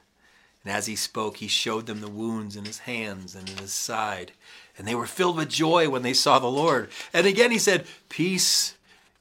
And 0.64 0.72
as 0.72 0.86
he 0.86 0.94
spoke, 0.94 1.38
he 1.38 1.48
showed 1.48 1.86
them 1.86 2.00
the 2.00 2.08
wounds 2.08 2.56
in 2.56 2.64
his 2.64 2.80
hands 2.80 3.34
and 3.34 3.48
in 3.50 3.56
his 3.56 3.72
side. 3.72 4.32
And 4.78 4.86
they 4.86 4.94
were 4.94 5.06
filled 5.06 5.36
with 5.36 5.48
joy 5.48 5.88
when 5.88 6.02
they 6.02 6.12
saw 6.12 6.38
the 6.38 6.46
Lord. 6.46 6.88
And 7.12 7.26
again 7.26 7.50
he 7.50 7.58
said, 7.58 7.86
Peace 8.08 8.76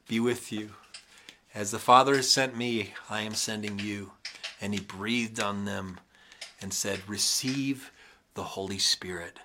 be 0.07 0.19
with 0.19 0.51
you. 0.51 0.71
As 1.53 1.71
the 1.71 1.79
Father 1.79 2.15
has 2.15 2.29
sent 2.29 2.55
me, 2.55 2.93
I 3.09 3.21
am 3.21 3.33
sending 3.33 3.79
you. 3.79 4.11
And 4.61 4.73
he 4.73 4.79
breathed 4.79 5.39
on 5.39 5.65
them 5.65 5.99
and 6.61 6.71
said, 6.71 7.09
Receive 7.09 7.91
the 8.35 8.43
Holy 8.43 8.77
Spirit. 8.77 9.39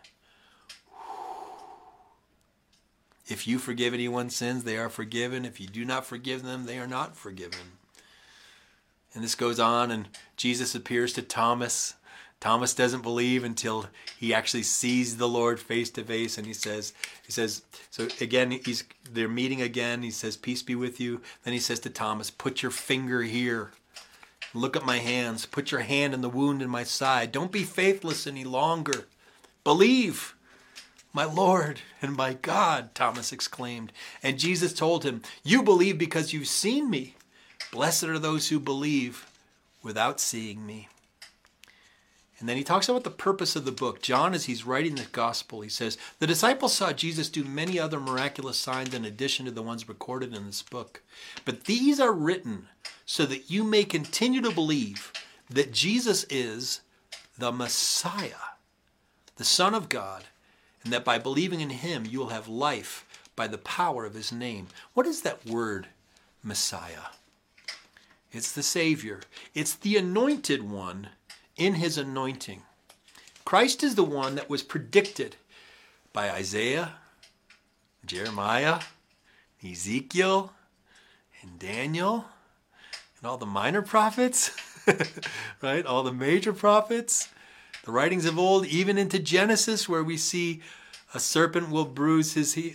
If 3.29 3.47
you 3.47 3.59
forgive 3.59 3.93
anyone's 3.93 4.37
sins, 4.37 4.64
they 4.64 4.77
are 4.77 4.89
forgiven. 4.89 5.45
If 5.45 5.61
you 5.61 5.66
do 5.66 5.85
not 5.85 6.07
forgive 6.07 6.43
them, 6.43 6.66
they 6.66 6.79
are 6.79 6.87
not 6.87 7.16
forgiven. 7.16 7.72
And 9.12 9.24
this 9.24 9.35
goes 9.35 9.59
on, 9.59 9.91
and 9.91 10.09
Jesus 10.37 10.74
appears 10.74 11.12
to 11.14 11.22
Thomas. 11.22 11.95
Thomas 12.39 12.74
doesn't 12.74 13.03
believe 13.03 13.43
until 13.43 13.87
he 14.16 14.33
actually 14.33 14.62
sees 14.62 15.16
the 15.16 15.29
Lord 15.29 15.59
face 15.59 15.91
to 15.91 16.05
face, 16.05 16.39
and 16.39 16.47
he 16.47 16.53
says, 16.53 16.93
"He 17.24 17.33
says." 17.33 17.62
So 17.91 18.09
again, 18.20 18.51
he's 18.51 18.85
they're 19.11 19.27
meeting 19.27 19.62
again. 19.62 20.03
He 20.03 20.11
says, 20.11 20.37
"Peace 20.37 20.62
be 20.62 20.74
with 20.74 21.01
you." 21.01 21.22
Then 21.43 21.55
he 21.55 21.61
says 21.61 21.81
to 21.81 21.91
Thomas, 21.91 22.31
"Put 22.31 22.62
your 22.62 22.70
finger 22.70 23.22
here. 23.22 23.72
Look 24.55 24.77
at 24.77 24.87
my 24.87 24.99
hands. 24.99 25.47
Put 25.47 25.72
your 25.72 25.81
hand 25.81 26.14
in 26.14 26.20
the 26.20 26.29
wound 26.29 26.62
in 26.62 26.68
my 26.68 26.85
side. 26.85 27.33
Don't 27.33 27.51
be 27.51 27.64
faithless 27.64 28.27
any 28.27 28.45
longer. 28.45 29.09
Believe." 29.64 30.36
My 31.17 31.25
Lord 31.25 31.81
and 32.03 32.14
my 32.14 32.35
God, 32.35 32.95
Thomas 32.95 33.33
exclaimed. 33.33 33.91
And 34.23 34.39
Jesus 34.39 34.75
told 34.75 35.03
him, 35.03 35.23
You 35.43 35.62
believe 35.62 35.97
because 35.97 36.35
you've 36.35 36.47
seen 36.47 36.91
me. 36.91 37.14
Blessed 37.73 38.05
are 38.05 38.19
those 38.19 38.51
who 38.51 38.61
believe 38.61 39.27
without 39.83 40.21
seeing 40.21 40.67
me. 40.67 40.91
And 42.39 42.47
then 42.47 42.59
he 42.59 42.62
talks 42.62 42.87
about 42.91 43.03
the 43.03 43.11
purpose 43.11 43.57
of 43.57 43.64
the 43.64 43.73
book. 43.73 44.03
John, 44.03 44.35
as 44.35 44.45
he's 44.45 44.67
writing 44.67 44.97
the 44.97 45.07
gospel, 45.11 45.62
he 45.62 45.71
says, 45.71 45.97
The 46.19 46.27
disciples 46.27 46.75
saw 46.75 46.93
Jesus 46.93 47.31
do 47.31 47.45
many 47.45 47.79
other 47.79 47.99
miraculous 47.99 48.59
signs 48.59 48.93
in 48.93 49.07
addition 49.07 49.47
to 49.47 49.51
the 49.51 49.62
ones 49.62 49.89
recorded 49.89 50.35
in 50.35 50.45
this 50.45 50.61
book. 50.61 51.03
But 51.47 51.64
these 51.64 51.99
are 51.99 52.12
written 52.12 52.69
so 53.07 53.25
that 53.25 53.51
you 53.51 53.64
may 53.64 53.85
continue 53.85 54.43
to 54.43 54.51
believe 54.51 55.14
that 55.49 55.73
Jesus 55.73 56.27
is 56.29 56.83
the 57.39 57.53
Messiah, 57.53 58.53
the 59.37 59.45
Son 59.47 59.73
of 59.73 59.89
God 59.89 60.25
and 60.87 60.93
that 60.93 61.05
by 61.05 61.18
believing 61.18 61.61
in 61.61 61.70
him 61.70 62.07
you 62.09 62.20
will 62.20 62.28
have 62.28 62.47
life 62.47 63.05
by 63.34 63.49
the 63.49 63.59
power 63.59 64.05
of 64.05 64.14
his 64.14 64.30
name. 64.30 64.68
What 64.95 65.05
is 65.05 65.22
that 65.22 65.45
word, 65.45 65.89
Messiah? 66.45 67.11
It's 68.30 68.53
the 68.53 68.62
Savior, 68.62 69.18
it's 69.53 69.74
the 69.74 69.97
anointed 69.97 70.62
one 70.62 71.09
in 71.57 71.74
his 71.74 71.99
anointing. 71.99 72.62
Christ 73.45 73.82
is 73.82 73.97
the 73.97 74.05
one 74.05 74.37
that 74.37 74.49
was 74.49 74.62
predicted 74.62 75.34
by 76.12 76.30
Isaiah, 76.30 76.93
Jeremiah, 78.05 78.78
Ezekiel, 79.68 80.53
and 81.43 81.59
Daniel, 81.59 82.26
and 83.18 83.28
all 83.28 83.39
the 83.39 83.45
minor 83.45 83.82
prophets, 83.82 84.53
right? 85.62 85.84
All 85.84 86.05
the 86.05 86.12
major 86.12 86.53
prophets 86.53 87.28
the 87.87 87.93
writings 87.93 88.26
of 88.26 88.37
old, 88.37 88.66
even 88.66 88.99
into 88.99 89.20
Genesis, 89.20 89.89
where 89.89 90.03
we 90.03 90.16
see 90.16 90.61
a 91.14 91.20
serpent 91.20 91.70
will 91.70 91.84
bruise 91.84 92.34
his 92.34 92.55
he, 92.55 92.74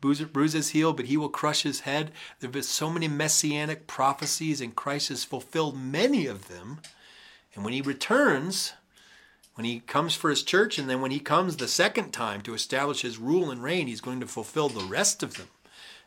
bruise 0.00 0.54
his 0.54 0.70
heel, 0.70 0.94
but 0.94 1.04
he 1.04 1.18
will 1.18 1.28
crush 1.28 1.62
his 1.62 1.80
head. 1.80 2.06
There 2.40 2.48
have 2.48 2.52
been 2.52 2.62
so 2.62 2.88
many 2.88 3.08
messianic 3.08 3.86
prophecies, 3.86 4.62
and 4.62 4.74
Christ 4.74 5.10
has 5.10 5.22
fulfilled 5.22 5.78
many 5.78 6.26
of 6.26 6.48
them. 6.48 6.80
And 7.54 7.62
when 7.62 7.74
he 7.74 7.82
returns, 7.82 8.72
when 9.54 9.66
he 9.66 9.80
comes 9.80 10.14
for 10.14 10.30
his 10.30 10.42
church, 10.42 10.78
and 10.78 10.88
then 10.88 11.02
when 11.02 11.10
he 11.10 11.20
comes 11.20 11.58
the 11.58 11.68
second 11.68 12.12
time 12.12 12.40
to 12.40 12.54
establish 12.54 13.02
his 13.02 13.18
rule 13.18 13.50
and 13.50 13.62
reign, 13.62 13.86
he's 13.86 14.00
going 14.00 14.20
to 14.20 14.26
fulfill 14.26 14.70
the 14.70 14.84
rest 14.86 15.22
of 15.22 15.36
them. 15.36 15.48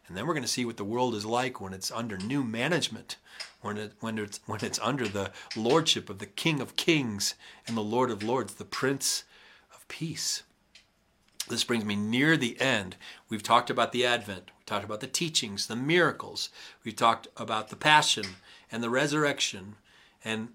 And 0.08 0.16
then 0.16 0.28
we're 0.28 0.34
going 0.34 0.44
to 0.44 0.50
see 0.50 0.66
what 0.66 0.78
the 0.78 0.84
world 0.84 1.16
is 1.16 1.26
like 1.26 1.60
when 1.60 1.74
it's 1.74 1.92
under 1.92 2.18
new 2.18 2.44
management 2.44 3.18
when, 3.66 3.78
it, 3.78 3.94
when, 4.00 4.20
it's, 4.20 4.40
when 4.46 4.64
it's 4.64 4.80
under 4.80 5.08
the 5.08 5.32
lordship 5.56 6.10
of 6.10 6.20
the 6.20 6.28
King 6.28 6.62
of 6.62 6.76
Kings 6.76 7.34
and 7.68 7.76
the 7.76 7.82
Lord 7.82 8.12
of 8.12 8.22
Lords, 8.22 8.54
the 8.54 8.64
Prince 8.64 9.24
of 9.74 9.88
Peace. 9.88 10.44
This 11.50 11.64
brings 11.64 11.84
me 11.84 11.96
near 11.96 12.38
the 12.38 12.60
end. 12.62 12.96
We've 13.28 13.44
talked 13.44 13.72
about 13.72 13.92
the 13.92 14.06
Advent, 14.06 14.52
we've 14.58 14.66
talked 14.66 14.86
about 14.86 15.00
the 15.00 15.08
teachings, 15.08 15.66
the 15.66 15.76
miracles, 15.76 16.50
we've 16.84 16.96
talked 16.96 17.28
about 17.38 17.70
the 17.70 17.76
Passion 17.76 18.26
and 18.72 18.84
the 18.84 18.90
resurrection. 18.90 19.76
And 20.24 20.50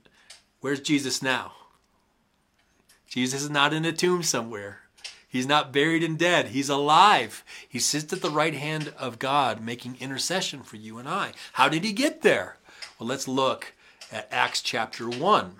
where's 0.61 0.81
Jesus 0.81 1.21
now? 1.21 1.53
Jesus 3.09 3.43
is 3.43 3.51
not 3.51 3.73
in 3.73 3.85
a 3.85 3.93
tomb 3.93 4.23
somewhere. 4.23 4.83
He's 5.31 5.47
not 5.47 5.73
buried 5.73 6.03
and 6.03 6.19
dead. 6.19 6.49
He's 6.49 6.69
alive. 6.69 7.45
He 7.67 7.79
sits 7.79 8.13
at 8.13 8.21
the 8.21 8.31
right 8.31 8.53
hand 8.53 8.93
of 8.99 9.21
God 9.21 9.65
making 9.65 9.97
intercession 10.01 10.65
for 10.65 10.75
you 10.75 10.99
and 10.99 11.09
I. 11.09 11.33
How 11.53 11.69
did 11.69 11.85
he 11.85 11.93
get 11.93 12.23
there? 12.23 12.57
Well, 12.99 13.09
let's 13.09 13.29
look 13.29 13.73
at 14.11 14.27
Acts 14.33 14.61
chapter 14.61 15.09
1, 15.09 15.55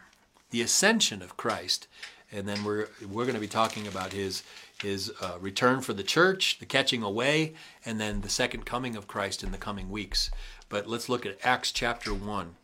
the 0.51 0.61
ascension 0.61 1.23
of 1.23 1.37
Christ. 1.37 1.87
And 2.33 2.49
then 2.49 2.65
we're, 2.65 2.89
we're 3.09 3.25
going 3.25 3.37
to 3.37 3.41
be 3.41 3.47
talking 3.47 3.87
about 3.87 4.13
his, 4.13 4.43
his 4.83 5.13
uh, 5.23 5.39
return 5.41 5.83
for 5.83 5.93
the 5.93 6.03
church, 6.03 6.59
the 6.59 6.67
catching 6.67 7.05
away, 7.05 7.55
and 7.87 8.01
then 8.01 8.23
the 8.23 8.29
second 8.29 8.67
coming 8.67 8.97
of 8.97 9.07
Christ 9.07 9.45
in 9.45 9.53
the 9.53 9.59
coming 9.59 9.89
weeks. 9.89 10.33
But 10.69 10.89
let's 10.89 11.09
look 11.09 11.25
at 11.25 11.39
Acts 11.45 11.71
chapter 11.71 12.13
1. 12.13 12.57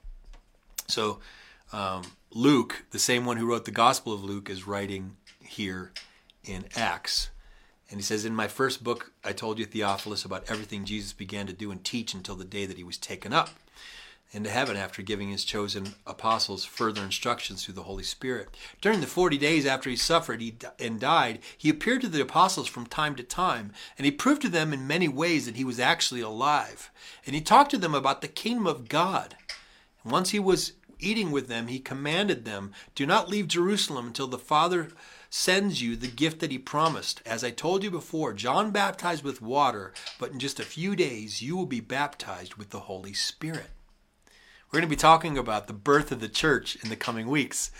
So, 0.89 1.21
um, 1.73 2.03
Luke, 2.33 2.85
the 2.91 2.99
same 2.99 3.25
one 3.25 3.37
who 3.37 3.47
wrote 3.47 3.65
the 3.65 3.71
Gospel 3.71 4.13
of 4.13 4.25
Luke, 4.25 4.51
is 4.51 4.67
writing 4.67 5.17
here 5.41 5.93
in 6.47 6.65
Acts. 6.75 7.31
And 7.91 8.01
he 8.01 8.05
says, 8.05 8.25
In 8.25 8.35
my 8.35 8.49
first 8.49 8.83
book, 8.83 9.13
I 9.25 9.33
told 9.33 9.59
you, 9.59 9.65
Theophilus, 9.65 10.25
about 10.25 10.45
everything 10.49 10.85
Jesus 10.85 11.13
began 11.13 11.47
to 11.47 11.53
do 11.53 11.71
and 11.71 11.85
teach 11.85 12.15
until 12.15 12.35
the 12.35 12.45
day 12.45 12.67
that 12.67 12.77
he 12.77 12.85
was 12.85 12.99
taken 12.99 13.33
up 13.33 13.51
into 14.33 14.51
heaven 14.51 14.77
after 14.77 15.03
giving 15.03 15.31
his 15.31 15.45
chosen 15.45 15.95
apostles 16.07 16.65
further 16.65 17.03
instructions 17.03 17.65
through 17.65 17.75
the 17.75 17.85
Holy 17.85 18.03
Spirit. 18.03 18.49
During 18.81 19.01
the 19.01 19.07
40 19.07 19.39
days 19.39 19.65
after 19.65 19.89
he 19.89 19.97
suffered 19.97 20.43
and 20.81 21.01
died, 21.01 21.39
he 21.57 21.69
appeared 21.69 22.01
to 22.03 22.09
the 22.09 22.23
apostles 22.23 22.67
from 22.67 22.87
time 22.87 23.15
to 23.17 23.23
time, 23.23 23.73
and 23.97 24.05
he 24.05 24.11
proved 24.11 24.43
to 24.43 24.49
them 24.49 24.73
in 24.73 24.87
many 24.87 25.07
ways 25.07 25.47
that 25.47 25.57
he 25.57 25.65
was 25.65 25.79
actually 25.79 26.21
alive. 26.21 26.91
And 27.25 27.35
he 27.35 27.41
talked 27.41 27.71
to 27.71 27.79
them 27.79 27.95
about 27.95 28.21
the 28.21 28.29
kingdom 28.29 28.67
of 28.67 28.89
God. 28.89 29.37
And 30.03 30.13
once 30.13 30.31
he 30.31 30.41
was 30.41 30.73
eating 30.99 31.31
with 31.31 31.47
them, 31.47 31.69
he 31.69 31.79
commanded 31.79 32.45
them, 32.45 32.73
Do 32.95 33.07
not 33.07 33.29
leave 33.29 33.49
Jerusalem 33.49 34.09
until 34.09 34.27
the 34.27 34.39
Father 34.39 34.89
sends 35.31 35.83
you 35.83 35.97
the 35.97 36.07
gift 36.07 36.41
that 36.41 36.51
he 36.51 36.59
promised. 36.59 37.23
As 37.27 37.43
I 37.43 37.51
told 37.51 37.83
you 37.83 37.91
before, 37.91 38.33
John 38.33 38.71
baptized 38.71 39.25
with 39.25 39.43
water, 39.43 39.93
but 40.19 40.33
in 40.33 40.39
just 40.39 40.61
a 40.61 40.65
few 40.65 40.97
days 40.97 41.43
you 41.43 41.57
will 41.57 41.67
be 41.67 41.81
baptized 41.81 42.55
with 42.55 42.71
the 42.71 42.81
Holy 42.81 43.13
Spirit. 43.13 43.71
We're 44.67 44.81
going 44.81 44.91
to 44.91 44.97
be 44.97 45.01
talking 45.01 45.39
about 45.39 45.69
the 45.69 45.73
birth 45.73 46.11
of 46.11 46.21
the 46.21 46.29
church 46.29 46.77
in 46.83 46.89
the 46.89 46.97
coming 46.97 47.29
weeks. 47.29 47.71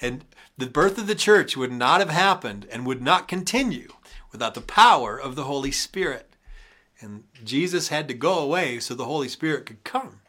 And 0.00 0.24
the 0.56 0.66
birth 0.66 0.96
of 0.96 1.06
the 1.06 1.14
church 1.14 1.56
would 1.56 1.72
not 1.72 2.00
have 2.00 2.10
happened 2.10 2.66
and 2.70 2.86
would 2.86 3.02
not 3.02 3.28
continue 3.28 3.88
without 4.30 4.54
the 4.54 4.60
power 4.60 5.20
of 5.20 5.34
the 5.34 5.44
Holy 5.44 5.72
Spirit. 5.72 6.30
And 7.00 7.24
Jesus 7.44 7.88
had 7.88 8.08
to 8.08 8.14
go 8.14 8.38
away 8.38 8.78
so 8.78 8.94
the 8.94 9.04
Holy 9.04 9.28
Spirit 9.28 9.66
could 9.66 9.84
come. 9.84 10.20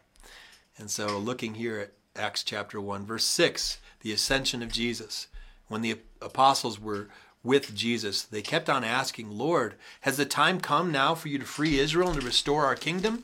And 0.77 0.91
so, 0.91 1.17
looking 1.17 1.55
here 1.55 1.79
at 1.79 1.93
Acts 2.15 2.43
chapter 2.43 2.81
1, 2.81 3.05
verse 3.05 3.25
6, 3.25 3.79
the 4.01 4.11
ascension 4.11 4.61
of 4.61 4.71
Jesus. 4.71 5.27
When 5.67 5.81
the 5.81 5.99
apostles 6.21 6.79
were 6.79 7.07
with 7.43 7.75
Jesus, 7.75 8.23
they 8.23 8.41
kept 8.41 8.69
on 8.69 8.83
asking, 8.83 9.31
Lord, 9.31 9.75
has 10.01 10.17
the 10.17 10.25
time 10.25 10.59
come 10.59 10.91
now 10.91 11.15
for 11.15 11.29
you 11.29 11.39
to 11.39 11.45
free 11.45 11.79
Israel 11.79 12.09
and 12.09 12.19
to 12.19 12.25
restore 12.25 12.65
our 12.65 12.75
kingdom? 12.75 13.23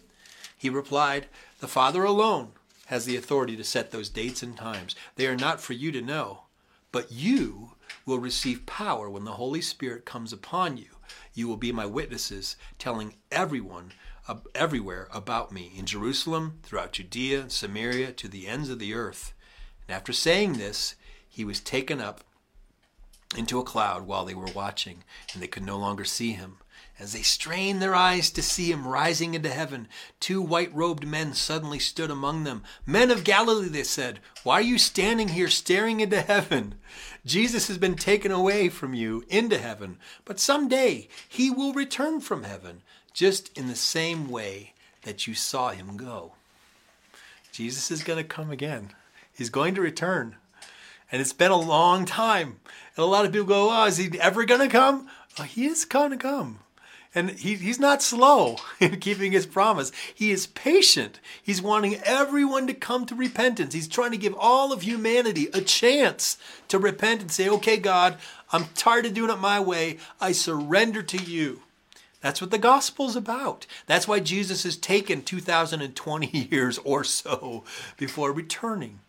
He 0.57 0.69
replied, 0.69 1.27
The 1.59 1.67
Father 1.67 2.03
alone 2.03 2.53
has 2.85 3.05
the 3.05 3.17
authority 3.17 3.57
to 3.57 3.63
set 3.63 3.91
those 3.91 4.09
dates 4.09 4.41
and 4.41 4.55
times. 4.55 4.95
They 5.15 5.27
are 5.27 5.35
not 5.35 5.59
for 5.59 5.73
you 5.73 5.91
to 5.91 6.01
know, 6.01 6.43
but 6.91 7.11
you 7.11 7.71
will 8.05 8.19
receive 8.19 8.65
power 8.65 9.09
when 9.09 9.25
the 9.25 9.33
Holy 9.33 9.61
Spirit 9.61 10.05
comes 10.05 10.31
upon 10.31 10.77
you. 10.77 10.87
You 11.33 11.47
will 11.47 11.57
be 11.57 11.71
my 11.71 11.85
witnesses, 11.85 12.55
telling 12.77 13.15
everyone 13.31 13.91
uh, 14.27 14.35
everywhere 14.55 15.09
about 15.11 15.51
me 15.51 15.71
in 15.77 15.85
Jerusalem, 15.85 16.59
throughout 16.63 16.93
Judea, 16.93 17.49
Samaria, 17.49 18.13
to 18.13 18.27
the 18.27 18.47
ends 18.47 18.69
of 18.69 18.79
the 18.79 18.93
earth. 18.93 19.33
And 19.87 19.95
after 19.95 20.13
saying 20.13 20.53
this, 20.53 20.95
he 21.27 21.43
was 21.43 21.59
taken 21.59 21.99
up 21.99 22.23
into 23.38 23.59
a 23.59 23.63
cloud 23.63 24.07
while 24.07 24.25
they 24.25 24.34
were 24.34 24.51
watching, 24.53 25.03
and 25.34 25.41
they 25.41 25.47
could 25.47 25.65
no 25.65 25.77
longer 25.77 26.05
see 26.05 26.31
him. 26.31 26.57
As 26.99 27.13
they 27.13 27.23
strained 27.23 27.81
their 27.81 27.95
eyes 27.95 28.29
to 28.31 28.43
see 28.43 28.71
him 28.71 28.88
rising 28.88 29.34
into 29.34 29.49
heaven, 29.49 29.88
two 30.19 30.41
white 30.41 30.73
robed 30.73 31.07
men 31.07 31.34
suddenly 31.34 31.79
stood 31.79 32.11
among 32.11 32.43
them. 32.43 32.63
Men 32.86 33.09
of 33.09 33.23
Galilee, 33.23 33.67
they 33.67 33.84
said, 33.84 34.19
why 34.43 34.55
are 34.55 34.61
you 34.61 34.77
standing 34.77 35.29
here 35.29 35.49
staring 35.49 36.01
into 36.01 36.21
heaven? 36.21 36.75
Jesus 37.25 37.67
has 37.67 37.79
been 37.79 37.95
taken 37.95 38.31
away 38.31 38.69
from 38.69 38.93
you 38.93 39.23
into 39.27 39.57
heaven, 39.57 39.97
but 40.23 40.39
someday 40.39 41.07
he 41.27 41.49
will 41.49 41.73
return 41.73 42.21
from 42.21 42.43
heaven, 42.43 42.84
just 43.11 43.57
in 43.57 43.67
the 43.67 43.75
same 43.75 44.29
way 44.29 44.73
that 45.01 45.25
you 45.25 45.34
saw 45.34 45.71
him 45.71 45.97
go. 45.97 46.34
Jesus 47.51 47.89
is 47.89 48.03
going 48.03 48.21
to 48.21 48.27
come 48.27 48.51
again. 48.51 48.91
He's 49.36 49.49
going 49.49 49.73
to 49.75 49.81
return. 49.81 50.36
And 51.14 51.22
it's 51.22 51.32
been 51.32 51.51
a 51.51 51.55
long 51.55 52.05
time. 52.05 52.59
And 52.97 53.03
a 53.03 53.05
lot 53.05 53.24
of 53.24 53.32
people 53.32 53.45
go, 53.45 53.70
Oh, 53.72 53.86
is 53.86 53.97
he 53.97 54.20
ever 54.20 54.45
going 54.45 54.61
to 54.61 54.68
come? 54.68 55.07
He 55.45 55.68
is 55.68 55.86
to 55.86 56.18
come. 56.18 56.59
And 57.14 57.30
he, 57.30 57.53
he's 57.53 57.80
not 57.80 58.01
slow 58.01 58.57
in 58.80 58.99
keeping 58.99 59.32
his 59.32 59.45
promise. 59.45 59.91
He 60.11 60.32
is 60.32 60.47
patient. 60.47 61.20
He's 61.41 61.61
wanting 61.61 61.97
everyone 62.03 62.66
to 62.66 62.74
come 62.74 63.05
to 63.05 63.14
repentance. 63.14 63.76
He's 63.76 63.88
trying 63.88 64.09
to 64.09 64.18
give 64.18 64.34
all 64.36 64.74
of 64.74 64.82
humanity 64.82 65.49
a 65.53 65.61
chance 65.61 66.39
to 66.70 66.80
repent 66.80 67.22
and 67.22 67.32
say, 67.32 67.47
okay, 67.47 67.78
God, 67.78 68.18
I'm 68.51 68.66
tired 68.74 69.05
of 69.05 69.14
doing 69.14 69.30
it 69.30 69.38
my 69.38 69.59
way. 69.59 69.99
I 70.20 70.32
surrender 70.32 71.03
to 71.03 71.18
you. 71.18 71.61
That's 72.22 72.41
what 72.41 72.49
the 72.49 72.57
gospel's 72.57 73.16
about. 73.16 73.68
That's 73.86 74.07
why 74.07 74.20
Jesus 74.20 74.64
has 74.64 74.78
taken 74.78 75.22
2020 75.22 76.47
years 76.51 76.80
or 76.80 77.03
so 77.03 77.64
before 77.97 78.32
returning. 78.32 78.99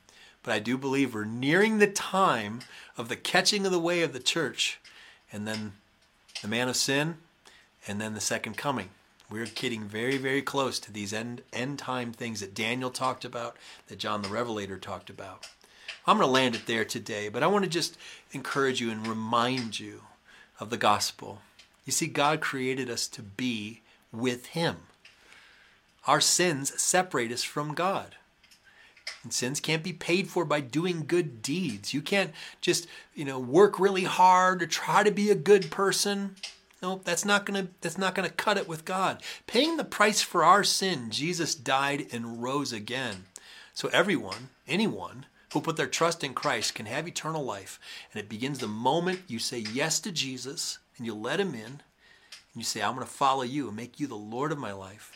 But 0.44 0.52
I 0.52 0.60
do 0.60 0.78
believe 0.78 1.14
we're 1.14 1.24
nearing 1.24 1.78
the 1.78 1.88
time 1.88 2.60
of 2.96 3.08
the 3.08 3.16
catching 3.16 3.66
of 3.66 3.72
the 3.72 3.80
way 3.80 4.02
of 4.02 4.12
the 4.12 4.20
church. 4.20 4.78
And 5.32 5.48
then 5.48 5.72
the 6.42 6.48
man 6.48 6.68
of 6.68 6.76
sin, 6.76 7.16
and 7.88 8.00
then 8.00 8.14
the 8.14 8.20
second 8.20 8.56
coming. 8.56 8.90
We're 9.30 9.46
getting 9.46 9.84
very, 9.84 10.18
very 10.18 10.42
close 10.42 10.78
to 10.80 10.92
these 10.92 11.12
end, 11.12 11.42
end 11.52 11.78
time 11.78 12.12
things 12.12 12.40
that 12.40 12.54
Daniel 12.54 12.90
talked 12.90 13.24
about, 13.24 13.56
that 13.88 13.98
John 13.98 14.22
the 14.22 14.28
Revelator 14.28 14.78
talked 14.78 15.10
about. 15.10 15.48
I'm 16.06 16.18
going 16.18 16.28
to 16.28 16.32
land 16.32 16.54
it 16.54 16.66
there 16.66 16.84
today, 16.84 17.30
but 17.30 17.42
I 17.42 17.46
want 17.46 17.64
to 17.64 17.70
just 17.70 17.96
encourage 18.32 18.80
you 18.80 18.90
and 18.90 19.06
remind 19.06 19.80
you 19.80 20.02
of 20.60 20.68
the 20.68 20.76
gospel. 20.76 21.40
You 21.86 21.92
see, 21.92 22.06
God 22.06 22.40
created 22.40 22.90
us 22.90 23.08
to 23.08 23.22
be 23.22 23.80
with 24.12 24.46
Him. 24.46 24.76
Our 26.06 26.20
sins 26.20 26.80
separate 26.80 27.32
us 27.32 27.42
from 27.42 27.74
God. 27.74 28.16
And 29.22 29.32
sins 29.32 29.58
can't 29.58 29.82
be 29.82 29.92
paid 29.92 30.28
for 30.28 30.44
by 30.44 30.60
doing 30.60 31.06
good 31.06 31.42
deeds. 31.42 31.94
You 31.94 32.02
can't 32.02 32.32
just, 32.60 32.86
you 33.14 33.24
know, 33.24 33.38
work 33.38 33.80
really 33.80 34.04
hard 34.04 34.62
or 34.62 34.66
try 34.66 35.02
to 35.02 35.10
be 35.10 35.30
a 35.30 35.34
good 35.34 35.70
person. 35.70 36.36
No, 36.82 37.00
that's 37.04 37.24
not 37.24 37.46
gonna 37.46 37.68
that's 37.80 37.96
not 37.96 38.14
gonna 38.14 38.28
cut 38.28 38.58
it 38.58 38.68
with 38.68 38.84
God. 38.84 39.22
Paying 39.46 39.78
the 39.78 39.84
price 39.84 40.20
for 40.20 40.44
our 40.44 40.62
sin, 40.62 41.10
Jesus 41.10 41.54
died 41.54 42.06
and 42.12 42.42
rose 42.42 42.72
again. 42.72 43.24
So 43.72 43.88
everyone, 43.88 44.50
anyone 44.68 45.24
who 45.54 45.62
put 45.62 45.76
their 45.76 45.86
trust 45.86 46.22
in 46.22 46.34
Christ 46.34 46.74
can 46.74 46.86
have 46.86 47.08
eternal 47.08 47.44
life. 47.44 47.80
And 48.12 48.22
it 48.22 48.28
begins 48.28 48.58
the 48.58 48.68
moment 48.68 49.22
you 49.26 49.38
say 49.38 49.58
yes 49.58 50.00
to 50.00 50.12
Jesus 50.12 50.78
and 50.98 51.06
you 51.06 51.14
let 51.14 51.40
him 51.40 51.54
in 51.54 51.64
and 51.64 51.80
you 52.54 52.64
say, 52.64 52.82
I'm 52.82 52.94
gonna 52.94 53.06
follow 53.06 53.42
you 53.42 53.68
and 53.68 53.76
make 53.76 53.98
you 53.98 54.06
the 54.06 54.16
Lord 54.16 54.52
of 54.52 54.58
my 54.58 54.72
life 54.72 55.12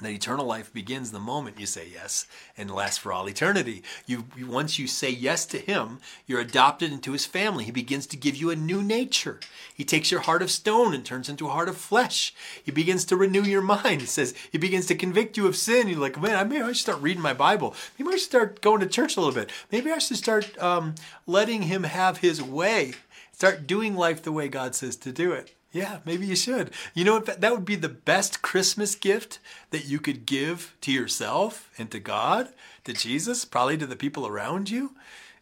that 0.00 0.10
eternal 0.10 0.44
life 0.44 0.72
begins 0.72 1.10
the 1.10 1.18
moment 1.18 1.58
you 1.58 1.66
say 1.66 1.88
yes 1.90 2.26
and 2.56 2.70
lasts 2.70 2.98
for 2.98 3.12
all 3.12 3.28
eternity. 3.28 3.82
You, 4.04 4.24
once 4.46 4.78
you 4.78 4.86
say 4.86 5.10
yes 5.10 5.46
to 5.46 5.58
him, 5.58 6.00
you're 6.26 6.40
adopted 6.40 6.92
into 6.92 7.12
his 7.12 7.24
family. 7.24 7.64
He 7.64 7.70
begins 7.70 8.06
to 8.08 8.16
give 8.16 8.36
you 8.36 8.50
a 8.50 8.56
new 8.56 8.82
nature. 8.82 9.40
He 9.74 9.84
takes 9.84 10.10
your 10.10 10.20
heart 10.20 10.42
of 10.42 10.50
stone 10.50 10.94
and 10.94 11.04
turns 11.04 11.28
into 11.28 11.46
a 11.46 11.52
heart 11.52 11.68
of 11.68 11.78
flesh. 11.78 12.34
He 12.62 12.70
begins 12.70 13.06
to 13.06 13.16
renew 13.16 13.42
your 13.42 13.62
mind. 13.62 14.02
He 14.02 14.06
says 14.06 14.34
he 14.52 14.58
begins 14.58 14.86
to 14.86 14.94
convict 14.94 15.36
you 15.38 15.46
of 15.46 15.56
sin. 15.56 15.88
You're 15.88 15.98
like, 15.98 16.20
man, 16.20 16.48
maybe 16.48 16.62
I 16.62 16.68
should 16.68 16.76
start 16.76 17.00
reading 17.00 17.22
my 17.22 17.32
Bible. 17.32 17.74
Maybe 17.98 18.10
I 18.10 18.16
should 18.16 18.22
start 18.22 18.60
going 18.60 18.80
to 18.80 18.86
church 18.86 19.16
a 19.16 19.20
little 19.20 19.34
bit. 19.34 19.50
Maybe 19.72 19.90
I 19.90 19.98
should 19.98 20.18
start 20.18 20.58
um, 20.62 20.94
letting 21.26 21.62
him 21.62 21.84
have 21.84 22.18
his 22.18 22.42
way. 22.42 22.92
Start 23.32 23.66
doing 23.66 23.96
life 23.96 24.22
the 24.22 24.32
way 24.32 24.48
God 24.48 24.74
says 24.74 24.96
to 24.96 25.12
do 25.12 25.32
it. 25.32 25.55
Yeah, 25.76 25.98
maybe 26.06 26.26
you 26.26 26.36
should. 26.36 26.70
You 26.94 27.04
know 27.04 27.18
what? 27.18 27.42
That 27.42 27.52
would 27.52 27.66
be 27.66 27.76
the 27.76 27.90
best 27.90 28.40
Christmas 28.40 28.94
gift 28.94 29.40
that 29.72 29.84
you 29.84 30.00
could 30.00 30.24
give 30.24 30.74
to 30.80 30.90
yourself 30.90 31.68
and 31.76 31.90
to 31.90 32.00
God, 32.00 32.48
to 32.84 32.94
Jesus, 32.94 33.44
probably 33.44 33.76
to 33.76 33.86
the 33.86 33.94
people 33.94 34.26
around 34.26 34.70
you, 34.70 34.92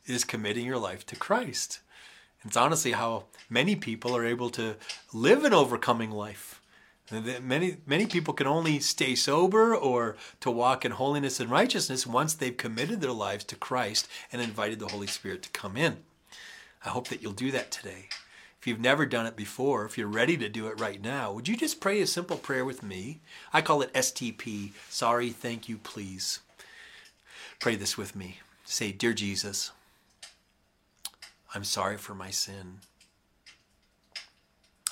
is 0.07 0.24
committing 0.24 0.66
your 0.66 0.78
life 0.78 1.07
to 1.07 1.14
Christ. 1.14 1.78
It's 2.45 2.57
honestly 2.57 2.93
how 2.93 3.26
many 3.49 3.76
people 3.76 4.16
are 4.16 4.24
able 4.26 4.51
to 4.51 4.74
live 5.12 5.45
an 5.45 5.55
overcoming 5.55 6.11
life. 6.11 6.61
Many 7.12 7.76
many 7.87 8.07
people 8.07 8.35
can 8.35 8.49
only 8.49 8.80
stay 8.80 9.14
sober 9.14 9.72
or 9.72 10.16
to 10.41 10.51
walk 10.51 10.85
in 10.85 10.91
holiness 10.91 11.39
and 11.39 11.49
righteousness 11.49 12.09
once 12.09 12.35
they've 12.35 12.57
committed 12.57 13.01
their 13.01 13.12
lives 13.12 13.45
to 13.45 13.57
Christ 13.57 14.09
and 14.32 14.43
invited 14.43 14.80
the 14.80 14.89
Holy 14.89 15.07
Spirit 15.07 15.45
to 15.45 15.51
come 15.51 15.76
in. 15.76 15.99
I 16.85 16.89
hope 16.89 17.07
that 17.09 17.22
you'll 17.22 17.32
do 17.32 17.53
that 17.53 17.70
today. 17.70 18.09
If 18.64 18.68
you've 18.68 18.80
never 18.80 19.04
done 19.04 19.26
it 19.26 19.36
before, 19.36 19.84
if 19.84 19.98
you're 19.98 20.08
ready 20.08 20.38
to 20.38 20.48
do 20.48 20.68
it 20.68 20.80
right 20.80 20.98
now, 20.98 21.30
would 21.34 21.48
you 21.48 21.54
just 21.54 21.82
pray 21.82 22.00
a 22.00 22.06
simple 22.06 22.38
prayer 22.38 22.64
with 22.64 22.82
me? 22.82 23.20
I 23.52 23.60
call 23.60 23.82
it 23.82 23.92
STP 23.92 24.72
Sorry, 24.88 25.28
Thank 25.28 25.68
You, 25.68 25.76
Please. 25.76 26.40
Pray 27.60 27.76
this 27.76 27.98
with 27.98 28.16
me. 28.16 28.38
Say, 28.64 28.90
Dear 28.90 29.12
Jesus, 29.12 29.70
I'm 31.54 31.62
sorry 31.62 31.98
for 31.98 32.14
my 32.14 32.30
sin. 32.30 32.78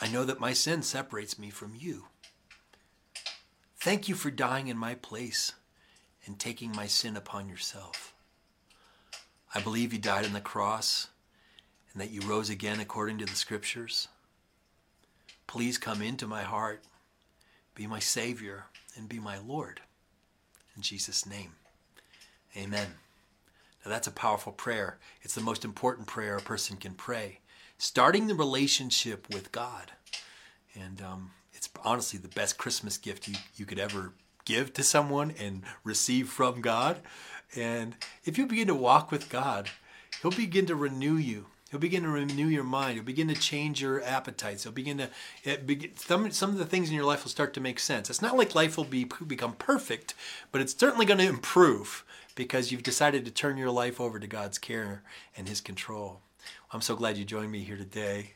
I 0.03 0.09
know 0.09 0.25
that 0.25 0.39
my 0.39 0.53
sin 0.53 0.83
separates 0.83 1.39
me 1.39 1.49
from 1.49 1.73
you. 1.75 2.09
Thank 3.79 4.07
you 4.07 4.15
for 4.15 4.31
dying 4.31 4.69
in 4.69 4.77
my 4.77 4.97
place 4.97 5.55
and 6.27 6.39
taking 6.39 6.73
my 6.73 6.89
sin 6.89 7.17
upon 7.17 7.49
yourself. 7.49 8.13
I 9.55 9.61
believe 9.61 9.95
you 9.95 9.99
died 9.99 10.27
on 10.27 10.35
the 10.35 10.43
cross 10.43 11.09
and 11.93 12.01
that 12.01 12.11
you 12.11 12.21
rose 12.23 12.51
again 12.51 12.81
according 12.81 13.19
to 13.19 13.25
the 13.25 13.35
scriptures. 13.35 14.09
Please 15.47 15.79
come 15.79 16.01
into 16.01 16.27
my 16.27 16.43
heart, 16.43 16.83
be 17.75 17.87
my 17.87 17.99
Savior, 17.99 18.65
and 18.97 19.09
be 19.09 19.19
my 19.19 19.39
Lord. 19.39 19.81
In 20.77 20.83
Jesus' 20.83 21.27
name, 21.27 21.53
amen. 22.57 22.89
Now 23.85 23.91
that's 23.91 24.07
a 24.07 24.13
powerful 24.13 24.53
prayer. 24.53 24.99
It's 25.23 25.35
the 25.35 25.41
most 25.41 25.65
important 25.65 26.07
prayer 26.07 26.37
a 26.37 26.43
person 26.43 26.77
can 26.77 26.95
pray. 26.95 27.41
Starting 27.79 28.27
the 28.27 28.35
relationship 28.35 29.27
with 29.29 29.53
God. 29.53 29.93
And 30.75 31.03
um, 31.03 31.31
it's 31.53 31.69
honestly 31.85 32.19
the 32.19 32.29
best 32.29 32.57
Christmas 32.57 32.97
gift 32.97 33.29
you, 33.29 33.35
you 33.57 33.67
could 33.67 33.79
ever 33.79 34.13
give 34.45 34.73
to 34.75 34.83
someone 34.83 35.35
and 35.39 35.63
receive 35.85 36.29
from 36.29 36.61
God. 36.61 36.99
And 37.57 37.97
if 38.25 38.39
you 38.39 38.47
begin 38.47 38.69
to 38.69 38.75
walk 38.75 39.11
with 39.11 39.29
God, 39.29 39.69
He'll 40.21 40.31
begin 40.31 40.67
to 40.67 40.77
renew 40.77 41.17
you. 41.17 41.47
He'll 41.73 41.81
begin 41.81 42.03
to 42.03 42.11
renew 42.11 42.49
your 42.49 42.65
mind. 42.65 42.97
He'll 42.97 43.03
begin 43.03 43.29
to 43.29 43.35
change 43.35 43.81
your 43.81 44.03
appetites. 44.03 44.65
He'll 44.65 44.73
begin 44.73 44.99
to 44.99 45.09
it 45.43 45.67
begin, 45.67 45.97
some 45.97 46.31
some 46.31 46.51
of 46.51 46.59
the 46.59 46.67
things 46.67 46.91
in 46.91 46.95
your 46.95 47.07
life 47.07 47.25
will 47.25 47.31
start 47.31 47.55
to 47.55 47.61
make 47.61 47.81
sense. 47.81 48.11
It's 48.11 48.21
not 48.21 48.37
like 48.37 48.55
life 48.55 48.77
will 48.77 48.85
be 48.85 49.09
become 49.27 49.55
perfect, 49.55 50.13
but 50.53 50.61
it's 50.61 50.77
certainly 50.77 51.07
going 51.07 51.21
to 51.21 51.27
improve 51.27 52.05
because 52.35 52.71
you've 52.71 52.83
decided 52.83 53.25
to 53.25 53.31
turn 53.31 53.57
your 53.57 53.71
life 53.71 54.03
over 54.03 54.19
to 54.19 54.27
God's 54.27 54.59
care 54.59 55.03
and 55.35 55.49
His 55.49 55.63
control. 55.63 56.21
I'm 56.73 56.83
so 56.83 56.95
glad 56.95 57.17
you 57.17 57.25
joined 57.25 57.51
me 57.51 57.61
here 57.61 57.79
today. 57.79 58.35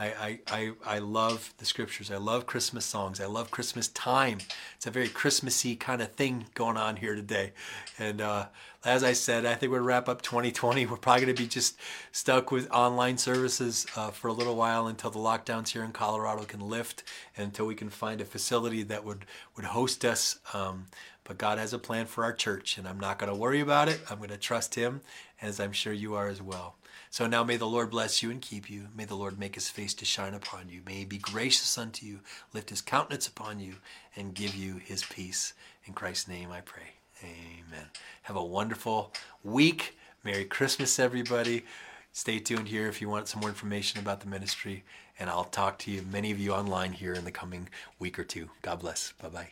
I, 0.00 0.40
I, 0.50 0.72
I, 0.86 0.98
love 0.98 1.52
the 1.58 1.66
scriptures. 1.66 2.10
I 2.10 2.16
love 2.16 2.46
Christmas 2.46 2.86
songs. 2.86 3.20
I 3.20 3.26
love 3.26 3.50
Christmas 3.50 3.88
time. 3.88 4.38
It's 4.76 4.86
a 4.86 4.90
very 4.90 5.08
Christmassy 5.08 5.76
kind 5.76 6.00
of 6.00 6.12
thing 6.12 6.46
going 6.54 6.78
on 6.78 6.96
here 6.96 7.14
today. 7.14 7.52
And 7.98 8.22
uh, 8.22 8.46
as 8.82 9.04
I 9.04 9.12
said, 9.12 9.44
I 9.44 9.56
think 9.56 9.72
we'll 9.72 9.82
wrap 9.82 10.08
up 10.08 10.22
2020. 10.22 10.86
We're 10.86 10.96
probably 10.96 11.26
going 11.26 11.36
to 11.36 11.42
be 11.42 11.46
just 11.46 11.78
stuck 12.12 12.50
with 12.50 12.70
online 12.70 13.18
services 13.18 13.86
uh, 13.94 14.10
for 14.10 14.28
a 14.28 14.32
little 14.32 14.56
while 14.56 14.86
until 14.86 15.10
the 15.10 15.18
lockdowns 15.18 15.68
here 15.68 15.84
in 15.84 15.92
Colorado 15.92 16.44
can 16.44 16.60
lift 16.60 17.04
and 17.36 17.44
until 17.44 17.66
we 17.66 17.74
can 17.74 17.90
find 17.90 18.22
a 18.22 18.24
facility 18.24 18.82
that 18.84 19.04
would, 19.04 19.26
would 19.54 19.66
host 19.66 20.06
us. 20.06 20.38
Um, 20.54 20.86
but 21.24 21.36
God 21.36 21.58
has 21.58 21.74
a 21.74 21.78
plan 21.78 22.06
for 22.06 22.24
our 22.24 22.32
church, 22.32 22.78
and 22.78 22.88
I'm 22.88 22.98
not 22.98 23.18
going 23.18 23.30
to 23.30 23.38
worry 23.38 23.60
about 23.60 23.88
it. 23.88 24.00
I'm 24.10 24.16
going 24.16 24.30
to 24.30 24.38
trust 24.38 24.74
Him, 24.76 25.02
as 25.42 25.60
I'm 25.60 25.72
sure 25.72 25.92
you 25.92 26.14
are 26.14 26.28
as 26.28 26.40
well. 26.40 26.76
So 27.10 27.26
now 27.26 27.42
may 27.42 27.56
the 27.56 27.66
Lord 27.66 27.90
bless 27.90 28.22
you 28.22 28.30
and 28.30 28.40
keep 28.40 28.70
you. 28.70 28.86
May 28.96 29.04
the 29.04 29.16
Lord 29.16 29.36
make 29.36 29.56
his 29.56 29.68
face 29.68 29.94
to 29.94 30.04
shine 30.04 30.32
upon 30.32 30.68
you. 30.68 30.80
May 30.86 30.94
he 30.94 31.04
be 31.04 31.18
gracious 31.18 31.76
unto 31.76 32.06
you, 32.06 32.20
lift 32.54 32.70
his 32.70 32.80
countenance 32.80 33.26
upon 33.26 33.58
you, 33.58 33.74
and 34.14 34.32
give 34.32 34.54
you 34.54 34.76
his 34.76 35.02
peace. 35.02 35.52
In 35.84 35.92
Christ's 35.92 36.28
name 36.28 36.52
I 36.52 36.60
pray. 36.60 36.94
Amen. 37.22 37.86
Have 38.22 38.36
a 38.36 38.44
wonderful 38.44 39.12
week. 39.42 39.96
Merry 40.22 40.44
Christmas, 40.44 41.00
everybody. 41.00 41.64
Stay 42.12 42.38
tuned 42.38 42.68
here 42.68 42.86
if 42.86 43.00
you 43.00 43.08
want 43.08 43.26
some 43.26 43.40
more 43.40 43.50
information 43.50 43.98
about 43.98 44.20
the 44.20 44.28
ministry, 44.28 44.84
and 45.18 45.28
I'll 45.28 45.44
talk 45.44 45.78
to 45.80 45.90
you, 45.90 46.02
many 46.02 46.30
of 46.30 46.38
you 46.38 46.52
online 46.52 46.92
here 46.92 47.14
in 47.14 47.24
the 47.24 47.30
coming 47.32 47.68
week 47.98 48.18
or 48.18 48.24
two. 48.24 48.50
God 48.62 48.80
bless. 48.80 49.12
Bye 49.20 49.28
bye. 49.28 49.48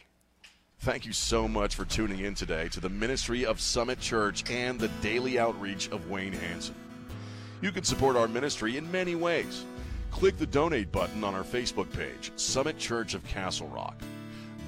Thank 0.80 1.06
you 1.06 1.12
so 1.12 1.48
much 1.48 1.74
for 1.74 1.84
tuning 1.84 2.20
in 2.20 2.34
today 2.34 2.68
to 2.68 2.78
the 2.78 2.88
ministry 2.88 3.44
of 3.44 3.60
Summit 3.60 3.98
Church 3.98 4.48
and 4.48 4.78
the 4.78 4.88
daily 5.02 5.38
outreach 5.40 5.90
of 5.90 6.08
Wayne 6.08 6.32
Hanson. 6.32 6.74
You 7.60 7.72
can 7.72 7.82
support 7.82 8.14
our 8.16 8.28
ministry 8.28 8.76
in 8.76 8.90
many 8.92 9.16
ways. 9.16 9.64
Click 10.12 10.38
the 10.38 10.46
donate 10.46 10.92
button 10.92 11.24
on 11.24 11.34
our 11.34 11.42
Facebook 11.42 11.92
page, 11.92 12.30
Summit 12.36 12.78
Church 12.78 13.14
of 13.14 13.24
Castle 13.24 13.66
Rock. 13.68 14.00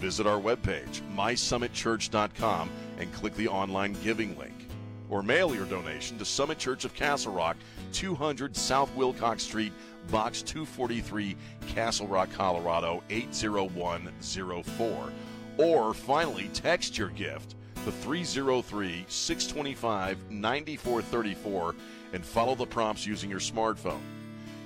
Visit 0.01 0.27
our 0.27 0.41
webpage, 0.41 1.01
mysummitchurch.com, 1.15 2.71
and 2.99 3.13
click 3.13 3.35
the 3.37 3.47
online 3.49 3.93
giving 4.03 4.37
link. 4.39 4.67
Or 5.09 5.23
mail 5.23 5.55
your 5.55 5.67
donation 5.67 6.19
to 6.19 6.25
Summit 6.25 6.59
Church 6.59 6.85
of 6.85 6.93
Castle 6.95 7.33
Rock, 7.33 7.57
200 7.93 8.57
South 8.57 8.93
Wilcox 8.97 9.45
Street, 9.45 9.73
Box 10.11 10.43
243, 10.43 11.37
Castle 11.69 12.09
Rock, 12.09 12.29
Colorado 12.33 13.05
80104. 13.11 15.13
Or 15.59 15.95
finally, 15.95 16.51
text 16.53 16.99
your 16.99 17.11
gift 17.11 17.55
to 17.85 17.93
303 17.93 19.05
625 19.09 20.31
9434 20.31 21.75
and 22.13 22.25
follow 22.25 22.55
the 22.55 22.67
prompts 22.67 23.07
using 23.07 23.31
your 23.31 23.41
smartphone. 23.41 24.01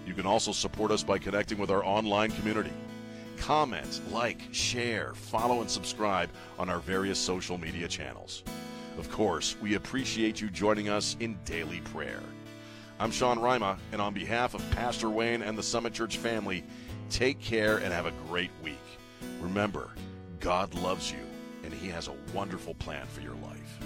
You 0.07 0.14
can 0.14 0.26
also 0.26 0.53
support 0.53 0.90
us 0.90 1.03
by 1.03 1.18
connecting 1.18 1.59
with 1.59 1.70
our 1.70 1.84
online 1.84 2.30
community. 2.32 2.72
Comment, 3.38 4.01
like, 4.11 4.40
share, 4.53 5.14
follow, 5.14 5.61
and 5.61 5.70
subscribe 5.70 6.30
on 6.59 6.68
our 6.68 6.78
various 6.78 7.18
social 7.18 7.59
media 7.59 7.88
channels. 7.88 8.45
Of 8.99 9.11
course, 9.11 9.57
we 9.61 9.74
appreciate 9.74 10.40
you 10.40 10.49
joining 10.51 10.88
us 10.88 11.16
in 11.20 11.38
daily 11.45 11.80
prayer. 11.80 12.20
I'm 13.01 13.11
Sean 13.11 13.40
Rima, 13.40 13.76
and 13.90 14.01
on 14.01 14.14
behalf 14.14 14.55
of 14.55 14.70
Pastor 14.70 15.11
Wayne 15.11 15.42
and 15.42 15.59
the 15.59 15.62
Summit 15.62 15.92
Church 15.92 16.16
family, 16.16 16.62
take 17.11 17.40
care 17.40 17.78
and 17.78 17.92
have 17.92 18.07
a 18.07 18.12
great 18.28 18.53
week. 18.62 18.78
Remember, 19.40 19.90
God 20.38 20.72
loves 20.74 21.11
you, 21.11 21.18
and 21.64 21.74
He 21.74 21.88
has 21.88 22.07
a 22.07 22.14
wonderful 22.32 22.74
plan 22.74 23.07
for 23.07 23.20
your 23.20 23.34
life. 23.34 23.80